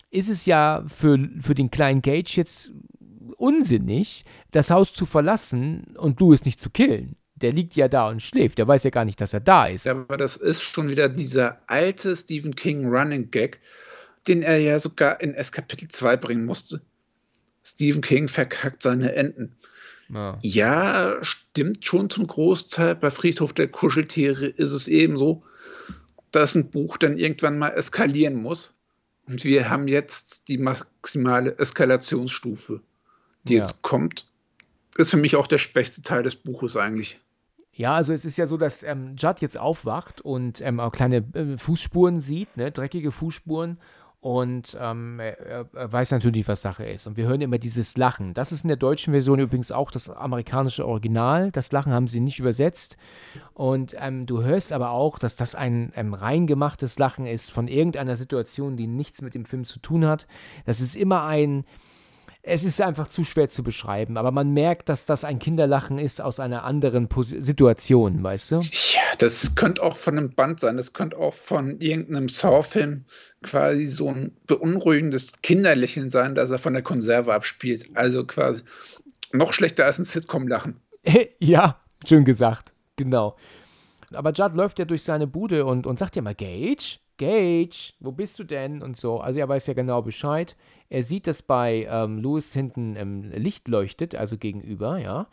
[0.10, 2.72] ist es ja für, für den kleinen Gage jetzt
[3.38, 7.16] unsinnig, das Haus zu verlassen und Louis nicht zu killen.
[7.36, 8.58] Der liegt ja da und schläft.
[8.60, 9.88] Der weiß ja gar nicht, dass er da ist.
[9.88, 13.60] Aber das ist schon wieder dieser alte Stephen King Running Gag
[14.28, 16.82] den er ja sogar in S Kapitel 2 bringen musste.
[17.64, 19.56] Stephen King verkackt seine Enden.
[20.10, 20.38] Ja.
[20.42, 22.96] ja, stimmt schon zum Großteil.
[22.96, 25.44] Bei Friedhof der Kuscheltiere ist es ebenso,
[26.32, 28.74] dass ein Buch dann irgendwann mal eskalieren muss.
[29.28, 32.82] Und wir haben jetzt die maximale Eskalationsstufe,
[33.44, 33.60] die ja.
[33.60, 34.28] jetzt kommt.
[34.98, 37.20] Ist für mich auch der schwächste Teil des Buches eigentlich.
[37.72, 41.24] Ja, also es ist ja so, dass ähm, Judd jetzt aufwacht und ähm, auch kleine
[41.34, 43.80] äh, Fußspuren sieht, ne, dreckige Fußspuren
[44.24, 47.08] und ähm, er, er, weiß natürlich, was Sache ist.
[47.08, 48.34] Und wir hören immer dieses Lachen.
[48.34, 51.52] Das ist in der deutschen Version übrigens auch das amerikanische Original.
[51.52, 52.96] Das Lachen haben sie nicht übersetzt.
[53.54, 58.16] Und ähm, du hörst aber auch, dass das ein ähm, reingemachtes Lachen ist von irgendeiner
[58.16, 60.26] Situation, die nichts mit dem Film zu tun hat.
[60.66, 61.66] Das ist immer ein,
[62.46, 66.20] es ist einfach zu schwer zu beschreiben, aber man merkt, dass das ein Kinderlachen ist
[66.20, 68.56] aus einer anderen Pos Situation, weißt du?
[68.60, 73.06] Ja, das könnte auch von einem Band sein, das könnte auch von irgendeinem Saw-Film
[73.44, 77.90] quasi so ein beunruhigendes Kinderlächeln sein, das er von der Konserve abspielt.
[77.96, 78.62] Also quasi
[79.32, 80.82] noch schlechter als ein Sitcom-Lachen.
[81.40, 83.38] ja, schön gesagt, genau.
[84.14, 88.12] Aber Judd läuft ja durch seine Bude und, und sagt ja mal, Gage, Gage, wo
[88.12, 88.82] bist du denn?
[88.82, 89.20] Und so.
[89.20, 90.56] Also er weiß ja genau Bescheid.
[90.90, 95.28] Er sieht, dass bei ähm, Louis hinten ähm, Licht leuchtet, also gegenüber, ja.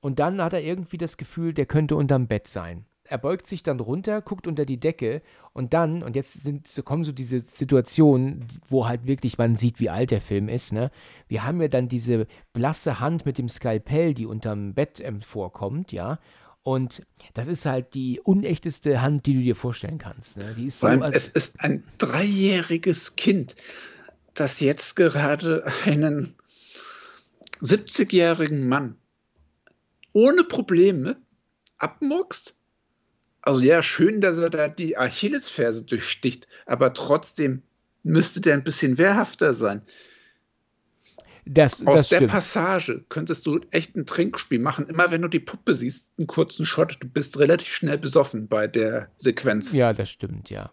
[0.00, 2.84] Und dann hat er irgendwie das Gefühl, der könnte unterm Bett sein.
[3.06, 5.20] Er beugt sich dann runter, guckt unter die Decke
[5.52, 9.78] und dann, und jetzt sind, so kommen so diese Situationen, wo halt wirklich man sieht,
[9.78, 10.90] wie alt der Film ist, ne?
[11.28, 15.92] Wir haben ja dann diese blasse Hand mit dem Skalpell, die unterm Bett ähm, vorkommt,
[15.92, 16.18] ja.
[16.64, 17.02] Und
[17.34, 20.38] das ist halt die unechteste Hand, die du dir vorstellen kannst.
[20.38, 20.54] Ne?
[20.56, 23.54] Die ist so, also es ist ein dreijähriges Kind,
[24.32, 26.34] das jetzt gerade einen
[27.60, 28.96] 70-jährigen Mann
[30.14, 31.16] ohne Probleme
[31.76, 32.56] abmuckst.
[33.42, 37.62] Also ja, schön, dass er da die Achillesferse durchsticht, aber trotzdem
[38.02, 39.82] müsste der ein bisschen wehrhafter sein.
[41.46, 42.26] Das, Aus das der.
[42.26, 44.86] Passage könntest du echt ein Trinkspiel machen.
[44.88, 48.66] Immer wenn du die Puppe siehst, einen kurzen Shot, du bist relativ schnell besoffen bei
[48.66, 49.72] der Sequenz.
[49.72, 50.70] Ja, das stimmt, ja.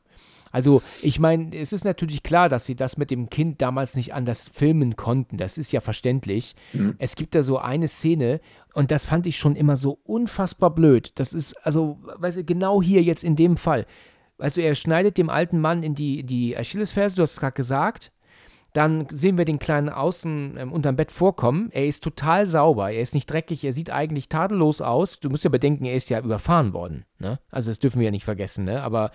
[0.52, 4.14] Also, ich meine, es ist natürlich klar, dass sie das mit dem Kind damals nicht
[4.14, 5.38] anders filmen konnten.
[5.38, 6.56] Das ist ja verständlich.
[6.74, 6.96] Mhm.
[7.00, 8.42] Es gibt da so eine Szene
[8.74, 11.14] und das fand ich schon immer so unfassbar blöd.
[11.16, 13.86] Das ist, also, weißt du, genau hier jetzt in dem Fall.
[14.38, 18.12] Also, er schneidet dem alten Mann in die, die Achillesferse, du hast es gerade gesagt.
[18.74, 21.70] Dann sehen wir den Kleinen außen ähm, unterm Bett vorkommen.
[21.72, 25.20] Er ist total sauber, er ist nicht dreckig, er sieht eigentlich tadellos aus.
[25.20, 27.06] Du musst ja bedenken, er ist ja überfahren worden.
[27.20, 27.40] Ne?
[27.50, 28.82] Also das dürfen wir ja nicht vergessen, ne?
[28.82, 29.12] aber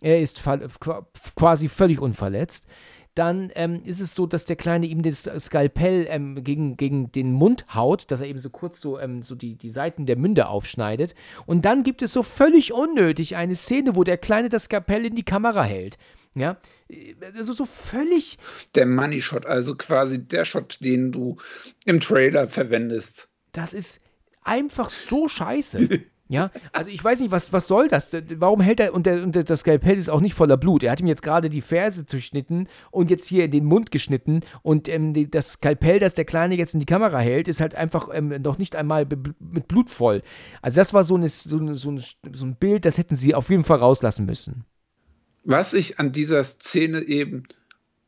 [0.00, 0.42] er ist
[1.34, 2.66] quasi völlig unverletzt.
[3.16, 7.32] Dann ähm, ist es so, dass der Kleine ihm das Skalpell ähm, gegen, gegen den
[7.32, 10.46] Mund haut, dass er eben so kurz so, ähm, so die, die Seiten der Münde
[10.48, 11.16] aufschneidet.
[11.44, 15.16] Und dann gibt es so völlig unnötig eine Szene, wo der Kleine das Skalpell in
[15.16, 15.98] die Kamera hält.
[16.36, 16.58] Ja,
[17.36, 18.38] also so völlig.
[18.74, 21.36] Der Money Shot, also quasi der Shot, den du
[21.84, 23.30] im Trailer verwendest.
[23.52, 24.00] Das ist
[24.42, 25.88] einfach so scheiße.
[26.30, 28.12] Ja, also ich weiß nicht, was, was soll das?
[28.36, 30.84] Warum hält er, und, der, und das Skalpell ist auch nicht voller Blut.
[30.84, 34.42] Er hat ihm jetzt gerade die Ferse zerschnitten und jetzt hier in den Mund geschnitten
[34.62, 38.10] und ähm, das Skalpell, das der Kleine jetzt in die Kamera hält, ist halt einfach
[38.12, 39.08] ähm, noch nicht einmal
[39.40, 40.22] mit Blut voll.
[40.62, 43.34] Also das war so, eine, so, eine, so, ein, so ein Bild, das hätten sie
[43.34, 44.64] auf jeden Fall rauslassen müssen.
[45.44, 47.44] Was ich an dieser Szene eben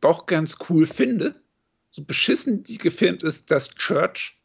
[0.00, 1.34] doch ganz cool finde,
[1.90, 4.38] so beschissen die gefilmt ist, dass Church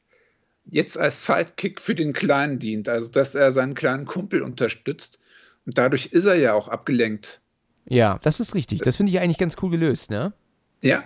[0.65, 5.19] jetzt als Sidekick für den Kleinen dient, also dass er seinen kleinen Kumpel unterstützt.
[5.65, 7.41] Und dadurch ist er ja auch abgelenkt.
[7.85, 8.81] Ja, das ist richtig.
[8.81, 10.33] Das finde ich eigentlich ganz cool gelöst, ne?
[10.81, 11.03] Ja.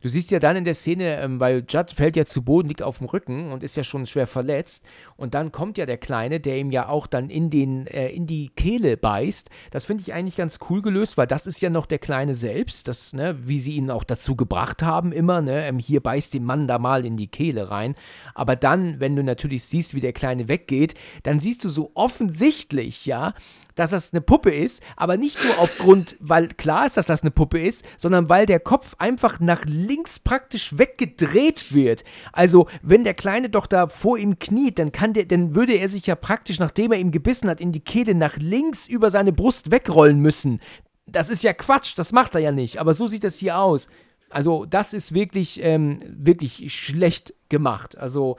[0.00, 2.82] Du siehst ja dann in der Szene, ähm, weil Judd fällt ja zu Boden, liegt
[2.82, 4.84] auf dem Rücken und ist ja schon schwer verletzt.
[5.16, 8.26] Und dann kommt ja der Kleine, der ihm ja auch dann in, den, äh, in
[8.26, 9.50] die Kehle beißt.
[9.72, 12.86] Das finde ich eigentlich ganz cool gelöst, weil das ist ja noch der Kleine selbst,
[12.86, 16.44] das, ne, wie sie ihn auch dazu gebracht haben, immer, ne, ähm, hier beißt den
[16.44, 17.96] Mann da mal in die Kehle rein.
[18.34, 20.94] Aber dann, wenn du natürlich siehst, wie der Kleine weggeht,
[21.24, 23.34] dann siehst du so offensichtlich, ja,
[23.78, 27.30] dass das eine Puppe ist, aber nicht nur aufgrund, weil klar ist, dass das eine
[27.30, 32.04] Puppe ist, sondern weil der Kopf einfach nach links praktisch weggedreht wird.
[32.32, 35.88] Also, wenn der Kleine doch da vor ihm kniet, dann kann der, dann würde er
[35.88, 39.32] sich ja praktisch, nachdem er ihm gebissen hat, in die Kehle nach links über seine
[39.32, 40.60] Brust wegrollen müssen.
[41.06, 43.88] Das ist ja Quatsch, das macht er ja nicht, aber so sieht das hier aus.
[44.28, 47.96] Also, das ist wirklich, ähm, wirklich schlecht gemacht.
[47.96, 48.36] Also,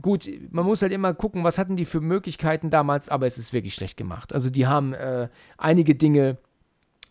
[0.00, 3.52] gut, man muss halt immer gucken, was hatten die für Möglichkeiten damals, aber es ist
[3.52, 4.32] wirklich schlecht gemacht.
[4.32, 6.38] Also die haben äh, einige Dinge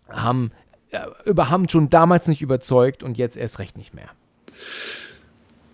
[0.08, 0.52] haben,
[0.92, 4.10] äh, über, haben schon damals nicht überzeugt und jetzt erst recht nicht mehr.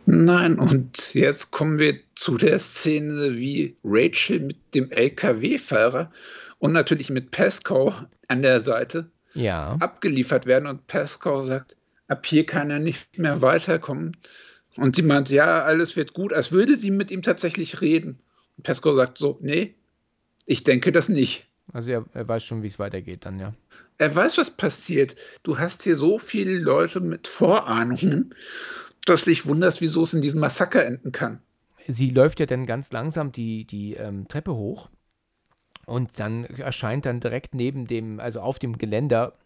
[0.05, 6.11] Nein, und jetzt kommen wir zu der Szene, wie Rachel mit dem LKW-Fahrer
[6.59, 7.91] und natürlich mit Pascal
[8.27, 9.75] an der Seite ja.
[9.79, 10.67] abgeliefert werden.
[10.67, 11.75] Und Pascal sagt,
[12.07, 14.15] ab hier kann er nicht mehr weiterkommen.
[14.77, 18.19] Und sie meint, ja, alles wird gut, als würde sie mit ihm tatsächlich reden.
[18.57, 19.75] Und Pesco sagt so, nee,
[20.45, 21.47] ich denke das nicht.
[21.73, 23.53] Also er, er weiß schon, wie es weitergeht dann, ja.
[23.97, 25.15] Er weiß, was passiert.
[25.43, 28.35] Du hast hier so viele Leute mit Vorahnungen,
[29.05, 31.41] dass dich wunderst, wieso es in diesem Massaker enden kann.
[31.87, 34.89] Sie läuft ja dann ganz langsam die, die ähm, Treppe hoch
[35.85, 39.37] und dann erscheint dann direkt neben dem, also auf dem Geländer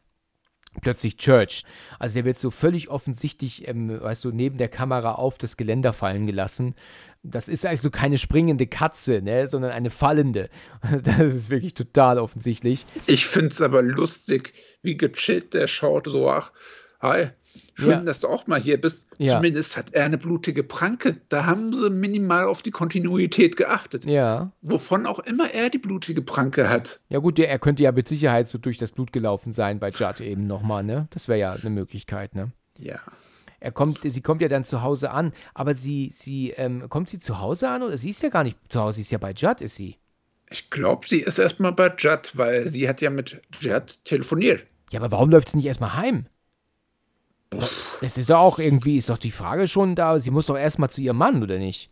[0.81, 1.63] plötzlich Church.
[1.97, 5.93] Also der wird so völlig offensichtlich, ähm, weißt du, neben der Kamera auf das Geländer
[5.93, 6.75] fallen gelassen.
[7.21, 10.49] Das ist also keine springende Katze, ne, sondern eine fallende.
[11.03, 12.85] Das ist wirklich total offensichtlich.
[13.07, 16.53] Ich finde es aber lustig, wie gechillt der schaut, so, ach,
[17.01, 17.27] hi,
[17.75, 17.99] Schön, ja.
[18.01, 19.07] dass du auch mal hier bist.
[19.17, 19.35] Ja.
[19.35, 21.17] Zumindest hat er eine blutige Pranke.
[21.29, 24.05] Da haben sie minimal auf die Kontinuität geachtet.
[24.05, 24.51] Ja.
[24.61, 26.99] Wovon auch immer er die blutige Pranke hat.
[27.09, 30.19] Ja, gut, er könnte ja mit Sicherheit so durch das Blut gelaufen sein bei Judd
[30.21, 31.07] eben nochmal, ne?
[31.11, 32.51] Das wäre ja eine Möglichkeit, ne?
[32.77, 32.99] Ja.
[33.61, 37.19] Er kommt, sie kommt ja dann zu Hause an, aber sie, sie, ähm, kommt sie
[37.19, 39.31] zu Hause an oder sie ist ja gar nicht zu Hause, sie ist ja bei
[39.31, 39.97] Judd, ist sie?
[40.49, 44.65] Ich glaube, sie ist erstmal bei Judd, weil sie hat ja mit Judd telefoniert.
[44.91, 46.25] Ja, aber warum läuft sie nicht erstmal heim?
[48.01, 50.89] Es ist doch auch irgendwie, ist doch die Frage schon da, sie muss doch erstmal
[50.89, 51.89] zu ihrem Mann, oder nicht?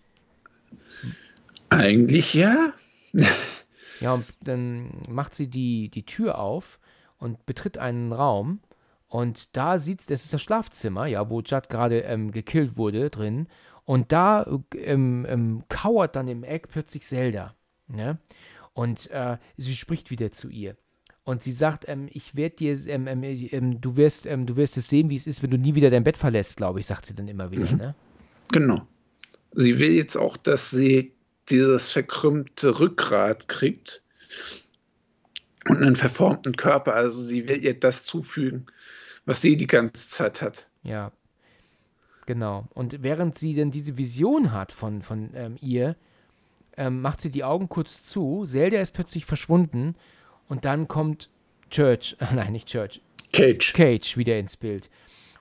[1.69, 2.73] Eigentlich ja.
[3.99, 6.79] ja, und dann macht sie die, die Tür auf
[7.17, 8.59] und betritt einen Raum.
[9.07, 13.47] Und da sieht, das ist das Schlafzimmer, ja, wo Judd gerade ähm, gekillt wurde drin.
[13.85, 17.55] Und da ähm, ähm, kauert dann im Eck plötzlich Zelda.
[17.87, 18.19] Ne?
[18.73, 20.75] Und äh, sie spricht wieder zu ihr.
[21.27, 24.77] Und sie sagt, ähm, ich werde dir, ähm, ähm, ähm, du wirst, ähm, du wirst
[24.77, 27.05] es sehen, wie es ist, wenn du nie wieder dein Bett verlässt, glaube ich, sagt
[27.05, 27.77] sie dann immer wieder, mhm.
[27.77, 27.95] ne?
[28.53, 28.87] Genau.
[29.51, 31.11] Sie will jetzt auch, dass sie
[31.49, 34.01] dieses verkrümmte Rückgrat kriegt
[35.67, 36.93] und einen verformten Körper.
[36.93, 38.65] Also sie will ihr das zufügen,
[39.25, 40.69] was sie die ganze Zeit hat.
[40.83, 41.11] Ja,
[42.25, 42.69] genau.
[42.73, 45.97] Und während sie dann diese Vision hat von, von ähm, ihr,
[46.77, 48.45] ähm, macht sie die Augen kurz zu.
[48.47, 49.95] Zelda ist plötzlich verschwunden
[50.47, 51.29] und dann kommt
[51.69, 53.01] Church, nein, nicht Church.
[53.33, 53.73] Cage.
[53.73, 54.89] Cage wieder ins Bild.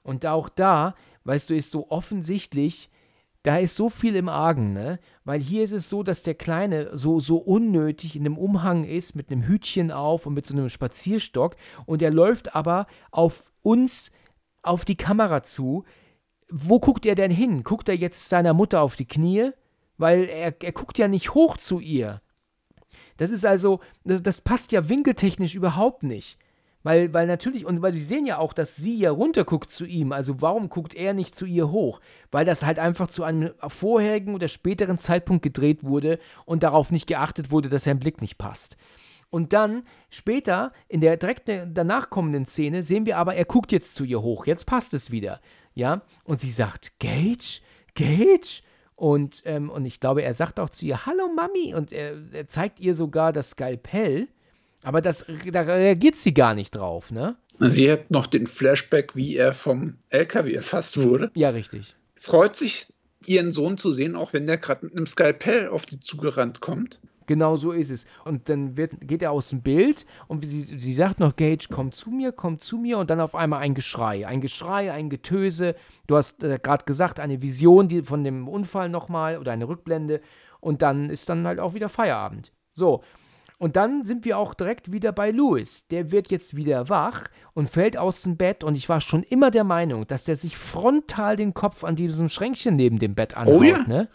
[0.02, 2.90] Und auch da, weißt du, ist so offensichtlich,
[3.42, 4.98] da ist so viel im Argen, ne?
[5.24, 9.14] Weil hier ist es so, dass der Kleine so, so unnötig in einem Umhang ist,
[9.14, 11.54] mit einem Hütchen auf und mit so einem Spazierstock.
[11.86, 14.10] Und er läuft aber auf uns,
[14.62, 15.84] auf die Kamera zu.
[16.50, 17.62] Wo guckt er denn hin?
[17.62, 19.50] Guckt er jetzt seiner Mutter auf die Knie?
[19.96, 22.20] Weil er, er guckt ja nicht hoch zu ihr.
[23.16, 26.38] Das ist also, das, das passt ja winkeltechnisch überhaupt nicht.
[26.82, 30.12] Weil, weil natürlich, und weil sie sehen ja auch, dass sie ja runterguckt zu ihm.
[30.12, 32.00] Also warum guckt er nicht zu ihr hoch?
[32.30, 37.08] Weil das halt einfach zu einem vorherigen oder späteren Zeitpunkt gedreht wurde und darauf nicht
[37.08, 38.76] geachtet wurde, dass sein Blick nicht passt.
[39.30, 43.96] Und dann später, in der direkt danach kommenden Szene, sehen wir aber, er guckt jetzt
[43.96, 44.46] zu ihr hoch.
[44.46, 45.40] Jetzt passt es wieder.
[45.74, 47.62] Ja, und sie sagt, Gage?
[47.96, 48.62] Gage?
[48.96, 51.74] Und, ähm, und ich glaube, er sagt auch zu ihr, Hallo Mami.
[51.74, 54.28] Und er, er zeigt ihr sogar das Skalpell.
[54.82, 57.36] Aber das, da reagiert sie gar nicht drauf, ne?
[57.58, 61.30] Sie hat noch den Flashback, wie er vom LKW erfasst wurde.
[61.34, 61.94] Ja, richtig.
[62.14, 62.92] Freut sich,
[63.24, 67.00] ihren Sohn zu sehen, auch wenn der gerade mit einem Skalpell auf die zugerannt kommt.
[67.26, 68.06] Genau so ist es.
[68.24, 71.92] Und dann wird, geht er aus dem Bild und sie, sie sagt noch, Gage, komm
[71.92, 72.98] zu mir, komm zu mir.
[72.98, 74.26] Und dann auf einmal ein Geschrei.
[74.26, 75.74] Ein Geschrei, ein Getöse.
[76.06, 80.20] Du hast äh, gerade gesagt, eine Vision die, von dem Unfall nochmal oder eine Rückblende.
[80.60, 82.52] Und dann ist dann halt auch wieder Feierabend.
[82.72, 83.02] So.
[83.58, 85.86] Und dann sind wir auch direkt wieder bei Louis.
[85.88, 87.24] Der wird jetzt wieder wach
[87.54, 88.62] und fällt aus dem Bett.
[88.62, 92.28] Und ich war schon immer der Meinung, dass der sich frontal den Kopf an diesem
[92.28, 93.60] Schränkchen neben dem Bett anhaut.
[93.60, 93.82] Oh ja.
[93.86, 94.08] Ne?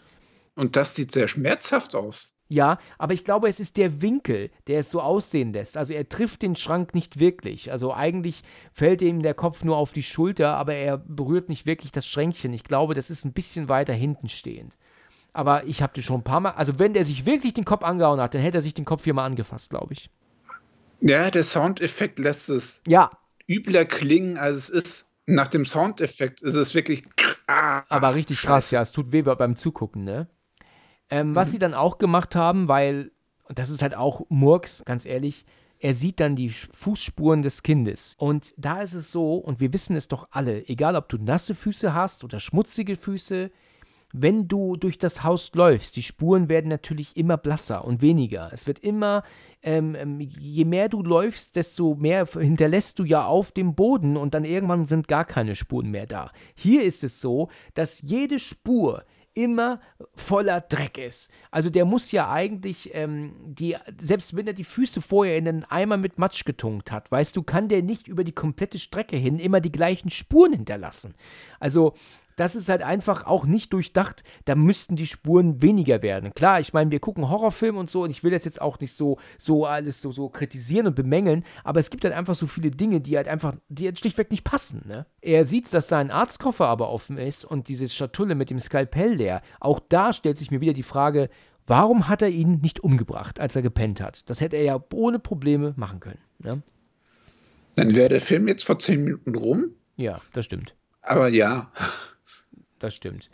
[0.54, 2.36] Und das sieht sehr schmerzhaft aus.
[2.52, 5.78] Ja, aber ich glaube, es ist der Winkel, der es so aussehen lässt.
[5.78, 7.72] Also er trifft den Schrank nicht wirklich.
[7.72, 8.42] Also eigentlich
[8.74, 12.52] fällt ihm der Kopf nur auf die Schulter, aber er berührt nicht wirklich das Schränkchen.
[12.52, 14.76] Ich glaube, das ist ein bisschen weiter hinten stehend.
[15.32, 17.84] Aber ich habe dir schon ein paar Mal, also wenn der sich wirklich den Kopf
[17.84, 20.10] angehauen hat, dann hätte er sich den Kopf viermal angefasst, glaube ich.
[21.00, 23.08] Ja, der Soundeffekt lässt es ja.
[23.48, 25.08] übler klingen, als es ist.
[25.24, 27.02] Nach dem Soundeffekt ist es wirklich.
[27.46, 28.82] Ah, aber richtig krass, ja.
[28.82, 30.28] Es tut weh beim Zugucken, ne?
[31.12, 31.52] Ähm, was mhm.
[31.52, 33.12] sie dann auch gemacht haben, weil,
[33.44, 35.44] und das ist halt auch Murks, ganz ehrlich,
[35.78, 38.14] er sieht dann die Fußspuren des Kindes.
[38.18, 41.54] Und da ist es so, und wir wissen es doch alle, egal ob du nasse
[41.54, 43.50] Füße hast oder schmutzige Füße,
[44.14, 48.50] wenn du durch das Haus läufst, die Spuren werden natürlich immer blasser und weniger.
[48.52, 49.22] Es wird immer,
[49.62, 54.34] ähm, ähm je mehr du läufst, desto mehr hinterlässt du ja auf dem Boden und
[54.34, 56.30] dann irgendwann sind gar keine Spuren mehr da.
[56.54, 59.80] Hier ist es so, dass jede Spur, immer
[60.14, 61.30] voller Dreck ist.
[61.50, 65.64] Also der muss ja eigentlich, ähm, die, selbst wenn er die Füße vorher in einen
[65.64, 69.38] Eimer mit Matsch getunkt hat, weißt du, kann der nicht über die komplette Strecke hin
[69.38, 71.14] immer die gleichen Spuren hinterlassen.
[71.60, 71.94] Also
[72.42, 74.24] das ist halt einfach auch nicht durchdacht.
[74.46, 76.34] Da müssten die Spuren weniger werden.
[76.34, 78.94] Klar, ich meine, wir gucken Horrorfilme und so und ich will das jetzt auch nicht
[78.94, 82.72] so, so alles so, so kritisieren und bemängeln, aber es gibt halt einfach so viele
[82.72, 84.82] Dinge, die halt einfach, die halt schlichtweg nicht passen.
[84.88, 85.06] Ne?
[85.20, 89.40] Er sieht, dass sein Arztkoffer aber offen ist und diese Schatulle mit dem Skalpell leer.
[89.60, 91.30] Auch da stellt sich mir wieder die Frage,
[91.68, 94.28] warum hat er ihn nicht umgebracht, als er gepennt hat?
[94.28, 96.18] Das hätte er ja ohne Probleme machen können.
[96.40, 96.60] Ne?
[97.76, 99.76] Dann wäre der Film jetzt vor zehn Minuten rum.
[99.94, 100.74] Ja, das stimmt.
[101.02, 101.70] Aber ja
[102.82, 103.30] das stimmt.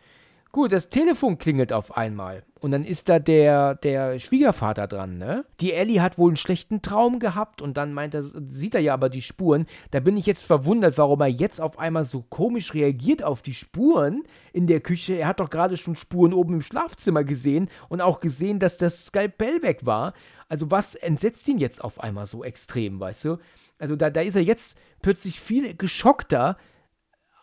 [0.50, 2.42] Gut, das Telefon klingelt auf einmal.
[2.60, 5.44] Und dann ist da der, der Schwiegervater dran, ne?
[5.60, 8.94] Die Ellie hat wohl einen schlechten Traum gehabt und dann meint er, sieht er ja
[8.94, 9.66] aber die Spuren.
[9.90, 13.52] Da bin ich jetzt verwundert, warum er jetzt auf einmal so komisch reagiert auf die
[13.52, 14.22] Spuren
[14.54, 15.14] in der Küche.
[15.14, 19.04] Er hat doch gerade schon Spuren oben im Schlafzimmer gesehen und auch gesehen, dass das
[19.04, 20.14] Skalpell weg war.
[20.48, 23.36] Also was entsetzt ihn jetzt auf einmal so extrem, weißt du?
[23.78, 26.56] Also da, da ist er jetzt plötzlich viel geschockter,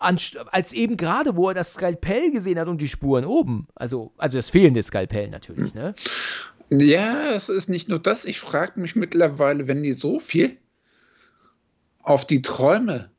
[0.05, 3.67] als eben gerade, wo er das Skalpell gesehen hat und die Spuren oben.
[3.75, 5.95] Also, also das fehlende Skalpell natürlich, ne?
[6.69, 8.25] Ja, es ist nicht nur das.
[8.25, 10.57] Ich frage mich mittlerweile, wenn die so viel
[12.01, 13.11] auf die Träume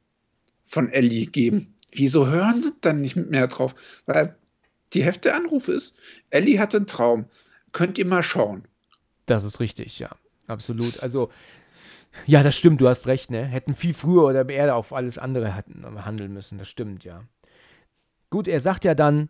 [0.64, 3.74] von Ellie geben, wieso hören sie dann nicht mehr drauf?
[4.06, 4.36] Weil
[4.92, 5.96] die Hälfte der Anrufe ist,
[6.30, 7.26] Ellie hat einen Traum.
[7.72, 8.64] Könnt ihr mal schauen.
[9.26, 10.10] Das ist richtig, ja.
[10.46, 11.00] Absolut.
[11.00, 11.30] Also,
[12.24, 13.44] ja, das stimmt, du hast recht, ne?
[13.44, 17.24] Hätten viel früher oder eher auf alles andere handeln müssen, das stimmt, ja.
[18.30, 19.28] Gut, er sagt ja dann,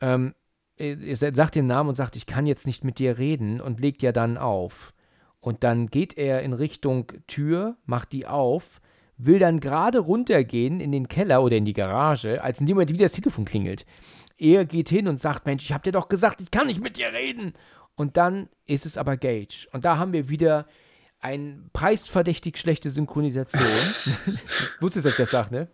[0.00, 0.34] ähm,
[0.76, 4.02] er sagt den Namen und sagt, ich kann jetzt nicht mit dir reden und legt
[4.02, 4.94] ja dann auf.
[5.40, 8.80] Und dann geht er in Richtung Tür, macht die auf,
[9.16, 12.92] will dann gerade runtergehen in den Keller oder in die Garage, als in dem Moment
[12.92, 13.84] wieder das Telefon klingelt.
[14.38, 16.96] Er geht hin und sagt, Mensch, ich hab dir doch gesagt, ich kann nicht mit
[16.96, 17.52] dir reden.
[17.94, 19.68] Und dann ist es aber Gage.
[19.72, 20.66] Und da haben wir wieder
[21.22, 23.62] ein preisverdächtig schlechte Synchronisation.
[24.80, 25.68] Wusstest du, dass ich das sage, ne?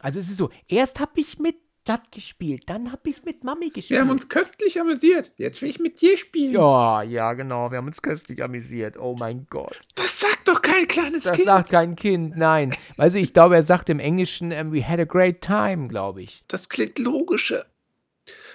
[0.00, 3.42] Also es ist so, erst habe ich mit Dad gespielt, dann habe ich es mit
[3.42, 3.90] Mami gespielt.
[3.90, 5.32] Wir haben uns köstlich amüsiert.
[5.36, 6.52] Jetzt will ich mit dir spielen.
[6.52, 7.70] Ja, ja, genau.
[7.70, 8.98] Wir haben uns köstlich amüsiert.
[8.98, 9.80] Oh mein Gott.
[9.94, 11.48] Das sagt doch kein kleines das Kind.
[11.48, 12.76] Das sagt kein Kind, nein.
[12.98, 16.44] Also ich glaube, er sagt im Englischen, um, we had a great time, glaube ich.
[16.48, 17.64] Das klingt logischer.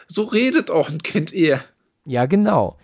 [0.08, 1.64] So redet auch ein Kind eher.
[2.06, 2.78] Ja, genau.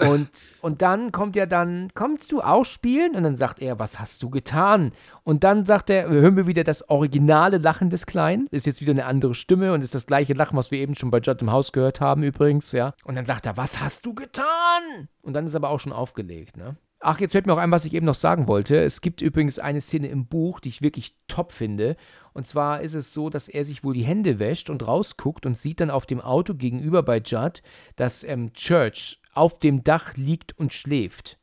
[0.00, 0.28] Und,
[0.62, 3.14] und dann kommt ja dann, kommst du auch spielen?
[3.14, 4.92] Und dann sagt er, was hast du getan?
[5.22, 8.46] Und dann sagt er, hören wir wieder das originale Lachen des Kleinen.
[8.50, 11.10] Ist jetzt wieder eine andere Stimme und ist das gleiche Lachen, was wir eben schon
[11.10, 12.94] bei Judd im Haus gehört haben übrigens, ja.
[13.04, 15.08] Und dann sagt er, was hast du getan?
[15.22, 16.76] Und dann ist aber auch schon aufgelegt, ne?
[17.06, 18.78] Ach, jetzt fällt mir auch ein, was ich eben noch sagen wollte.
[18.78, 21.96] Es gibt übrigens eine Szene im Buch, die ich wirklich top finde.
[22.32, 25.58] Und zwar ist es so, dass er sich wohl die Hände wäscht und rausguckt und
[25.58, 27.62] sieht dann auf dem Auto gegenüber bei Judd,
[27.96, 31.38] dass ähm, Church auf dem Dach liegt und schläft.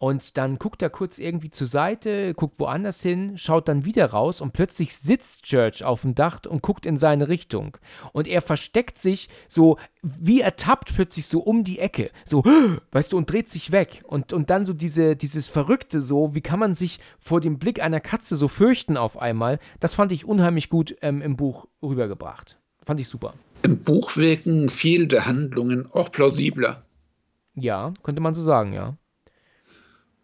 [0.00, 4.40] Und dann guckt er kurz irgendwie zur Seite, guckt woanders hin, schaut dann wieder raus
[4.40, 7.76] und plötzlich sitzt Church auf dem Dach und guckt in seine Richtung.
[8.12, 12.12] Und er versteckt sich so, wie ertappt plötzlich so um die Ecke.
[12.24, 12.44] So,
[12.92, 14.04] weißt du, und dreht sich weg.
[14.06, 17.82] Und, und dann so diese, dieses Verrückte so, wie kann man sich vor dem Blick
[17.82, 19.58] einer Katze so fürchten auf einmal?
[19.80, 22.56] Das fand ich unheimlich gut ähm, im Buch rübergebracht.
[22.84, 23.34] Fand ich super.
[23.62, 26.84] Im Buch wirken viele der Handlungen auch plausibler.
[27.60, 28.96] Ja, könnte man so sagen, ja.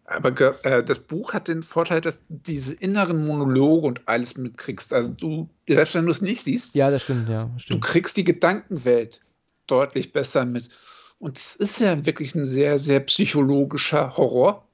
[0.05, 0.29] Aber
[0.63, 4.93] äh, das Buch hat den Vorteil, dass du diese inneren Monologe und alles mitkriegst.
[4.93, 7.83] Also du, selbst wenn du es nicht siehst, ja, das stimmt, ja, stimmt.
[7.83, 9.21] du kriegst die Gedankenwelt
[9.65, 10.69] deutlich besser mit.
[11.17, 14.64] Und es ist ja wirklich ein sehr, sehr psychologischer Horror.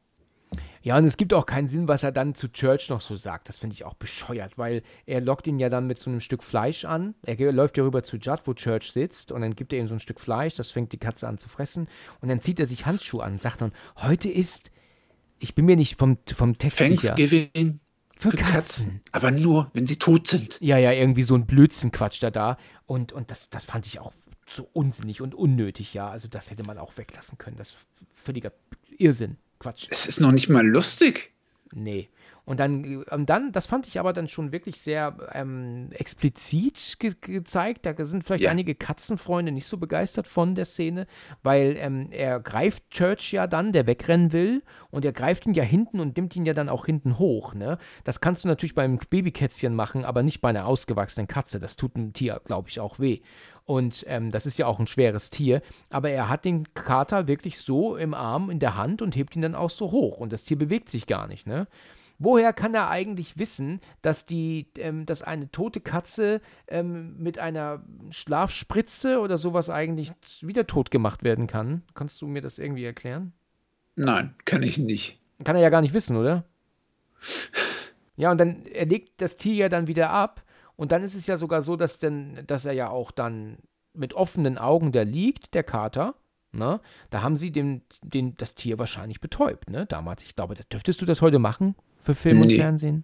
[0.84, 3.50] Ja, und es gibt auch keinen Sinn, was er dann zu Church noch so sagt.
[3.50, 6.44] Das finde ich auch bescheuert, weil er lockt ihn ja dann mit so einem Stück
[6.44, 7.16] Fleisch an.
[7.24, 9.94] Er läuft ja rüber zu Judd, wo Church sitzt, und dann gibt er ihm so
[9.94, 11.88] ein Stück Fleisch, das fängt die Katze an zu fressen.
[12.20, 14.72] Und dann zieht er sich Handschuhe an und sagt dann, heute ist
[15.42, 17.80] ich bin mir nicht vom, vom Text Thanksgiving
[18.16, 18.54] für, für Katzen.
[18.54, 19.02] Katzen.
[19.12, 20.58] Aber nur, wenn sie tot sind.
[20.62, 22.58] Ja, ja, irgendwie so ein Blödsinn quatscht er da.
[22.86, 24.14] Und, und das, das fand ich auch
[24.48, 26.10] so unsinnig und unnötig, ja.
[26.10, 27.58] Also das hätte man auch weglassen können.
[27.58, 27.78] Das ist
[28.14, 28.52] völliger
[28.98, 29.38] Irrsinn.
[29.62, 29.88] Quatsch.
[29.90, 31.32] Es ist noch nicht mal lustig.
[31.74, 32.10] Nee.
[32.44, 37.14] Und dann, und dann, das fand ich aber dann schon wirklich sehr ähm, explizit ge
[37.22, 37.86] gezeigt.
[37.86, 38.52] Da sind vielleicht ja.
[38.52, 41.06] einige Katzenfreunde nicht so begeistert von der Szene,
[41.44, 45.64] weil ähm, er greift Church ja dann, der wegrennen will, und er greift ihn ja
[45.64, 47.54] hinten und nimmt ihn ja dann auch hinten hoch.
[47.54, 47.78] Ne?
[48.04, 51.60] Das kannst du natürlich beim Babykätzchen machen, aber nicht bei einer ausgewachsenen Katze.
[51.60, 53.22] Das tut einem Tier, glaube ich, auch weh.
[53.66, 55.62] Und ähm, das ist ja auch ein schweres Tier.
[55.90, 59.42] Aber er hat den Kater wirklich so im Arm, in der Hand und hebt ihn
[59.42, 60.18] dann auch so hoch.
[60.18, 61.48] Und das Tier bewegt sich gar nicht.
[61.48, 61.68] Ne?
[62.24, 67.84] Woher kann er eigentlich wissen, dass, die, ähm, dass eine tote Katze ähm, mit einer
[68.12, 70.12] Schlafspritze oder sowas eigentlich
[70.42, 71.82] wieder tot gemacht werden kann?
[71.96, 73.34] Kannst du mir das irgendwie erklären?
[73.96, 75.20] Nein, kann ich nicht.
[75.44, 76.46] Kann er ja gar nicht wissen, oder?
[78.18, 80.44] Ja, und dann er legt das Tier ja dann wieder ab.
[80.76, 83.58] Und dann ist es ja sogar so, dass, denn, dass er ja auch dann
[83.94, 86.16] mit offenen Augen da liegt, der Kater.
[86.54, 86.82] Ne?
[87.10, 89.86] Da haben sie den, den, das Tier wahrscheinlich betäubt, ne?
[89.86, 90.24] Damals.
[90.24, 91.76] Ich glaube, dürftest du das heute machen?
[92.02, 92.54] für Film nee.
[92.54, 93.04] und Fernsehen?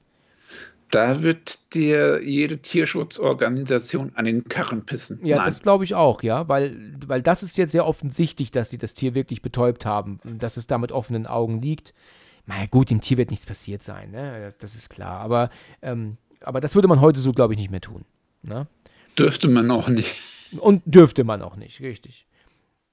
[0.90, 5.20] Da wird dir jede Tierschutzorganisation an den Karren pissen.
[5.26, 5.46] Ja, Nein.
[5.46, 8.94] das glaube ich auch, ja, weil, weil das ist jetzt sehr offensichtlich, dass sie das
[8.94, 11.94] Tier wirklich betäubt haben, dass es da mit offenen Augen liegt.
[12.46, 14.54] Na gut, dem Tier wird nichts passiert sein, ne?
[14.60, 15.50] das ist klar, aber,
[15.82, 16.16] ähm,
[16.48, 18.06] aber das würde man heute so, glaube ich, nicht mehr tun.
[18.42, 18.68] Ne?
[19.18, 20.16] Dürfte man auch nicht.
[20.60, 22.26] Und dürfte man auch nicht, richtig.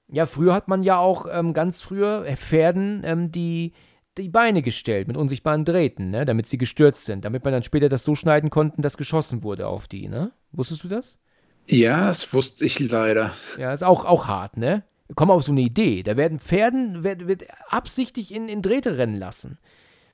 [0.07, 3.73] Ja, früher hat man ja auch ähm, ganz früher äh, Pferden ähm, die
[4.17, 7.89] die Beine gestellt mit unsichtbaren Drähten, ne, damit sie gestürzt sind, damit man dann später
[7.89, 10.31] das so schneiden konnte, dass geschossen wurde auf die, ne?
[10.51, 11.19] Wusstest du das?
[11.67, 13.33] Ja, das wusste ich leider.
[13.57, 14.83] Ja, ist auch, auch hart, ne?
[15.15, 16.01] Komm auf so eine Idee.
[16.01, 19.59] Da werden Pferden wird, wird absichtlich in, in Drähte rennen lassen.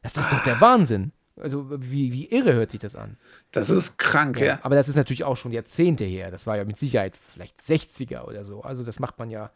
[0.02, 1.12] Das ist doch der Wahnsinn.
[1.42, 3.18] Also, wie, wie irre hört sich das an.
[3.52, 4.60] Das ist krank, ja, ja.
[4.64, 6.32] Aber das ist natürlich auch schon Jahrzehnte her.
[6.32, 8.62] Das war ja mit Sicherheit vielleicht 60er oder so.
[8.62, 9.52] Also, das macht man ja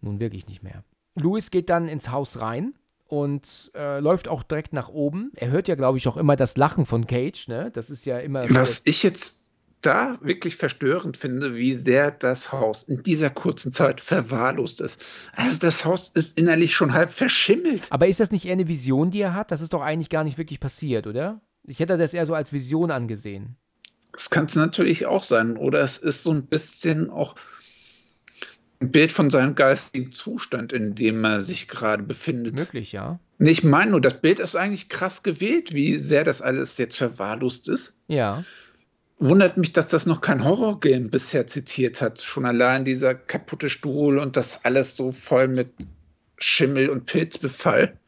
[0.00, 0.84] nun wirklich nicht mehr.
[1.14, 2.74] Louis geht dann ins Haus rein
[3.06, 5.32] und äh, läuft auch direkt nach oben.
[5.34, 7.70] Er hört ja, glaube ich, auch immer das Lachen von Cage, ne?
[7.72, 8.44] Das ist ja immer.
[8.50, 9.39] Was ich jetzt
[9.80, 15.04] da wirklich verstörend finde, wie sehr das Haus in dieser kurzen Zeit verwahrlost ist.
[15.34, 17.86] Also das Haus ist innerlich schon halb verschimmelt.
[17.90, 19.50] Aber ist das nicht eher eine Vision, die er hat?
[19.50, 21.40] Das ist doch eigentlich gar nicht wirklich passiert, oder?
[21.64, 23.56] Ich hätte das eher so als Vision angesehen.
[24.12, 25.56] Das kann es natürlich auch sein.
[25.56, 27.34] Oder es ist so ein bisschen auch
[28.80, 32.58] ein Bild von seinem geistigen Zustand, in dem er sich gerade befindet.
[32.58, 33.20] Möglich, ja.
[33.38, 37.68] Ich meine nur, das Bild ist eigentlich krass gewählt, wie sehr das alles jetzt verwahrlost
[37.68, 37.94] ist.
[38.08, 38.44] Ja.
[39.20, 42.20] Wundert mich, dass das noch kein Horrorgame bisher zitiert hat.
[42.20, 45.68] Schon allein dieser kaputte Stuhl und das alles so voll mit
[46.38, 47.98] Schimmel und Pilzbefall.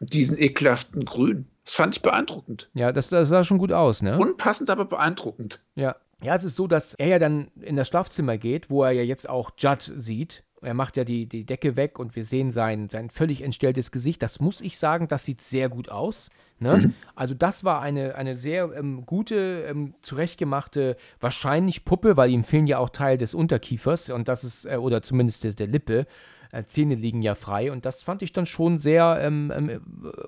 [0.00, 1.46] Und diesen ekelhaften Grün.
[1.64, 2.68] Das fand ich beeindruckend.
[2.74, 4.18] Ja, das, das sah schon gut aus, ne?
[4.18, 5.62] Unpassend, aber beeindruckend.
[5.76, 5.94] Ja.
[6.24, 9.02] Ja, es ist so, dass er ja dann in das Schlafzimmer geht, wo er ja
[9.02, 10.44] jetzt auch Judd sieht.
[10.60, 14.22] Er macht ja die, die Decke weg und wir sehen sein, sein völlig entstelltes Gesicht.
[14.22, 16.30] Das muss ich sagen, das sieht sehr gut aus.
[16.62, 16.78] Ne?
[16.78, 16.94] Mhm.
[17.14, 22.66] Also das war eine, eine sehr ähm, gute, ähm, zurechtgemachte, wahrscheinlich Puppe, weil ihm fehlen
[22.66, 26.06] ja auch Teil des Unterkiefers und das ist, äh, oder zumindest der, der Lippe.
[26.52, 29.80] Äh, Zähne liegen ja frei und das fand ich dann schon sehr ähm, ähm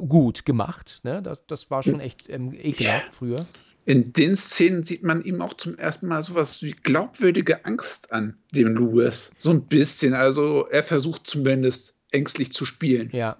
[0.08, 1.00] gut gemacht.
[1.04, 1.22] Ne?
[1.22, 3.40] Das, das war schon echt ähm, ekelhaft früher
[3.86, 8.36] in den Szenen sieht man ihm auch zum ersten Mal sowas wie glaubwürdige Angst an,
[8.54, 9.30] dem Louis.
[9.38, 10.14] So ein bisschen.
[10.14, 13.10] Also er versucht zumindest ängstlich zu spielen.
[13.12, 13.36] Ja.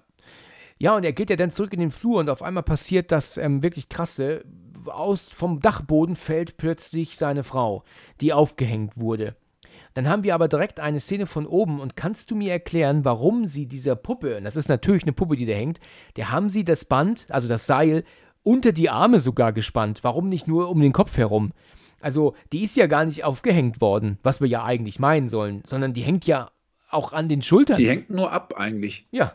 [0.77, 3.37] Ja, und er geht ja dann zurück in den Flur und auf einmal passiert das
[3.37, 4.43] ähm, wirklich krasse.
[4.85, 7.83] Aus vom Dachboden fällt plötzlich seine Frau,
[8.21, 9.35] die aufgehängt wurde.
[9.95, 13.45] Dann haben wir aber direkt eine Szene von oben und kannst du mir erklären, warum
[13.45, 15.79] sie dieser Puppe, und das ist natürlich eine Puppe, die da hängt,
[16.17, 18.03] der haben sie das Band, also das Seil,
[18.43, 19.99] unter die Arme sogar gespannt.
[20.03, 21.51] Warum nicht nur um den Kopf herum?
[22.01, 25.93] Also, die ist ja gar nicht aufgehängt worden, was wir ja eigentlich meinen sollen, sondern
[25.93, 26.51] die hängt ja
[26.91, 27.77] auch an den Schultern.
[27.77, 29.07] Die hängt nur ab eigentlich.
[29.11, 29.33] Ja.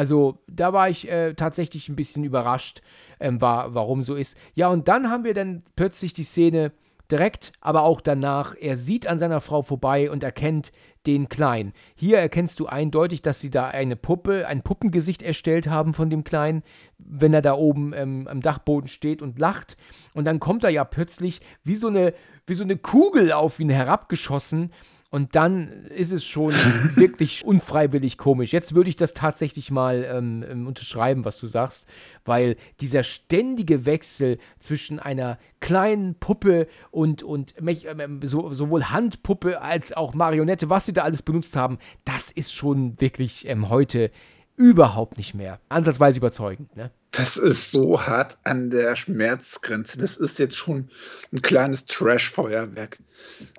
[0.00, 2.80] Also, da war ich äh, tatsächlich ein bisschen überrascht,
[3.20, 4.34] ähm, war, warum so ist.
[4.54, 6.72] Ja, und dann haben wir dann plötzlich die Szene
[7.12, 8.54] direkt, aber auch danach.
[8.58, 10.72] Er sieht an seiner Frau vorbei und erkennt
[11.06, 11.74] den Kleinen.
[11.96, 16.24] Hier erkennst du eindeutig, dass sie da eine Puppe, ein Puppengesicht erstellt haben von dem
[16.24, 16.62] Kleinen,
[16.96, 19.76] wenn er da oben ähm, am Dachboden steht und lacht.
[20.14, 22.14] Und dann kommt er ja plötzlich wie so eine,
[22.46, 24.72] wie so eine Kugel auf ihn herabgeschossen
[25.10, 26.52] und dann ist es schon
[26.94, 28.52] wirklich unfreiwillig komisch.
[28.52, 31.86] Jetzt würde ich das tatsächlich mal ähm, ähm, unterschreiben, was du sagst,
[32.24, 39.92] weil dieser ständige Wechsel zwischen einer kleinen Puppe und, und ähm, so, sowohl Handpuppe als
[39.92, 44.10] auch Marionette, was sie da alles benutzt haben, das ist schon wirklich ähm, heute
[44.56, 46.76] überhaupt nicht mehr ansatzweise überzeugend.
[46.76, 46.90] Ne?
[47.12, 49.98] Das ist so hart an der Schmerzgrenze.
[49.98, 50.90] Das ist jetzt schon
[51.32, 52.98] ein kleines Trash-Feuerwerk,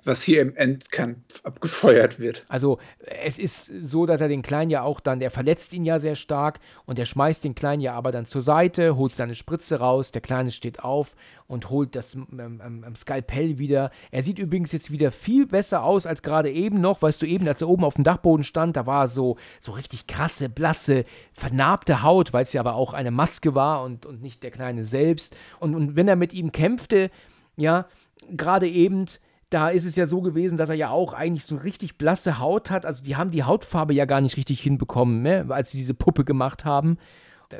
[0.04, 2.44] was hier im Endkampf abgefeuert wird.
[2.48, 2.78] Also
[3.22, 6.16] es ist so, dass er den Kleinen ja auch dann, der verletzt ihn ja sehr
[6.16, 10.12] stark und er schmeißt den Kleinen ja aber dann zur Seite, holt seine Spritze raus,
[10.12, 11.16] der Kleine steht auf
[11.48, 13.90] und holt das ähm, ähm, ähm Skalpell wieder.
[14.10, 17.46] Er sieht übrigens jetzt wieder viel besser aus als gerade eben noch, weißt du, eben
[17.48, 22.02] als er oben auf dem Dachboden stand, da war so, so richtig krasse, blasse, vernarbte
[22.02, 24.84] Haut, weil es ja aber auch eine Maske Maske war und, und nicht der Kleine
[24.84, 25.36] selbst.
[25.58, 27.10] Und, und wenn er mit ihm kämpfte,
[27.56, 27.86] ja,
[28.30, 29.06] gerade eben,
[29.52, 32.70] da ist es ja so gewesen, dass er ja auch eigentlich so richtig blasse Haut
[32.70, 32.86] hat.
[32.86, 35.46] Also die haben die Hautfarbe ja gar nicht richtig hinbekommen, ne?
[35.50, 36.98] als sie diese Puppe gemacht haben.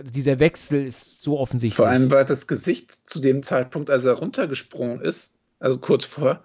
[0.03, 1.77] Dieser Wechsel ist so offensichtlich.
[1.77, 6.43] Vor allem war das Gesicht zu dem Zeitpunkt, als er runtergesprungen ist, also kurz vor,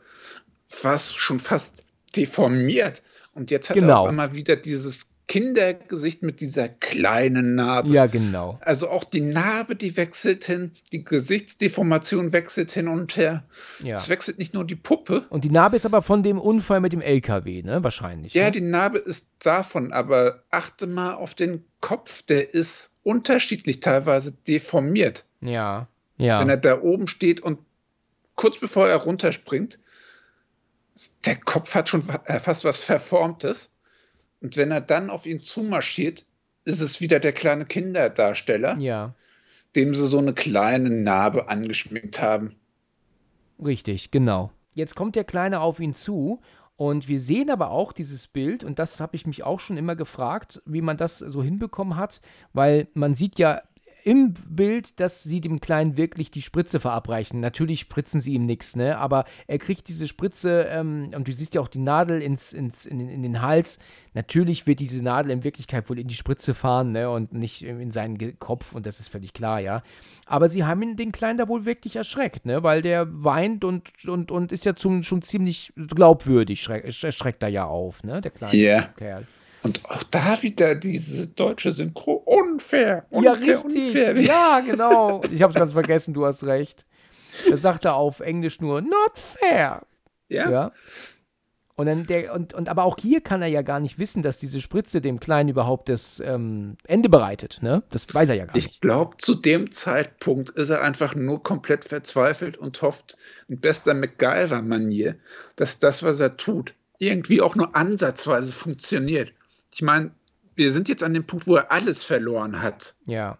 [0.65, 3.02] fast schon fast deformiert.
[3.34, 3.94] Und jetzt hat genau.
[3.94, 7.90] er auf einmal wieder dieses Kindergesicht mit dieser kleinen Narbe.
[7.90, 8.58] Ja, genau.
[8.62, 13.44] Also auch die Narbe, die wechselt hin, die Gesichtsdeformation wechselt hin und her.
[13.84, 13.95] Ja.
[13.95, 15.26] Es wechselt nicht nur die Puppe.
[15.30, 17.84] Und die Narbe ist aber von dem Unfall mit dem LKW, ne?
[17.84, 18.34] Wahrscheinlich.
[18.34, 18.52] Ja, ne?
[18.52, 25.26] die Narbe ist davon, aber achte mal auf den Kopf, der ist unterschiedlich teilweise deformiert.
[25.41, 25.88] Ja,
[26.18, 26.40] ja.
[26.40, 27.60] Wenn er da oben steht und
[28.36, 29.80] kurz bevor er runterspringt,
[31.26, 33.74] der Kopf hat schon äh, fast was Verformtes.
[34.41, 36.26] Und wenn er dann auf ihn zumarschiert,
[36.65, 39.15] ist es wieder der kleine Kinderdarsteller, ja.
[39.76, 42.55] dem sie so eine kleine Narbe angeschminkt haben.
[43.64, 44.51] Richtig, genau.
[44.73, 46.41] Jetzt kommt der Kleine auf ihn zu
[46.76, 49.95] und wir sehen aber auch dieses Bild, und das habe ich mich auch schon immer
[49.95, 52.22] gefragt, wie man das so hinbekommen hat,
[52.53, 53.64] weil man sieht ja
[54.07, 57.41] im Bild, dass sie dem Kleinen wirklich die Spritze verabreichen.
[57.41, 58.97] Natürlich spritzen sie ihm nichts, ne?
[58.97, 62.85] Aber er kriegt diese Spritze ähm, und du siehst ja auch die Nadel ins, ins,
[62.85, 63.79] in, in, den Hals.
[64.13, 67.09] Natürlich wird diese Nadel in Wirklichkeit wohl in die Spritze fahren, ne?
[67.09, 69.84] Und nicht in seinen Kopf und das ist völlig klar, ja.
[70.25, 72.63] Aber sie haben ihn, den Kleinen da wohl wirklich erschreckt, ne?
[72.63, 77.49] Weil der weint und, und, und ist ja zum, schon ziemlich glaubwürdig, schreck, schreckt er
[77.49, 78.21] ja auf, ne?
[78.21, 78.84] Der kleine yeah.
[78.95, 79.27] Kerl.
[79.63, 82.13] Und auch da wieder diese deutsche Synchro.
[82.25, 83.05] Unfair.
[83.09, 83.85] unfair ja, richtig.
[83.85, 84.19] Unfair.
[84.19, 85.21] Ja, genau.
[85.31, 86.85] Ich habe es ganz vergessen, du hast recht.
[87.49, 89.84] Er sagte auf Englisch nur, not fair.
[90.29, 90.49] Ja.
[90.49, 90.71] ja.
[91.75, 94.38] Und, dann der, und, und aber auch hier kann er ja gar nicht wissen, dass
[94.38, 97.59] diese Spritze dem Kleinen überhaupt das ähm, Ende bereitet.
[97.61, 97.84] Ne?
[97.91, 98.75] Das weiß er ja gar ich nicht.
[98.75, 103.17] Ich glaube, zu dem Zeitpunkt ist er einfach nur komplett verzweifelt und hofft
[103.47, 105.17] in bester MacGyver-Manier,
[105.55, 109.34] dass das, was er tut, irgendwie auch nur ansatzweise funktioniert
[109.73, 110.11] ich meine,
[110.56, 112.95] wir sind jetzt an dem Punkt, wo er alles verloren hat.
[113.06, 113.38] Ja.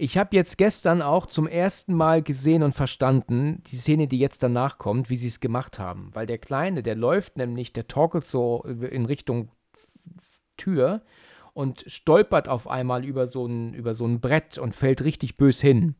[0.00, 4.44] Ich habe jetzt gestern auch zum ersten Mal gesehen und verstanden, die Szene, die jetzt
[4.44, 6.10] danach kommt, wie sie es gemacht haben.
[6.14, 9.50] Weil der Kleine, der läuft nämlich, der torkelt so in Richtung
[10.56, 11.02] Tür
[11.52, 15.60] und stolpert auf einmal über so ein, über so ein Brett und fällt richtig bös
[15.60, 15.96] hin.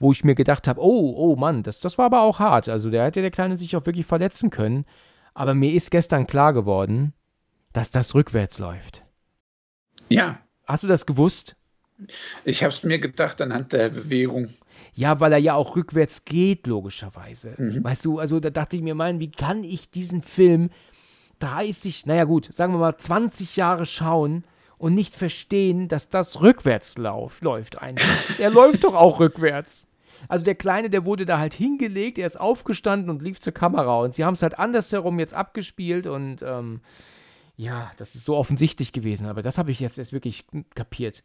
[0.00, 2.68] Wo ich mir gedacht habe, oh, oh Mann, das, das war aber auch hart.
[2.68, 4.84] Also der hätte der Kleine sich auch wirklich verletzen können.
[5.34, 7.12] Aber mir ist gestern klar geworden,
[7.76, 9.04] dass das rückwärts läuft.
[10.08, 10.40] Ja.
[10.66, 11.56] Hast du das gewusst?
[12.44, 14.48] Ich habe es mir gedacht anhand der Bewegung.
[14.94, 17.54] Ja, weil er ja auch rückwärts geht, logischerweise.
[17.58, 17.84] Mhm.
[17.84, 20.70] Weißt du, also da dachte ich mir, mein, wie kann ich diesen Film
[21.40, 24.44] 30, naja gut, sagen wir mal 20 Jahre schauen
[24.78, 28.38] und nicht verstehen, dass das rückwärts lauf, läuft einfach.
[28.40, 29.86] er läuft doch auch rückwärts.
[30.28, 34.00] Also der Kleine, der wurde da halt hingelegt, er ist aufgestanden und lief zur Kamera
[34.00, 36.80] und sie haben es halt andersherum jetzt abgespielt und ähm,
[37.56, 41.24] ja, das ist so offensichtlich gewesen, aber das habe ich jetzt erst wirklich kapiert.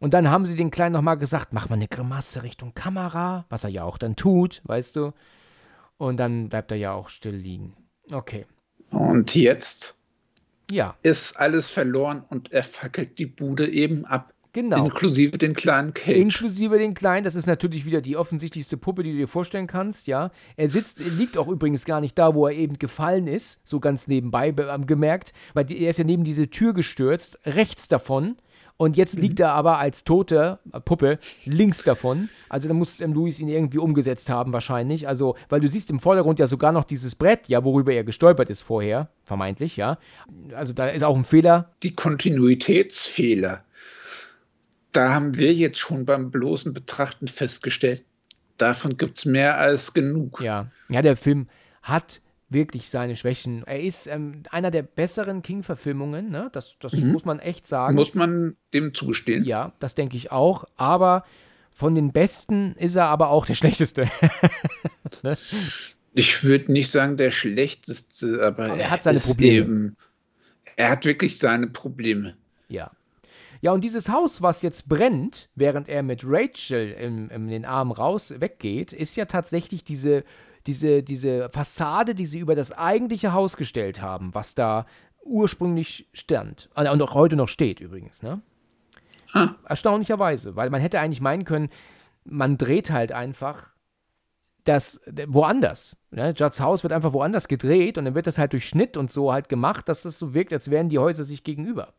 [0.00, 3.64] Und dann haben sie den Kleinen nochmal gesagt, mach mal eine Grimasse Richtung Kamera, was
[3.64, 5.12] er ja auch dann tut, weißt du.
[5.98, 7.76] Und dann bleibt er ja auch still liegen.
[8.10, 8.46] Okay.
[8.90, 9.96] Und jetzt
[10.70, 14.32] Ja, ist alles verloren und er fackelt die Bude eben ab.
[14.52, 14.84] Genau.
[14.84, 16.16] Inklusive den kleinen Cage.
[16.16, 20.06] Inklusive den Kleinen, das ist natürlich wieder die offensichtlichste Puppe, die du dir vorstellen kannst,
[20.06, 20.30] ja.
[20.56, 24.06] Er sitzt, liegt auch übrigens gar nicht da, wo er eben gefallen ist, so ganz
[24.08, 28.36] nebenbei be- ähm, gemerkt, weil die, er ist ja neben diese Tür gestürzt, rechts davon.
[28.76, 32.30] Und jetzt liegt er aber als tote äh, Puppe links davon.
[32.48, 35.06] Also da muss ähm, Luis ihn irgendwie umgesetzt haben, wahrscheinlich.
[35.06, 38.48] Also, weil du siehst im Vordergrund ja sogar noch dieses Brett, ja, worüber er gestolpert
[38.48, 39.98] ist vorher, vermeintlich, ja.
[40.54, 41.72] Also da ist auch ein Fehler.
[41.82, 43.64] die Kontinuitätsfehler.
[44.92, 48.04] Da haben wir jetzt schon beim bloßen Betrachten festgestellt,
[48.58, 50.40] davon gibt es mehr als genug.
[50.40, 51.48] Ja, ja, der Film
[51.82, 53.62] hat wirklich seine Schwächen.
[53.66, 56.50] Er ist ähm, einer der besseren King-Verfilmungen, ne?
[56.52, 57.94] Das, das muss man echt sagen.
[57.94, 59.44] Muss man dem zugestehen.
[59.44, 60.64] ja, das denke ich auch.
[60.76, 61.24] Aber
[61.72, 64.10] von den besten ist er aber auch der schlechteste.
[66.12, 69.56] Ich würde nicht sagen, der schlechteste, aber, Aber er hat seine Probleme.
[69.56, 69.96] Eben,
[70.74, 72.34] er hat wirklich seine Probleme.
[72.68, 72.90] ja.
[73.60, 77.92] Ja, und dieses Haus, was jetzt brennt, während er mit Rachel in, in den Arm
[77.92, 80.24] raus weggeht, ist ja tatsächlich diese,
[80.66, 84.86] diese, diese Fassade, die sie über das eigentliche Haus gestellt haben, was da
[85.22, 86.70] ursprünglich stand.
[86.74, 88.40] äh, Und auch heute noch steht übrigens, ne?
[89.32, 89.54] Ah.
[89.68, 91.68] Erstaunlicherweise, weil man hätte eigentlich meinen können,
[92.24, 93.70] man dreht halt einfach
[94.64, 95.96] das woanders.
[96.10, 96.34] Ne?
[96.36, 99.32] Judds Haus wird einfach woanders gedreht und dann wird das halt durch Schnitt und so
[99.32, 101.94] halt gemacht, dass das so wirkt, als wären die Häuser sich gegenüber.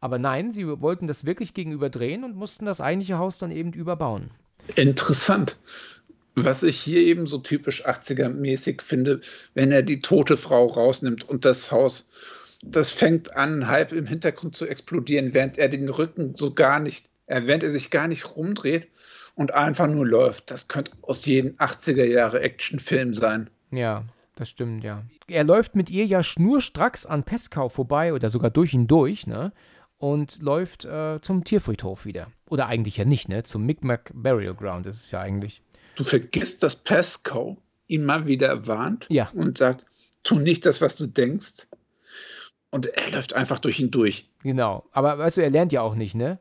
[0.00, 3.72] Aber nein, sie wollten das wirklich gegenüber drehen und mussten das eigentliche Haus dann eben
[3.72, 4.30] überbauen.
[4.76, 5.56] Interessant.
[6.36, 9.20] Was ich hier eben so typisch 80er-mäßig finde,
[9.54, 12.08] wenn er die tote Frau rausnimmt und das Haus,
[12.64, 17.06] das fängt an, halb im Hintergrund zu explodieren, während er den Rücken so gar nicht,
[17.26, 18.88] äh, während er sich gar nicht rumdreht
[19.36, 20.50] und einfach nur läuft.
[20.50, 23.48] Das könnte aus jedem 80er-Jahre-Actionfilm sein.
[23.70, 24.04] Ja,
[24.36, 25.04] das stimmt, ja.
[25.28, 29.52] Er läuft mit ihr ja schnurstracks an Peskau vorbei oder sogar durch ihn durch, ne?
[30.04, 32.26] Und läuft äh, zum Tierfriedhof wieder.
[32.50, 33.42] Oder eigentlich ja nicht, ne?
[33.42, 35.62] Zum Micmac Burial Ground ist es ja eigentlich.
[35.96, 37.56] Du vergisst, dass Pascal
[37.86, 39.30] ihn mal wieder warnt Ja.
[39.32, 39.86] und sagt,
[40.22, 41.68] tu nicht das, was du denkst.
[42.70, 44.28] Und er läuft einfach durch ihn durch.
[44.42, 44.84] Genau.
[44.92, 46.38] Aber weißt du, er lernt ja auch nicht, ne?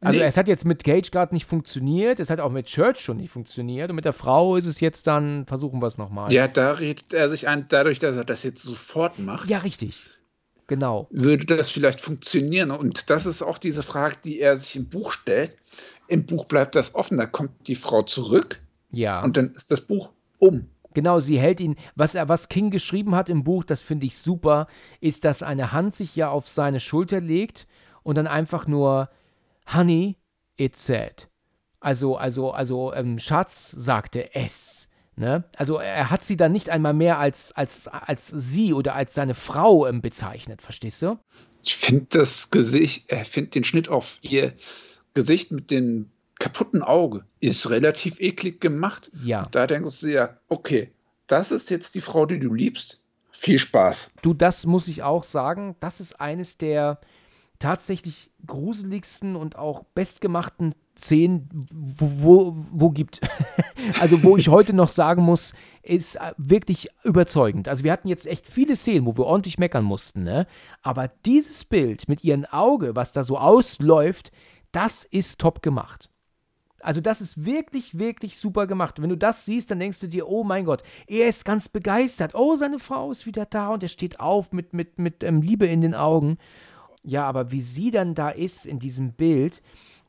[0.00, 0.26] Also Nee.
[0.26, 3.30] es hat jetzt mit Cage gerade nicht funktioniert, es hat auch mit Church schon nicht
[3.30, 6.32] funktioniert und mit der Frau ist es jetzt dann, versuchen wir es nochmal.
[6.32, 9.98] Ja, da redet er sich ein, dadurch, dass er das jetzt sofort macht, ja, richtig.
[10.68, 11.08] Genau.
[11.10, 12.70] würde das vielleicht funktionieren.
[12.70, 15.56] Und das ist auch diese Frage, die er sich im Buch stellt.
[16.06, 19.22] Im Buch bleibt das offen, da kommt die Frau zurück Ja.
[19.22, 20.68] und dann ist das Buch um.
[20.94, 21.76] Genau, sie hält ihn.
[21.96, 24.66] Was er, was King geschrieben hat im Buch, das finde ich super,
[25.00, 27.66] ist, dass eine Hand sich ja auf seine Schulter legt
[28.02, 29.10] und dann einfach nur
[29.72, 30.16] Honey,
[30.56, 31.28] it's sad.
[31.80, 34.87] Also, also, also, ähm, Schatz sagte es.
[35.18, 35.44] Ne?
[35.56, 39.34] Also er hat sie dann nicht einmal mehr als, als, als sie oder als seine
[39.34, 41.18] Frau ähm, bezeichnet, verstehst du?
[41.64, 44.52] Ich finde das Gesicht, er findet den Schnitt auf ihr
[45.14, 49.10] Gesicht mit dem kaputten Auge ist relativ eklig gemacht.
[49.24, 49.42] Ja.
[49.50, 50.92] Da denkst du ja, okay,
[51.26, 53.04] das ist jetzt die Frau, die du liebst.
[53.32, 54.12] Viel Spaß.
[54.22, 57.00] Du, das muss ich auch sagen, das ist eines der
[57.58, 63.20] tatsächlich gruseligsten und auch bestgemachten Szenen, wo, wo, wo gibt.
[64.00, 65.52] also, wo ich heute noch sagen muss,
[65.82, 67.68] ist äh, wirklich überzeugend.
[67.68, 70.46] Also, wir hatten jetzt echt viele Szenen, wo wir ordentlich meckern mussten, ne?
[70.82, 74.32] Aber dieses Bild mit ihrem Auge, was da so ausläuft,
[74.72, 76.10] das ist top gemacht.
[76.80, 79.02] Also das ist wirklich, wirklich super gemacht.
[79.02, 82.34] Wenn du das siehst, dann denkst du dir, oh mein Gott, er ist ganz begeistert.
[82.34, 85.66] Oh, seine Frau ist wieder da und er steht auf mit, mit, mit ähm, Liebe
[85.66, 86.38] in den Augen.
[87.02, 89.62] Ja, aber wie sie dann da ist in diesem Bild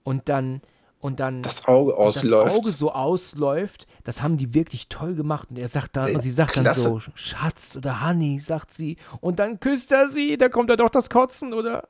[0.03, 0.61] und dann
[0.99, 2.47] und dann Das Auge ausläuft.
[2.51, 5.47] das Auge so ausläuft, das haben die wirklich toll gemacht.
[5.49, 6.81] Und er sagt dann, Ey, und sie sagt dann klasse.
[6.81, 8.97] so, Schatz oder Honey, sagt sie.
[9.21, 11.87] Und dann küsst er sie, da kommt er doch das Kotzen, oder?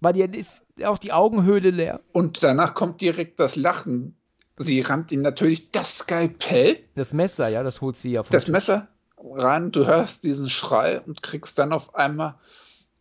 [0.00, 2.00] Weil ihr ist auch die Augenhöhle leer.
[2.12, 4.16] Und danach kommt direkt das Lachen.
[4.56, 8.46] Sie rammt ihn natürlich das Skalpell, Das Messer, ja, das holt sie ja vom das
[8.48, 8.88] Messer
[9.22, 9.70] ran.
[9.72, 12.34] Du hörst diesen Schrei und kriegst dann auf einmal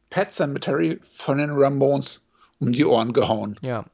[0.10, 2.28] Pet Cemetery von den Ramones
[2.60, 3.58] um die Ohren gehauen.
[3.62, 3.86] Ja.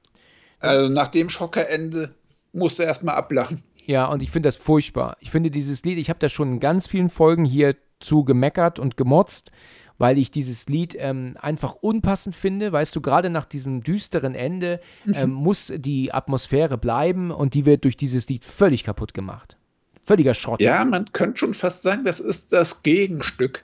[0.65, 2.13] Also nach dem Schockerende
[2.53, 3.63] musste er erstmal ablachen.
[3.85, 5.17] Ja, und ich finde das furchtbar.
[5.19, 8.79] Ich finde dieses Lied, ich habe da schon in ganz vielen Folgen hier zu gemeckert
[8.79, 9.51] und gemotzt,
[9.97, 12.71] weil ich dieses Lied ähm, einfach unpassend finde.
[12.71, 14.81] Weißt du, gerade nach diesem düsteren Ende
[15.13, 19.57] ähm, muss die Atmosphäre bleiben und die wird durch dieses Lied völlig kaputt gemacht.
[20.05, 20.61] Völliger Schrott.
[20.61, 23.63] Ja, man könnte schon fast sagen, das ist das Gegenstück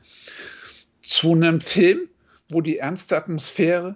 [1.01, 2.07] zu einem Film,
[2.49, 3.95] wo die ernste Atmosphäre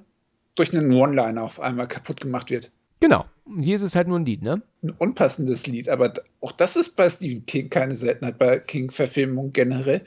[0.56, 2.72] durch einen One-Liner auf einmal kaputt gemacht wird.
[3.00, 3.26] Genau.
[3.60, 4.62] Hier ist es halt nur ein Lied, ne?
[4.82, 10.02] Ein unpassendes Lied, aber auch das ist bei Stephen King keine Seltenheit, bei King-Verfilmungen generell.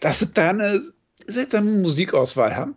[0.00, 0.80] dass sie da eine
[1.26, 2.74] seltsame Musikauswahl haben.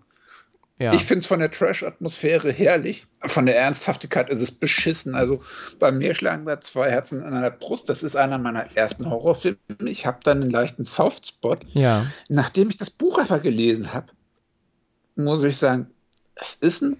[0.80, 0.93] Ja.
[0.93, 3.07] Ich finde es von der Trash-Atmosphäre herrlich.
[3.22, 5.15] Von der Ernsthaftigkeit ist es beschissen.
[5.15, 5.41] Also
[5.80, 7.89] bei mir schlagen da zwei Herzen an einer Brust.
[7.89, 9.57] Das ist einer meiner ersten Horrorfilme.
[9.85, 11.65] Ich habe dann einen leichten Softspot.
[11.73, 12.07] Ja.
[12.27, 14.07] Nachdem ich das Buch aber gelesen habe,
[15.15, 15.88] muss ich sagen,
[16.35, 16.97] es ist ein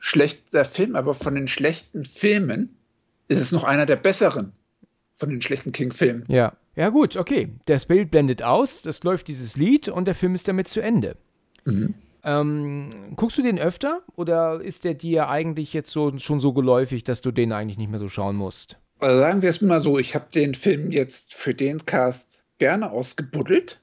[0.00, 2.76] schlechter Film, aber von den schlechten Filmen
[3.28, 4.52] ist es noch einer der besseren
[5.12, 6.24] von den schlechten King-Filmen.
[6.28, 6.54] Ja.
[6.76, 7.48] Ja, gut, okay.
[7.66, 11.16] Das Bild blendet aus, das läuft dieses Lied und der Film ist damit zu Ende.
[11.64, 11.94] Mhm.
[12.22, 17.04] Ähm, guckst du den öfter oder ist der dir eigentlich jetzt so, schon so geläufig,
[17.04, 18.78] dass du den eigentlich nicht mehr so schauen musst?
[18.98, 22.90] Also sagen wir es mal so, ich habe den Film jetzt für den Cast gerne
[22.90, 23.80] ausgebuddelt.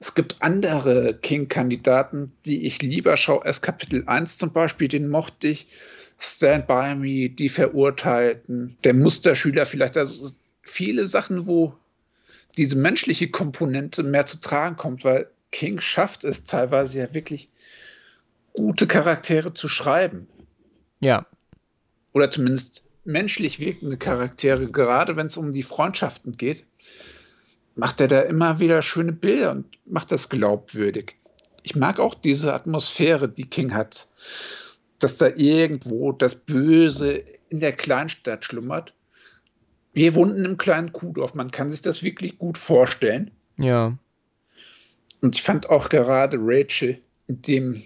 [0.00, 5.48] Es gibt andere King-Kandidaten, die ich lieber schaue, als Kapitel 1 zum Beispiel, den mochte
[5.48, 5.66] ich.
[6.20, 10.30] Stand By Me, Die Verurteilten, der Musterschüler vielleicht, also
[10.62, 11.74] viele Sachen, wo
[12.56, 17.48] diese menschliche Komponente mehr zu tragen kommt, weil King schafft es teilweise ja wirklich
[18.52, 20.28] gute Charaktere zu schreiben.
[21.00, 21.26] Ja.
[22.12, 26.64] Oder zumindest menschlich wirkende Charaktere, gerade wenn es um die Freundschaften geht,
[27.78, 31.14] macht er da immer wieder schöne Bilder und macht das glaubwürdig.
[31.62, 34.08] Ich mag auch diese Atmosphäre, die King hat,
[34.98, 38.94] dass da irgendwo das Böse in der Kleinstadt schlummert.
[39.92, 43.30] Wir wohnten im kleinen Kuhdorf, man kann sich das wirklich gut vorstellen.
[43.56, 43.96] Ja.
[45.20, 46.98] Und ich fand auch gerade Rachel
[47.28, 47.82] in dem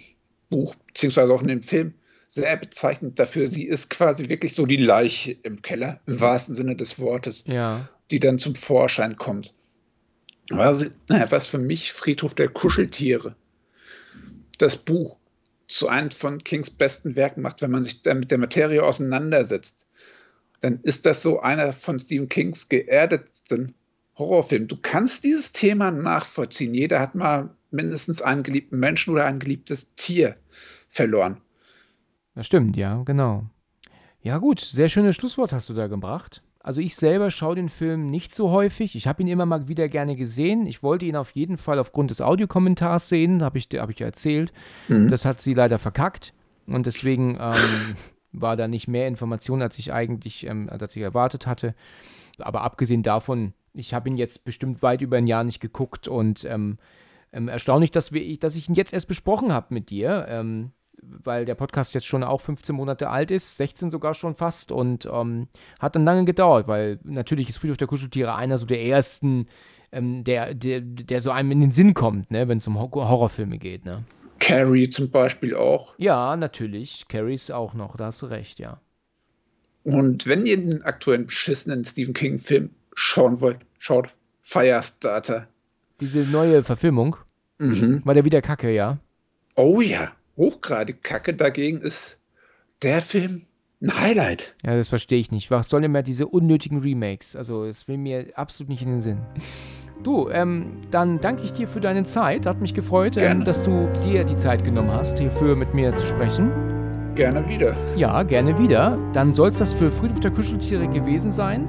[0.49, 1.93] Buch, beziehungsweise auch in dem Film,
[2.27, 3.47] sehr bezeichnend dafür.
[3.47, 7.87] Sie ist quasi wirklich so die Leiche im Keller, im wahrsten Sinne des Wortes, ja.
[8.09, 9.53] die dann zum Vorschein kommt.
[10.51, 13.35] Also, naja, was für mich Friedhof der Kuscheltiere,
[14.57, 15.17] das Buch,
[15.67, 19.87] zu einem von Kings besten Werken macht, wenn man sich mit der Materie auseinandersetzt,
[20.59, 23.73] dann ist das so einer von Stephen Kings geerdetsten
[24.17, 24.67] Horrorfilm.
[24.67, 26.73] Du kannst dieses Thema nachvollziehen.
[26.73, 30.35] Jeder hat mal mindestens einen geliebten Menschen oder ein geliebtes Tier
[30.89, 31.41] verloren.
[32.35, 33.49] Das stimmt, ja, genau.
[34.21, 36.42] Ja, gut, sehr schönes Schlusswort hast du da gebracht.
[36.63, 38.95] Also ich selber schaue den Film nicht so häufig.
[38.95, 40.65] Ich habe ihn immer mal wieder gerne gesehen.
[40.65, 44.51] Ich wollte ihn auf jeden Fall aufgrund des Audiokommentars sehen, habe ich, hab ich erzählt.
[44.87, 45.09] Mhm.
[45.09, 46.33] Das hat sie leider verkackt.
[46.65, 47.95] Und deswegen ähm,
[48.31, 51.75] war da nicht mehr Information, als ich eigentlich, ähm, als ich erwartet hatte.
[52.39, 56.45] Aber abgesehen davon ich habe ihn jetzt bestimmt weit über ein Jahr nicht geguckt und
[56.45, 56.77] ähm,
[57.31, 60.71] ähm, erstaunlich, dass, wir, dass ich ihn jetzt erst besprochen habe mit dir, ähm,
[61.23, 65.07] weil der Podcast jetzt schon auch 15 Monate alt ist, 16 sogar schon fast und
[65.11, 65.47] ähm,
[65.79, 69.47] hat dann lange gedauert, weil natürlich ist Friedhof der Kuscheltiere einer so der ersten,
[69.91, 73.57] ähm, der, der, der so einem in den Sinn kommt, ne, wenn es um Horrorfilme
[73.57, 73.85] geht.
[73.85, 74.03] Ne?
[74.39, 75.95] Carrie zum Beispiel auch.
[75.97, 77.05] Ja, natürlich.
[77.07, 78.81] Carrie ist auch noch, da hast du recht, ja.
[79.83, 84.09] Und wenn ihr den aktuellen beschissenen Stephen King-Film schauen wollt, schaut
[84.41, 85.47] Firestarter.
[85.99, 87.15] Diese neue Verfilmung?
[87.59, 88.01] Mhm.
[88.03, 88.99] War der wieder kacke, ja?
[89.55, 91.33] Oh ja, hochgradig kacke.
[91.33, 92.19] Dagegen ist
[92.81, 93.43] der Film
[93.81, 94.55] ein Highlight.
[94.63, 95.51] Ja, das verstehe ich nicht.
[95.51, 97.35] Was sollen immer diese unnötigen Remakes?
[97.35, 99.19] Also, es will mir absolut nicht in den Sinn.
[100.03, 102.45] Du, ähm, dann danke ich dir für deine Zeit.
[102.45, 106.05] Hat mich gefreut, ähm, dass du dir die Zeit genommen hast, hierfür mit mir zu
[106.05, 106.51] sprechen.
[107.15, 107.75] Gerne wieder.
[107.95, 108.97] Ja, gerne wieder.
[109.13, 111.67] Dann soll es das für Friedhof der Kuscheltiere gewesen sein.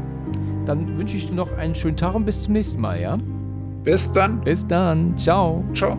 [0.66, 3.18] Dann wünsche ich dir noch einen schönen Tag und bis zum nächsten Mal, ja?
[3.82, 4.40] Bis dann.
[4.42, 5.16] Bis dann.
[5.18, 5.62] Ciao.
[5.74, 5.98] Ciao.